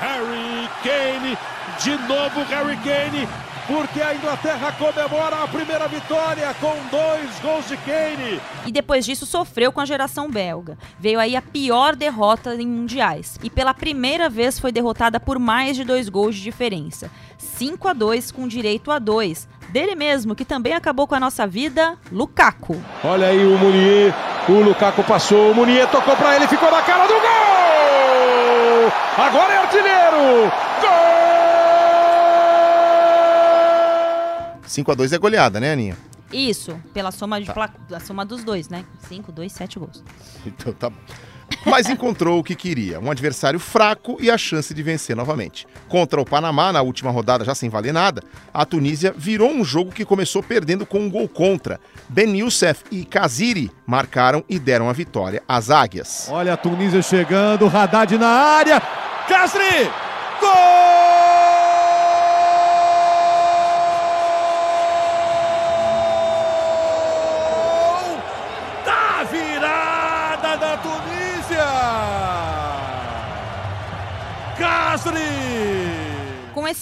Harry 0.00 0.68
Kane, 0.82 1.38
de 1.82 1.90
novo 2.08 2.42
Harry 2.50 2.76
Kane 2.78 3.28
porque 3.66 4.00
a 4.00 4.14
Inglaterra 4.14 4.72
comemora 4.72 5.42
a 5.42 5.48
primeira 5.48 5.88
vitória 5.88 6.54
com 6.60 6.74
dois 6.90 7.38
gols 7.40 7.68
de 7.68 7.76
Kane. 7.78 8.40
E 8.66 8.72
depois 8.72 9.04
disso 9.04 9.26
sofreu 9.26 9.72
com 9.72 9.80
a 9.80 9.84
geração 9.84 10.30
belga. 10.30 10.78
Veio 10.98 11.18
aí 11.18 11.36
a 11.36 11.42
pior 11.42 11.96
derrota 11.96 12.54
em 12.54 12.66
mundiais 12.66 13.38
e 13.42 13.50
pela 13.50 13.74
primeira 13.74 14.28
vez 14.28 14.58
foi 14.58 14.70
derrotada 14.70 15.18
por 15.18 15.38
mais 15.38 15.76
de 15.76 15.84
dois 15.84 16.08
gols 16.08 16.36
de 16.36 16.42
diferença. 16.42 17.10
5 17.38 17.88
a 17.88 17.92
2 17.92 18.30
com 18.30 18.46
direito 18.48 18.90
a 18.90 18.98
2 18.98 19.48
dele 19.68 19.94
mesmo, 19.94 20.34
que 20.34 20.44
também 20.44 20.72
acabou 20.72 21.06
com 21.06 21.14
a 21.14 21.20
nossa 21.20 21.46
vida, 21.46 21.98
Lukaku. 22.10 22.80
Olha 23.04 23.26
aí 23.28 23.46
o 23.46 23.58
Munier, 23.58 24.14
o 24.48 24.52
Lukaku 24.62 25.02
passou, 25.04 25.50
o 25.50 25.54
Munier 25.54 25.88
tocou 25.90 26.16
para 26.16 26.36
ele, 26.36 26.46
ficou 26.46 26.70
na 26.70 26.82
cara 26.82 27.06
do 27.06 27.14
gol! 27.14 28.92
Agora 29.18 29.52
é 29.52 29.58
artilheiro! 29.58 30.52
Gol! 30.80 31.26
5 34.66 34.92
a 34.92 34.94
2 34.94 35.12
é 35.12 35.18
goleada, 35.18 35.60
né, 35.60 35.72
Aninha? 35.72 35.96
Isso, 36.32 36.78
pela 36.92 37.10
soma, 37.10 37.40
de 37.40 37.46
tá. 37.46 37.70
a 37.94 38.00
soma 38.00 38.24
dos 38.24 38.42
dois, 38.42 38.68
né? 38.68 38.84
5, 39.08 39.30
2, 39.30 39.52
7 39.52 39.78
gols. 39.78 40.02
Então 40.44 40.72
tá 40.72 40.90
bom. 40.90 40.96
Mas 41.64 41.88
encontrou 41.88 42.38
o 42.38 42.44
que 42.44 42.54
queria, 42.54 43.00
um 43.00 43.10
adversário 43.10 43.58
fraco 43.58 44.16
e 44.20 44.30
a 44.30 44.38
chance 44.38 44.72
de 44.72 44.82
vencer 44.82 45.16
novamente. 45.16 45.66
Contra 45.88 46.20
o 46.20 46.24
Panamá, 46.24 46.72
na 46.72 46.82
última 46.82 47.10
rodada, 47.10 47.44
já 47.44 47.54
sem 47.54 47.68
valer 47.68 47.92
nada, 47.92 48.22
a 48.52 48.64
Tunísia 48.64 49.14
virou 49.16 49.50
um 49.50 49.64
jogo 49.64 49.92
que 49.92 50.04
começou 50.04 50.42
perdendo 50.42 50.86
com 50.86 51.00
um 51.00 51.10
gol 51.10 51.28
contra. 51.28 51.80
Ben 52.08 52.38
Youssef 52.38 52.84
e 52.90 53.04
Kaziri 53.04 53.70
marcaram 53.86 54.44
e 54.48 54.58
deram 54.58 54.88
a 54.88 54.92
vitória 54.92 55.42
às 55.48 55.70
águias. 55.70 56.28
Olha 56.30 56.52
a 56.52 56.56
Tunísia 56.56 57.02
chegando, 57.02 57.66
Haddad 57.66 58.16
na 58.16 58.28
área, 58.28 58.80
Kazri! 59.28 59.90
Gol! 60.40 60.85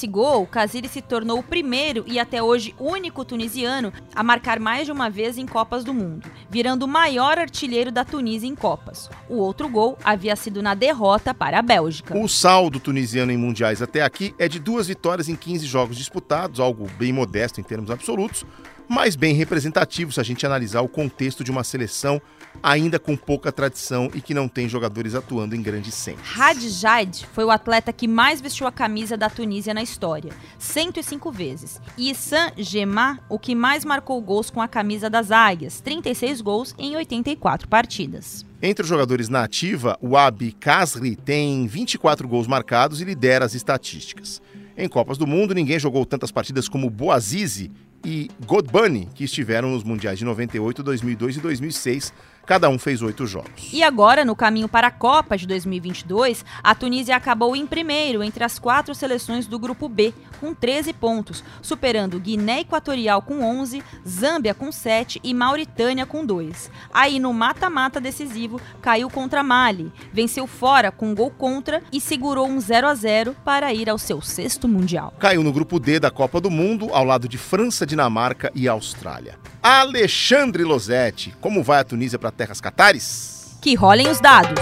Esse 0.04 0.06
gol, 0.06 0.46
Kaziri 0.46 0.86
se 0.86 1.00
tornou 1.00 1.38
o 1.38 1.42
primeiro 1.42 2.04
e 2.06 2.18
até 2.18 2.42
hoje 2.42 2.74
único 2.78 3.24
tunisiano 3.24 3.90
a 4.14 4.22
marcar 4.22 4.60
mais 4.60 4.84
de 4.84 4.92
uma 4.92 5.08
vez 5.08 5.38
em 5.38 5.46
Copas 5.46 5.82
do 5.82 5.94
Mundo, 5.94 6.30
virando 6.50 6.82
o 6.82 6.88
maior 6.88 7.38
artilheiro 7.38 7.90
da 7.90 8.04
Tunísia 8.04 8.46
em 8.46 8.54
Copas. 8.54 9.08
O 9.30 9.36
outro 9.36 9.66
gol 9.66 9.96
havia 10.04 10.36
sido 10.36 10.62
na 10.62 10.74
derrota 10.74 11.32
para 11.32 11.58
a 11.58 11.62
Bélgica. 11.62 12.16
O 12.18 12.28
saldo 12.28 12.78
tunisiano 12.78 13.32
em 13.32 13.38
mundiais 13.38 13.80
até 13.80 14.02
aqui 14.02 14.34
é 14.38 14.46
de 14.46 14.58
duas 14.58 14.88
vitórias 14.88 15.28
em 15.30 15.36
15 15.36 15.64
jogos 15.64 15.96
disputados, 15.96 16.60
algo 16.60 16.86
bem 16.98 17.10
modesto 17.10 17.58
em 17.58 17.64
termos 17.64 17.90
absolutos, 17.90 18.44
mas 18.86 19.16
bem 19.16 19.34
representativo 19.34 20.12
se 20.12 20.20
a 20.20 20.22
gente 20.24 20.44
analisar 20.44 20.82
o 20.82 20.88
contexto 20.88 21.42
de 21.42 21.50
uma 21.50 21.64
seleção 21.64 22.20
ainda 22.62 22.98
com 22.98 23.16
pouca 23.16 23.52
tradição 23.52 24.10
e 24.14 24.20
que 24.20 24.34
não 24.34 24.48
tem 24.48 24.68
jogadores 24.68 25.14
atuando 25.14 25.54
em 25.54 25.62
grandes 25.62 25.94
centros. 25.94 26.38
Hadjad 26.38 27.24
foi 27.32 27.44
o 27.44 27.50
atleta 27.50 27.92
que 27.92 28.08
mais 28.08 28.40
vestiu 28.40 28.66
a 28.66 28.72
camisa 28.72 29.16
da 29.16 29.28
Tunísia 29.28 29.74
na 29.74 29.82
história, 29.82 30.32
105 30.58 31.30
vezes. 31.30 31.80
E 31.96 32.10
Issam 32.10 32.52
Gemma, 32.56 33.18
o 33.28 33.38
que 33.38 33.54
mais 33.54 33.84
marcou 33.84 34.20
gols 34.20 34.50
com 34.50 34.60
a 34.60 34.68
camisa 34.68 35.10
das 35.10 35.30
Águias, 35.30 35.80
36 35.80 36.40
gols 36.40 36.74
em 36.78 36.96
84 36.96 37.68
partidas. 37.68 38.44
Entre 38.62 38.82
os 38.82 38.88
jogadores 38.88 39.28
na 39.28 39.44
ativa, 39.44 39.98
o 40.00 40.16
Abi 40.16 40.52
Kasri 40.52 41.16
tem 41.16 41.66
24 41.66 42.26
gols 42.26 42.46
marcados 42.46 43.00
e 43.00 43.04
lidera 43.04 43.44
as 43.44 43.54
estatísticas. 43.54 44.40
Em 44.76 44.88
Copas 44.88 45.18
do 45.18 45.26
Mundo, 45.26 45.54
ninguém 45.54 45.78
jogou 45.78 46.06
tantas 46.06 46.32
partidas 46.32 46.68
como 46.68 46.88
Boazizi 46.88 47.70
e 48.04 48.30
Godbunny, 48.46 49.08
que 49.14 49.24
estiveram 49.24 49.70
nos 49.70 49.84
Mundiais 49.84 50.18
de 50.18 50.24
98, 50.24 50.82
2002 50.82 51.36
e 51.36 51.40
2006, 51.40 52.12
Cada 52.46 52.68
um 52.68 52.78
fez 52.78 53.00
oito 53.02 53.26
jogos. 53.26 53.72
E 53.72 53.82
agora, 53.82 54.24
no 54.24 54.36
caminho 54.36 54.68
para 54.68 54.88
a 54.88 54.90
Copa 54.90 55.36
de 55.36 55.46
2022, 55.46 56.44
a 56.62 56.74
Tunísia 56.74 57.16
acabou 57.16 57.56
em 57.56 57.66
primeiro 57.66 58.22
entre 58.22 58.44
as 58.44 58.58
quatro 58.58 58.94
seleções 58.94 59.46
do 59.46 59.58
grupo 59.58 59.88
B, 59.88 60.12
com 60.40 60.54
13 60.54 60.92
pontos, 60.92 61.42
superando 61.62 62.20
Guiné 62.20 62.60
Equatorial 62.60 63.22
com 63.22 63.42
11, 63.42 63.82
Zâmbia 64.06 64.52
com 64.52 64.70
7 64.70 65.20
e 65.24 65.32
Mauritânia 65.32 66.04
com 66.04 66.24
2. 66.24 66.70
Aí 66.92 67.18
no 67.18 67.32
mata-mata 67.32 68.00
decisivo, 68.00 68.60
caiu 68.82 69.08
contra 69.08 69.42
Mali, 69.42 69.90
venceu 70.12 70.46
fora 70.46 70.90
com 70.90 71.14
gol 71.14 71.30
contra 71.30 71.82
e 71.90 72.00
segurou 72.00 72.46
um 72.46 72.60
0 72.60 72.86
a 72.86 72.94
0 72.94 73.36
para 73.44 73.72
ir 73.72 73.88
ao 73.88 73.98
seu 73.98 74.20
sexto 74.20 74.68
mundial. 74.68 75.14
Caiu 75.18 75.42
no 75.42 75.52
grupo 75.52 75.80
D 75.80 75.98
da 75.98 76.10
Copa 76.10 76.40
do 76.40 76.50
Mundo, 76.50 76.90
ao 76.92 77.04
lado 77.04 77.28
de 77.28 77.38
França, 77.38 77.86
Dinamarca 77.86 78.52
e 78.54 78.68
Austrália. 78.68 79.38
Alexandre 79.62 80.62
Losetti, 80.62 81.34
como 81.40 81.62
vai 81.62 81.80
a 81.80 81.84
Tunísia 81.84 82.18
para 82.18 82.30
terras 82.34 82.60
catares? 82.60 83.56
Que 83.62 83.74
rolem 83.74 84.08
os 84.08 84.20
dados. 84.20 84.60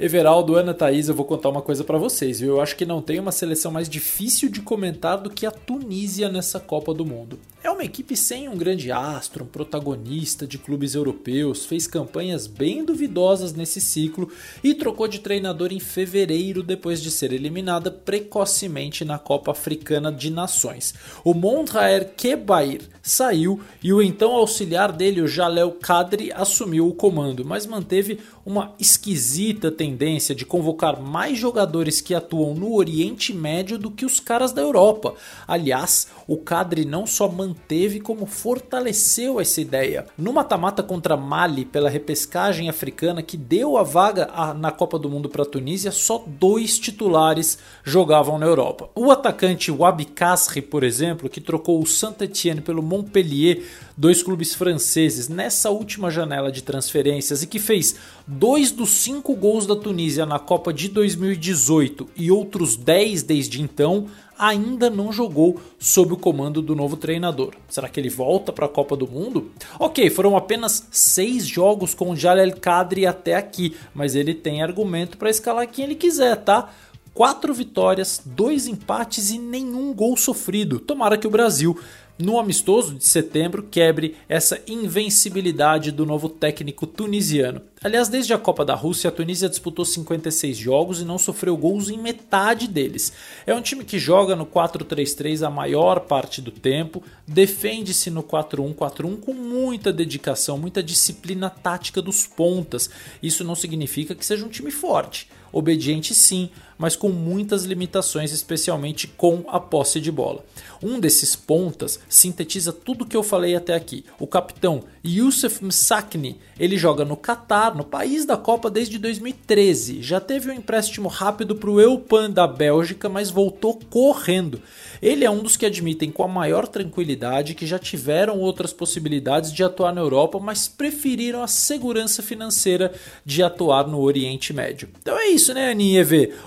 Everaldo, 0.00 0.54
Ana 0.54 0.72
Thaís, 0.72 1.08
eu 1.08 1.14
vou 1.14 1.24
contar 1.24 1.48
uma 1.48 1.60
coisa 1.60 1.82
para 1.82 1.98
vocês, 1.98 2.38
viu? 2.38 2.50
Eu 2.50 2.60
acho 2.60 2.76
que 2.76 2.86
não 2.86 3.02
tem 3.02 3.18
uma 3.18 3.32
seleção 3.32 3.72
mais 3.72 3.88
difícil 3.88 4.48
de 4.48 4.62
comentar 4.62 5.18
do 5.18 5.28
que 5.28 5.44
a 5.44 5.50
Tunísia 5.50 6.28
nessa 6.28 6.60
Copa 6.60 6.94
do 6.94 7.04
Mundo. 7.04 7.36
É 7.64 7.68
uma 7.68 7.82
equipe 7.82 8.16
sem 8.16 8.48
um 8.48 8.56
grande 8.56 8.92
astro, 8.92 9.42
um 9.42 9.48
protagonista 9.48 10.46
de 10.46 10.56
clubes 10.56 10.94
europeus, 10.94 11.66
fez 11.66 11.88
campanhas 11.88 12.46
bem 12.46 12.84
duvidosas 12.84 13.52
nesse 13.52 13.80
ciclo 13.80 14.30
e 14.62 14.72
trocou 14.72 15.08
de 15.08 15.18
treinador 15.18 15.72
em 15.72 15.80
fevereiro 15.80 16.62
depois 16.62 17.02
de 17.02 17.10
ser 17.10 17.32
eliminada 17.32 17.90
precocemente 17.90 19.04
na 19.04 19.18
Copa 19.18 19.50
Africana 19.50 20.12
de 20.12 20.30
Nações. 20.30 20.94
O 21.24 21.34
Montraer 21.34 22.12
Kebair 22.16 22.82
saiu 23.08 23.60
e 23.82 23.92
o 23.92 24.02
então 24.02 24.32
auxiliar 24.32 24.92
dele, 24.92 25.20
o 25.20 25.28
Jalel 25.28 25.72
Kadri, 25.72 26.30
assumiu 26.32 26.88
o 26.88 26.94
comando, 26.94 27.44
mas 27.44 27.66
manteve 27.66 28.18
uma 28.44 28.72
esquisita 28.78 29.70
tendência 29.70 30.34
de 30.34 30.46
convocar 30.46 31.00
mais 31.00 31.36
jogadores 31.38 32.00
que 32.00 32.14
atuam 32.14 32.54
no 32.54 32.74
Oriente 32.74 33.34
Médio 33.34 33.76
do 33.76 33.90
que 33.90 34.06
os 34.06 34.20
caras 34.20 34.52
da 34.52 34.62
Europa. 34.62 35.14
Aliás, 35.46 36.08
o 36.26 36.36
Kadri 36.36 36.84
não 36.84 37.06
só 37.06 37.28
manteve 37.28 38.00
como 38.00 38.24
fortaleceu 38.24 39.40
essa 39.40 39.60
ideia. 39.60 40.06
No 40.16 40.32
mata-mata 40.32 40.82
contra 40.82 41.16
Mali 41.16 41.64
pela 41.64 41.90
repescagem 41.90 42.68
africana 42.70 43.22
que 43.22 43.36
deu 43.36 43.76
a 43.76 43.82
vaga 43.82 44.28
na 44.54 44.70
Copa 44.70 44.98
do 44.98 45.10
Mundo 45.10 45.28
para 45.28 45.42
a 45.42 45.46
Tunísia, 45.46 45.92
só 45.92 46.24
dois 46.26 46.78
titulares 46.78 47.58
jogavam 47.84 48.38
na 48.38 48.46
Europa. 48.46 48.88
O 48.94 49.10
atacante 49.10 49.70
Wabi 49.70 50.06
Kasri, 50.06 50.62
por 50.62 50.82
exemplo, 50.82 51.28
que 51.28 51.40
trocou 51.40 51.82
o 51.82 51.86
Saint-Étienne 51.86 52.60
pelo 52.60 52.82
Montpellier, 52.98 53.62
dois 53.96 54.22
clubes 54.22 54.54
franceses, 54.54 55.28
nessa 55.28 55.70
última 55.70 56.10
janela 56.10 56.50
de 56.50 56.62
transferências 56.62 57.42
e 57.42 57.46
que 57.46 57.58
fez 57.58 57.96
dois 58.26 58.70
dos 58.70 58.90
cinco 58.90 59.34
gols 59.34 59.66
da 59.66 59.76
Tunísia 59.76 60.26
na 60.26 60.38
Copa 60.38 60.72
de 60.72 60.88
2018 60.88 62.08
e 62.16 62.30
outros 62.30 62.76
dez 62.76 63.22
desde 63.22 63.62
então, 63.62 64.06
ainda 64.38 64.88
não 64.88 65.12
jogou 65.12 65.60
sob 65.78 66.14
o 66.14 66.16
comando 66.16 66.62
do 66.62 66.76
novo 66.76 66.96
treinador. 66.96 67.54
Será 67.68 67.88
que 67.88 67.98
ele 67.98 68.08
volta 68.08 68.52
para 68.52 68.66
a 68.66 68.68
Copa 68.68 68.96
do 68.96 69.08
Mundo? 69.08 69.50
Ok, 69.78 70.08
foram 70.10 70.36
apenas 70.36 70.86
seis 70.92 71.46
jogos 71.46 71.94
com 71.94 72.10
o 72.10 72.16
Jalel 72.16 72.56
Kadri 72.56 73.04
até 73.04 73.34
aqui, 73.34 73.76
mas 73.92 74.14
ele 74.14 74.34
tem 74.34 74.62
argumento 74.62 75.18
para 75.18 75.30
escalar 75.30 75.66
quem 75.66 75.84
ele 75.84 75.96
quiser, 75.96 76.36
tá? 76.36 76.70
Quatro 77.12 77.52
vitórias, 77.52 78.22
dois 78.24 78.68
empates 78.68 79.30
e 79.30 79.38
nenhum 79.38 79.92
gol 79.92 80.16
sofrido. 80.16 80.78
Tomara 80.78 81.18
que 81.18 81.26
o 81.26 81.30
Brasil 81.30 81.76
no 82.18 82.38
amistoso 82.38 82.94
de 82.94 83.06
setembro 83.06 83.62
quebre 83.62 84.16
essa 84.28 84.60
invencibilidade 84.66 85.92
do 85.92 86.04
novo 86.04 86.28
técnico 86.28 86.86
tunisiano. 86.86 87.62
Aliás, 87.82 88.08
desde 88.08 88.34
a 88.34 88.38
Copa 88.38 88.64
da 88.64 88.74
Rússia, 88.74 89.08
a 89.08 89.12
Tunísia 89.12 89.48
disputou 89.48 89.84
56 89.84 90.56
jogos 90.56 91.00
e 91.00 91.04
não 91.04 91.16
sofreu 91.16 91.56
gols 91.56 91.88
em 91.88 91.96
metade 91.96 92.66
deles. 92.66 93.12
É 93.46 93.54
um 93.54 93.62
time 93.62 93.84
que 93.84 94.00
joga 94.00 94.34
no 94.34 94.44
4-3-3 94.44 95.46
a 95.46 95.50
maior 95.50 96.00
parte 96.00 96.42
do 96.42 96.50
tempo, 96.50 97.04
defende-se 97.24 98.10
no 98.10 98.24
4-1-4-1 98.24 99.20
com 99.20 99.32
muita 99.32 99.92
dedicação, 99.92 100.58
muita 100.58 100.82
disciplina 100.82 101.48
tática 101.48 102.02
dos 102.02 102.26
pontas. 102.26 102.90
Isso 103.22 103.44
não 103.44 103.54
significa 103.54 104.12
que 104.12 104.26
seja 104.26 104.44
um 104.44 104.48
time 104.48 104.72
forte. 104.72 105.28
Obediente 105.52 106.14
sim, 106.14 106.50
mas 106.78 106.94
com 106.94 107.08
muitas 107.08 107.64
limitações, 107.64 108.32
especialmente 108.32 109.06
com 109.06 109.44
a 109.48 109.58
posse 109.58 110.00
de 110.00 110.10
bola. 110.10 110.44
Um 110.82 111.00
desses 111.00 111.34
pontas 111.34 111.98
sintetiza 112.08 112.72
tudo 112.72 113.04
que 113.04 113.16
eu 113.16 113.22
falei 113.22 113.56
até 113.56 113.74
aqui. 113.74 114.04
O 114.18 114.26
capitão 114.26 114.84
Youssef 115.04 115.64
Msakni, 115.64 116.38
ele 116.58 116.78
joga 116.78 117.04
no 117.04 117.16
Catar, 117.16 117.74
no 117.74 117.84
país 117.84 118.24
da 118.24 118.36
Copa 118.36 118.70
desde 118.70 118.96
2013. 118.98 120.02
Já 120.02 120.20
teve 120.20 120.50
um 120.50 120.54
empréstimo 120.54 121.08
rápido 121.08 121.56
para 121.56 121.70
o 121.70 121.80
Eupan 121.80 122.30
da 122.30 122.46
Bélgica, 122.46 123.08
mas 123.08 123.28
voltou 123.28 123.78
correndo. 123.90 124.62
Ele 125.02 125.24
é 125.24 125.30
um 125.30 125.42
dos 125.42 125.56
que 125.56 125.66
admitem 125.66 126.10
com 126.10 126.22
a 126.22 126.28
maior 126.28 126.66
tranquilidade 126.68 127.54
que 127.54 127.66
já 127.66 127.78
tiveram 127.78 128.38
outras 128.38 128.72
possibilidades 128.72 129.52
de 129.52 129.64
atuar 129.64 129.92
na 129.92 130.00
Europa, 130.00 130.38
mas 130.38 130.68
preferiram 130.68 131.42
a 131.42 131.48
segurança 131.48 132.22
financeira 132.22 132.92
de 133.24 133.42
atuar 133.42 133.86
no 133.86 134.00
Oriente 134.00 134.52
Médio. 134.52 134.88
Então 135.00 135.18
é 135.18 135.28
isso, 135.28 135.52
né, 135.52 135.70
Aninha? 135.70 135.98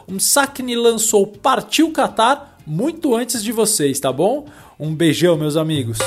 Um 0.07 0.19
Sakni 0.21 0.75
lançou 0.75 1.25
Partiu 1.25 1.91
Qatar 1.91 2.55
muito 2.65 3.15
antes 3.15 3.43
de 3.43 3.51
vocês, 3.51 3.99
tá 3.99 4.13
bom? 4.13 4.45
Um 4.79 4.93
beijão, 4.93 5.35
meus 5.35 5.57
amigos. 5.57 5.97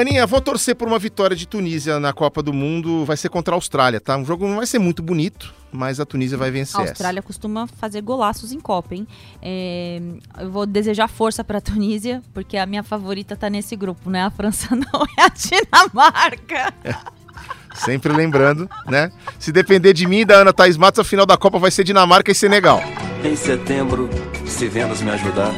Aninha, 0.00 0.26
vou 0.26 0.40
torcer 0.40 0.74
por 0.74 0.86
uma 0.86 0.98
vitória 0.98 1.36
de 1.36 1.46
Tunísia 1.46 1.98
na 1.98 2.12
Copa 2.12 2.42
do 2.42 2.52
Mundo. 2.52 3.04
Vai 3.04 3.16
ser 3.16 3.28
contra 3.28 3.54
a 3.54 3.56
Austrália, 3.56 4.00
tá? 4.00 4.16
Um 4.16 4.24
jogo 4.24 4.46
não 4.46 4.56
vai 4.56 4.66
ser 4.66 4.78
muito 4.78 5.02
bonito, 5.02 5.54
mas 5.72 6.00
a 6.00 6.06
Tunísia 6.06 6.36
vai 6.36 6.50
vencer. 6.50 6.80
A 6.80 6.84
Austrália 6.84 7.20
essa. 7.20 7.26
costuma 7.26 7.66
fazer 7.66 8.00
golaços 8.02 8.52
em 8.52 8.60
Copa, 8.60 8.94
hein? 8.94 9.06
É, 9.40 10.00
eu 10.40 10.50
vou 10.50 10.66
desejar 10.66 11.08
força 11.08 11.42
para 11.42 11.58
a 11.58 11.60
Tunísia, 11.60 12.22
porque 12.34 12.56
a 12.56 12.66
minha 12.66 12.82
favorita 12.82 13.36
tá 13.36 13.48
nesse 13.48 13.76
grupo, 13.76 14.10
né? 14.10 14.22
A 14.22 14.30
França 14.30 14.74
não 14.76 15.06
é 15.18 15.22
a 15.22 15.28
Dinamarca. 15.28 16.74
É. 16.84 16.94
Sempre 17.74 18.12
lembrando, 18.12 18.68
né? 18.86 19.12
Se 19.38 19.52
depender 19.52 19.92
de 19.92 20.06
mim 20.06 20.20
e 20.20 20.24
da 20.24 20.36
Ana 20.36 20.52
Thaís 20.52 20.76
Matos, 20.76 21.00
a 21.00 21.04
final 21.04 21.26
da 21.26 21.36
Copa 21.36 21.58
vai 21.58 21.70
ser 21.70 21.84
Dinamarca 21.84 22.30
e 22.30 22.34
Senegal. 22.34 22.80
Em 23.22 23.36
setembro, 23.36 24.08
se 24.46 24.66
Vênus 24.66 25.02
me 25.02 25.10
ajudar, 25.10 25.52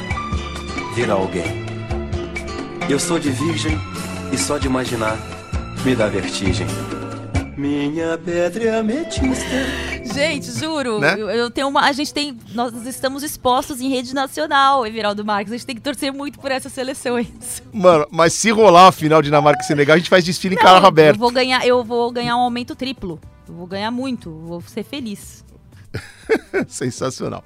virá 0.95 1.15
alguém. 1.15 1.67
Eu 2.89 2.99
sou 2.99 3.19
de 3.19 3.31
virgem 3.31 3.79
e 4.33 4.39
só 4.39 4.59
de 4.59 4.67
imaginar 4.67 5.17
me 5.85 5.95
dá 5.95 6.07
vertigem. 6.07 6.67
Minha 7.57 8.17
pedra 8.17 8.79
ametista. 8.79 9.45
Gente, 10.15 10.53
juro, 10.53 11.01
né? 11.01 11.15
eu, 11.19 11.29
eu, 11.29 11.51
tenho 11.51 11.67
uma. 11.67 11.81
A 11.81 11.93
gente 11.93 12.15
tem. 12.15 12.39
Nós 12.55 12.73
estamos 12.87 13.25
expostos 13.25 13.81
em 13.81 13.89
rede 13.89 14.15
nacional, 14.15 14.87
Everaldo 14.87 15.25
Marques. 15.25 15.53
A 15.53 15.57
gente 15.57 15.67
tem 15.67 15.75
que 15.75 15.83
torcer 15.83 16.13
muito 16.13 16.39
por 16.39 16.53
essas 16.53 16.73
seleções. 16.73 17.61
Mano, 17.73 18.07
mas 18.11 18.33
se 18.33 18.51
rolar 18.51 18.89
a 18.89 18.93
final 18.93 19.21
de 19.21 19.27
Dinamarca 19.27 19.61
e 19.61 19.67
Senegal, 19.67 19.97
a 19.97 19.99
gente 19.99 20.09
faz 20.09 20.25
desfile 20.25 20.55
Não, 20.55 20.63
em 20.63 20.65
carro 20.65 20.87
aberto. 20.87 21.17
Eu 21.17 21.21
vou 21.21 21.33
ganhar, 21.33 21.67
eu 21.67 21.83
vou 21.83 22.13
ganhar 22.13 22.37
um 22.37 22.41
aumento 22.41 22.77
triplo. 22.77 23.21
Eu 23.49 23.55
vou 23.55 23.67
ganhar 23.67 23.91
muito, 23.91 24.31
vou 24.31 24.61
ser 24.61 24.85
feliz. 24.85 25.45
Sensacional. 26.69 27.43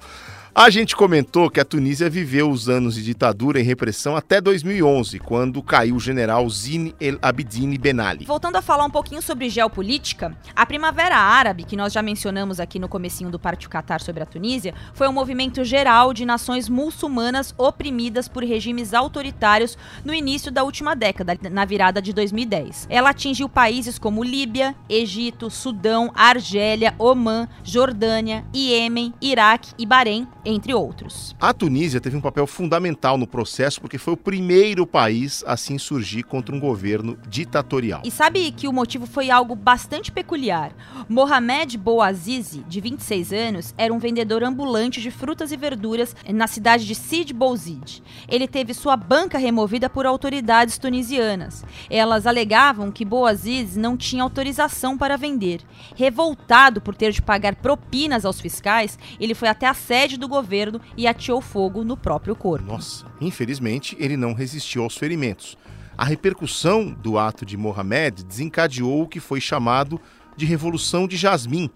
A 0.55 0.69
gente 0.69 0.95
comentou 0.95 1.49
que 1.49 1.59
a 1.59 1.65
Tunísia 1.65 2.07
viveu 2.07 2.47
os 2.47 2.69
anos 2.69 2.93
de 2.93 3.03
ditadura 3.03 3.59
e 3.59 3.63
repressão 3.63 4.15
até 4.15 4.39
2011, 4.39 5.17
quando 5.17 5.63
caiu 5.63 5.95
o 5.95 5.99
general 5.99 6.47
Zine 6.47 6.93
El 7.01 7.17
Abidine 7.23 7.75
Ben 7.75 7.99
Ali. 7.99 8.25
Voltando 8.25 8.57
a 8.57 8.61
falar 8.61 8.85
um 8.85 8.89
pouquinho 8.91 9.19
sobre 9.19 9.49
geopolítica, 9.49 10.37
a 10.55 10.63
Primavera 10.63 11.17
Árabe, 11.17 11.63
que 11.63 11.75
nós 11.75 11.91
já 11.91 12.03
mencionamos 12.03 12.59
aqui 12.59 12.77
no 12.77 12.87
comecinho 12.87 13.31
do 13.31 13.39
Pátio 13.39 13.67
Qatar 13.67 13.99
sobre 13.99 14.21
a 14.21 14.27
Tunísia, 14.27 14.75
foi 14.93 15.07
um 15.07 15.11
movimento 15.11 15.63
geral 15.63 16.13
de 16.13 16.23
nações 16.23 16.69
muçulmanas 16.69 17.51
oprimidas 17.57 18.27
por 18.27 18.43
regimes 18.43 18.93
autoritários 18.93 19.75
no 20.05 20.13
início 20.13 20.51
da 20.51 20.63
última 20.63 20.95
década, 20.95 21.35
na 21.49 21.65
virada 21.65 21.99
de 21.99 22.13
2010. 22.13 22.85
Ela 22.91 23.09
atingiu 23.09 23.49
países 23.49 23.97
como 23.97 24.23
Líbia, 24.23 24.75
Egito, 24.87 25.49
Sudão, 25.49 26.11
Argélia, 26.13 26.93
Omã, 26.99 27.47
Jordânia, 27.63 28.45
Iêmen, 28.53 29.15
Iraque 29.19 29.73
e 29.79 29.85
Bahrein 29.87 30.27
entre 30.45 30.73
outros. 30.73 31.35
A 31.39 31.53
Tunísia 31.53 32.01
teve 32.01 32.17
um 32.17 32.21
papel 32.21 32.45
fundamental 32.45 33.17
no 33.17 33.27
processo 33.27 33.79
porque 33.79 33.97
foi 33.97 34.13
o 34.13 34.17
primeiro 34.17 34.85
país 34.85 35.43
a 35.47 35.55
se 35.55 35.73
insurgir 35.73 36.25
contra 36.25 36.55
um 36.55 36.59
governo 36.59 37.17
ditatorial. 37.27 38.01
E 38.03 38.11
sabe 38.11 38.51
que 38.51 38.67
o 38.67 38.73
motivo 38.73 39.05
foi 39.05 39.29
algo 39.29 39.55
bastante 39.55 40.11
peculiar. 40.11 40.71
Mohamed 41.07 41.77
Bouazizi, 41.77 42.63
de 42.67 42.81
26 42.81 43.33
anos, 43.33 43.73
era 43.77 43.93
um 43.93 43.99
vendedor 43.99 44.43
ambulante 44.43 45.01
de 45.01 45.11
frutas 45.11 45.51
e 45.51 45.57
verduras 45.57 46.15
na 46.27 46.47
cidade 46.47 46.85
de 46.85 46.95
Sid 46.95 47.33
Bouzid. 47.33 48.01
Ele 48.27 48.47
teve 48.47 48.73
sua 48.73 48.95
banca 48.95 49.37
removida 49.37 49.89
por 49.89 50.05
autoridades 50.05 50.77
tunisianas. 50.77 51.63
Elas 51.89 52.25
alegavam 52.25 52.91
que 52.91 53.05
Bouazizi 53.05 53.79
não 53.79 53.95
tinha 53.97 54.23
autorização 54.23 54.97
para 54.97 55.17
vender. 55.17 55.61
Revoltado 55.95 56.81
por 56.81 56.95
ter 56.95 57.11
de 57.11 57.21
pagar 57.21 57.55
propinas 57.55 58.25
aos 58.25 58.39
fiscais, 58.39 58.97
ele 59.19 59.33
foi 59.33 59.47
até 59.47 59.67
a 59.67 59.73
sede 59.73 60.17
do 60.17 60.32
governo 60.33 60.81
e 60.97 61.07
ateou 61.07 61.41
fogo 61.41 61.83
no 61.83 61.95
próprio 61.95 62.35
corpo. 62.35 62.65
Nossa, 62.65 63.05
infelizmente 63.21 63.95
ele 63.99 64.17
não 64.17 64.33
resistiu 64.33 64.83
aos 64.83 64.97
ferimentos. 64.97 65.57
A 65.95 66.03
repercussão 66.03 66.91
do 66.91 67.19
ato 67.19 67.45
de 67.45 67.55
Mohamed 67.55 68.23
desencadeou 68.23 69.03
o 69.03 69.07
que 69.07 69.19
foi 69.19 69.39
chamado 69.39 70.01
de 70.35 70.45
Revolução 70.45 71.07
de 71.07 71.15
Jasmim. 71.15 71.69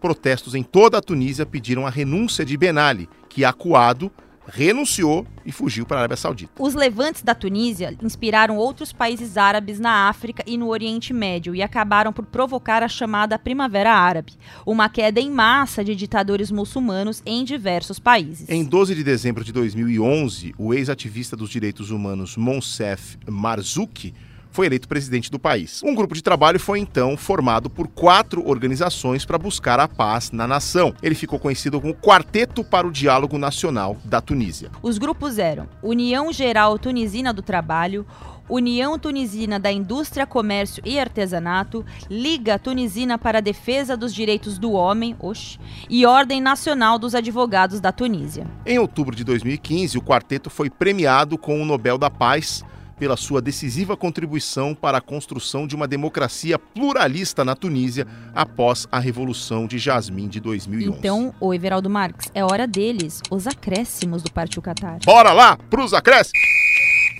Protestos 0.00 0.54
em 0.54 0.62
toda 0.62 0.98
a 0.98 1.00
Tunísia 1.00 1.46
pediram 1.46 1.86
a 1.86 1.90
renúncia 1.90 2.44
de 2.44 2.56
Ben 2.56 2.76
Ali, 2.76 3.08
que, 3.28 3.44
acuado, 3.44 4.12
renunciou 4.46 5.26
e 5.44 5.52
fugiu 5.52 5.86
para 5.86 5.98
a 5.98 6.00
Arábia 6.00 6.16
Saudita. 6.16 6.52
Os 6.58 6.74
levantes 6.74 7.22
da 7.22 7.34
Tunísia 7.34 7.96
inspiraram 8.02 8.56
outros 8.56 8.92
países 8.92 9.36
árabes 9.36 9.78
na 9.78 10.08
África 10.08 10.42
e 10.46 10.56
no 10.56 10.68
Oriente 10.68 11.12
Médio 11.12 11.54
e 11.54 11.62
acabaram 11.62 12.12
por 12.12 12.26
provocar 12.26 12.82
a 12.82 12.88
chamada 12.88 13.38
Primavera 13.38 13.92
Árabe, 13.92 14.32
uma 14.66 14.88
queda 14.88 15.20
em 15.20 15.30
massa 15.30 15.84
de 15.84 15.94
ditadores 15.94 16.50
muçulmanos 16.50 17.22
em 17.24 17.44
diversos 17.44 17.98
países. 17.98 18.48
Em 18.48 18.64
12 18.64 18.94
de 18.94 19.04
dezembro 19.04 19.44
de 19.44 19.52
2011, 19.52 20.54
o 20.58 20.74
ex-ativista 20.74 21.36
dos 21.36 21.50
direitos 21.50 21.90
humanos 21.90 22.36
Monsef 22.36 23.16
Marzouki 23.28 24.14
foi 24.52 24.66
eleito 24.66 24.86
presidente 24.86 25.30
do 25.30 25.38
país. 25.38 25.82
Um 25.82 25.94
grupo 25.94 26.14
de 26.14 26.22
trabalho 26.22 26.60
foi 26.60 26.78
então 26.78 27.16
formado 27.16 27.68
por 27.68 27.88
quatro 27.88 28.46
organizações 28.46 29.24
para 29.24 29.38
buscar 29.38 29.80
a 29.80 29.88
paz 29.88 30.30
na 30.30 30.46
nação. 30.46 30.94
Ele 31.02 31.14
ficou 31.14 31.38
conhecido 31.38 31.80
como 31.80 31.94
Quarteto 31.94 32.62
para 32.62 32.86
o 32.86 32.92
Diálogo 32.92 33.38
Nacional 33.38 33.96
da 34.04 34.20
Tunísia. 34.20 34.70
Os 34.82 34.98
grupos 34.98 35.38
eram 35.38 35.68
União 35.82 36.32
Geral 36.32 36.78
Tunisina 36.78 37.32
do 37.32 37.42
Trabalho, 37.42 38.06
União 38.48 38.98
Tunisina 38.98 39.58
da 39.58 39.72
Indústria, 39.72 40.26
Comércio 40.26 40.82
e 40.84 40.98
Artesanato, 40.98 41.84
Liga 42.10 42.58
Tunisina 42.58 43.16
para 43.16 43.38
a 43.38 43.40
Defesa 43.40 43.96
dos 43.96 44.12
Direitos 44.12 44.58
do 44.58 44.72
Homem, 44.72 45.16
oxe, 45.18 45.58
e 45.88 46.04
Ordem 46.04 46.40
Nacional 46.40 46.98
dos 46.98 47.14
Advogados 47.14 47.80
da 47.80 47.92
Tunísia. 47.92 48.46
Em 48.66 48.78
outubro 48.78 49.16
de 49.16 49.24
2015, 49.24 49.96
o 49.96 50.02
quarteto 50.02 50.50
foi 50.50 50.68
premiado 50.68 51.38
com 51.38 51.62
o 51.62 51.64
Nobel 51.64 51.96
da 51.96 52.10
Paz 52.10 52.62
pela 53.02 53.16
sua 53.16 53.42
decisiva 53.42 53.96
contribuição 53.96 54.76
para 54.76 54.98
a 54.98 55.00
construção 55.00 55.66
de 55.66 55.74
uma 55.74 55.88
democracia 55.88 56.56
pluralista 56.56 57.44
na 57.44 57.56
Tunísia 57.56 58.06
após 58.32 58.86
a 58.92 59.00
Revolução 59.00 59.66
de 59.66 59.76
Jasmim 59.76 60.28
de 60.28 60.38
2011. 60.38 60.98
Então, 61.00 61.34
o 61.40 61.52
Everaldo 61.52 61.90
Marques, 61.90 62.30
é 62.32 62.44
hora 62.44 62.64
deles, 62.64 63.20
os 63.28 63.48
acréscimos 63.48 64.22
do 64.22 64.30
Partiu 64.30 64.62
Qatar. 64.62 65.00
Bora 65.04 65.32
lá 65.32 65.56
pros 65.68 65.92
acréscimos! 65.92 66.38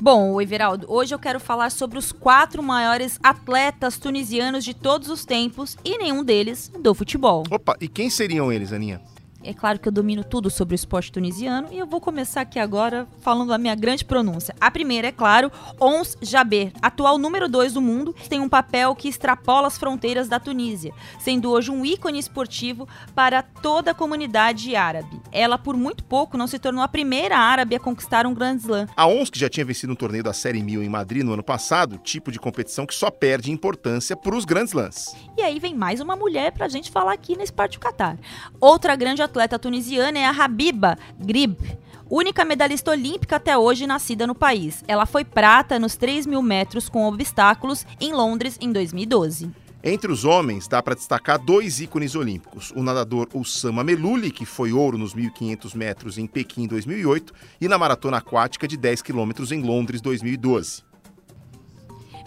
Bom, 0.00 0.40
Everaldo, 0.40 0.86
hoje 0.88 1.12
eu 1.12 1.18
quero 1.18 1.40
falar 1.40 1.70
sobre 1.70 1.98
os 1.98 2.12
quatro 2.12 2.62
maiores 2.62 3.18
atletas 3.20 3.98
tunisianos 3.98 4.62
de 4.62 4.74
todos 4.74 5.08
os 5.08 5.24
tempos 5.24 5.76
e 5.84 5.98
nenhum 5.98 6.22
deles 6.22 6.70
do 6.80 6.94
futebol. 6.94 7.42
Opa, 7.50 7.76
e 7.80 7.88
quem 7.88 8.08
seriam 8.08 8.52
eles, 8.52 8.72
Aninha? 8.72 9.00
É 9.44 9.52
claro 9.52 9.78
que 9.78 9.88
eu 9.88 9.92
domino 9.92 10.22
tudo 10.22 10.48
sobre 10.48 10.74
o 10.74 10.76
esporte 10.76 11.10
tunisiano 11.10 11.68
e 11.72 11.78
eu 11.78 11.86
vou 11.86 12.00
começar 12.00 12.42
aqui 12.42 12.58
agora 12.58 13.08
falando 13.20 13.52
a 13.52 13.58
minha 13.58 13.74
grande 13.74 14.04
pronúncia. 14.04 14.54
A 14.60 14.70
primeira, 14.70 15.08
é 15.08 15.12
claro, 15.12 15.50
Ons 15.80 16.16
Jaber, 16.22 16.72
atual 16.80 17.18
número 17.18 17.48
2 17.48 17.72
do 17.72 17.80
mundo, 17.80 18.14
tem 18.28 18.40
um 18.40 18.48
papel 18.48 18.94
que 18.94 19.08
extrapola 19.08 19.66
as 19.66 19.76
fronteiras 19.76 20.28
da 20.28 20.38
Tunísia, 20.38 20.92
sendo 21.18 21.50
hoje 21.50 21.72
um 21.72 21.84
ícone 21.84 22.20
esportivo 22.20 22.88
para 23.16 23.42
toda 23.42 23.90
a 23.90 23.94
comunidade 23.94 24.76
árabe. 24.76 25.20
Ela, 25.32 25.58
por 25.58 25.76
muito 25.76 26.04
pouco, 26.04 26.36
não 26.36 26.46
se 26.46 26.58
tornou 26.58 26.84
a 26.84 26.88
primeira 26.88 27.36
árabe 27.36 27.74
a 27.74 27.80
conquistar 27.80 28.26
um 28.26 28.34
Grand 28.34 28.56
Slam. 28.56 28.86
A 28.96 29.06
Ons, 29.06 29.28
que 29.28 29.40
já 29.40 29.48
tinha 29.48 29.66
vencido 29.66 29.92
um 29.92 29.96
torneio 29.96 30.22
da 30.22 30.32
Série 30.32 30.62
1000 30.62 30.84
em 30.84 30.88
Madrid 30.88 31.24
no 31.24 31.32
ano 31.32 31.42
passado, 31.42 31.98
tipo 31.98 32.30
de 32.30 32.38
competição 32.38 32.86
que 32.86 32.94
só 32.94 33.10
perde 33.10 33.50
importância 33.50 34.16
para 34.16 34.36
os 34.36 34.44
Grand 34.44 34.66
Slams. 34.66 35.16
E 35.36 35.42
aí 35.42 35.58
vem 35.58 35.74
mais 35.74 36.00
uma 36.00 36.14
mulher 36.14 36.52
para 36.52 36.66
a 36.66 36.68
gente 36.68 36.90
falar 36.90 37.12
aqui 37.12 37.36
nesse 37.36 37.52
Parte 37.52 37.78
do 37.78 37.80
Qatar. 37.80 38.16
Outra 38.60 38.94
grande 38.94 39.22
atleta 39.32 39.58
tunisiana 39.58 40.18
é 40.18 40.26
a 40.26 40.30
Habiba 40.30 40.98
Grib, 41.18 41.56
única 42.10 42.44
medalhista 42.44 42.90
olímpica 42.90 43.36
até 43.36 43.56
hoje 43.56 43.86
nascida 43.86 44.26
no 44.26 44.34
país. 44.34 44.84
Ela 44.86 45.06
foi 45.06 45.24
prata 45.24 45.78
nos 45.78 45.96
3 45.96 46.26
mil 46.26 46.42
metros 46.42 46.86
com 46.86 47.06
obstáculos 47.06 47.86
em 47.98 48.12
Londres 48.12 48.58
em 48.60 48.70
2012. 48.70 49.50
Entre 49.82 50.12
os 50.12 50.26
homens, 50.26 50.68
dá 50.68 50.82
para 50.82 50.94
destacar 50.94 51.38
dois 51.38 51.80
ícones 51.80 52.14
olímpicos: 52.14 52.72
o 52.76 52.82
nadador 52.82 53.26
Oussama 53.32 53.82
Meluli, 53.82 54.30
que 54.30 54.44
foi 54.44 54.70
ouro 54.70 54.98
nos 54.98 55.14
1.500 55.14 55.74
metros 55.74 56.18
em 56.18 56.26
Pequim 56.26 56.66
2008, 56.66 57.32
e 57.58 57.66
na 57.66 57.78
maratona 57.78 58.18
aquática 58.18 58.68
de 58.68 58.76
10 58.76 59.00
quilômetros 59.00 59.50
em 59.50 59.62
Londres 59.62 60.02
2012. 60.02 60.82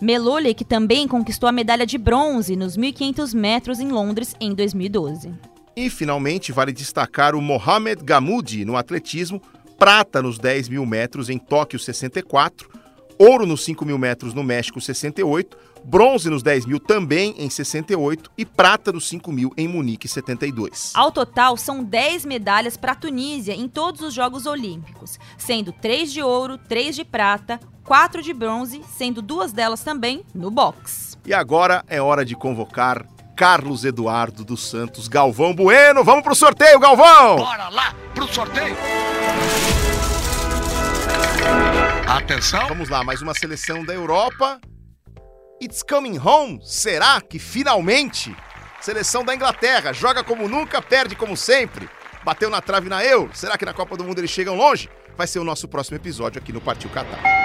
Meloli, 0.02 0.54
que 0.56 0.66
também 0.66 1.08
conquistou 1.08 1.48
a 1.48 1.52
medalha 1.52 1.86
de 1.86 1.98
bronze 1.98 2.56
nos 2.56 2.76
1.500 2.76 3.34
metros 3.36 3.80
em 3.80 3.90
Londres 3.90 4.36
em 4.42 4.54
2012. 4.54 5.55
E, 5.76 5.90
finalmente, 5.90 6.52
vale 6.52 6.72
destacar 6.72 7.36
o 7.36 7.42
Mohamed 7.42 8.02
Gamoudi 8.04 8.64
no 8.64 8.78
atletismo, 8.78 9.42
prata 9.78 10.22
nos 10.22 10.40
10 10.40 10.70
mil 10.70 10.86
metros 10.86 11.30
em 11.30 11.38
Tóquio 11.38 11.78
64, 11.78 12.70
ouro 13.18 13.46
nos 13.46 13.66
5 13.66 13.84
mil 13.84 13.98
metros 13.98 14.34
no 14.34 14.42
México 14.42 14.80
68, 14.80 15.58
bronze 15.84 16.30
nos 16.30 16.42
10 16.42 16.66
mil 16.66 16.80
também 16.80 17.36
em 17.38 17.50
68 17.50 18.32
e 18.38 18.46
prata 18.46 18.92
nos 18.94 19.08
5 19.10 19.32
mil 19.32 19.52
em 19.58 19.68
Munique 19.68 20.08
72. 20.08 20.92
Ao 20.96 21.12
total, 21.12 21.58
são 21.58 21.84
10 21.84 22.26
medalhas 22.26 22.78
para 22.78 22.94
a 22.94 22.96
Tunísia 22.96 23.54
em 23.54 23.68
todos 23.68 24.02
os 24.02 24.14
Jogos 24.14 24.46
Olímpicos, 24.46 25.20
sendo 25.38 25.74
3 25.74 26.12
de 26.12 26.22
ouro, 26.22 26.58
3 26.58 26.96
de 26.96 27.04
prata, 27.04 27.60
4 27.84 28.22
de 28.22 28.34
bronze, 28.34 28.82
sendo 28.98 29.22
duas 29.22 29.52
delas 29.52 29.84
também 29.84 30.24
no 30.34 30.50
boxe. 30.50 31.18
E 31.26 31.34
agora 31.34 31.84
é 31.88 32.02
hora 32.02 32.24
de 32.24 32.36
convocar 32.36 33.06
Carlos 33.36 33.84
Eduardo 33.84 34.46
dos 34.46 34.70
Santos 34.70 35.08
Galvão 35.08 35.54
Bueno. 35.54 36.04
Vamos 36.04 36.24
pro 36.24 36.34
sorteio, 36.34 36.80
Galvão! 36.80 37.36
Bora 37.36 37.70
lá 37.70 37.94
pro 38.14 38.28
sorteio! 38.34 38.76
Atenção! 42.08 42.68
Vamos 42.70 42.90
lá, 42.90 43.04
mais 43.04 43.22
uma 43.22 43.34
seleção 43.34 43.84
da 43.84 43.94
Europa. 43.94 44.60
It's 45.62 45.84
coming 45.84 46.18
home. 46.18 46.60
Será 46.64 47.20
que 47.20 47.38
finalmente? 47.38 48.36
Seleção 48.80 49.24
da 49.24 49.36
Inglaterra, 49.36 49.92
joga 49.92 50.24
como 50.24 50.48
nunca, 50.48 50.82
perde 50.82 51.16
como 51.16 51.36
sempre. 51.36 51.90
Bateu 52.24 52.50
na 52.50 52.62
trave 52.62 52.88
na 52.88 53.04
Euro. 53.04 53.32
Será 53.34 53.58
que 53.58 53.66
na 53.66 53.74
Copa 53.74 53.98
do 53.98 54.04
Mundo 54.04 54.20
eles 54.20 54.32
chegam 54.32 54.56
longe? 54.56 54.90
Vai 55.18 55.28
ser 55.28 55.40
o 55.40 55.44
nosso 55.44 55.68
próximo 55.68 55.98
episódio 55.98 56.40
aqui 56.40 56.54
no 56.54 56.62
Partiu 56.62 56.90
Qatar. 56.90 57.45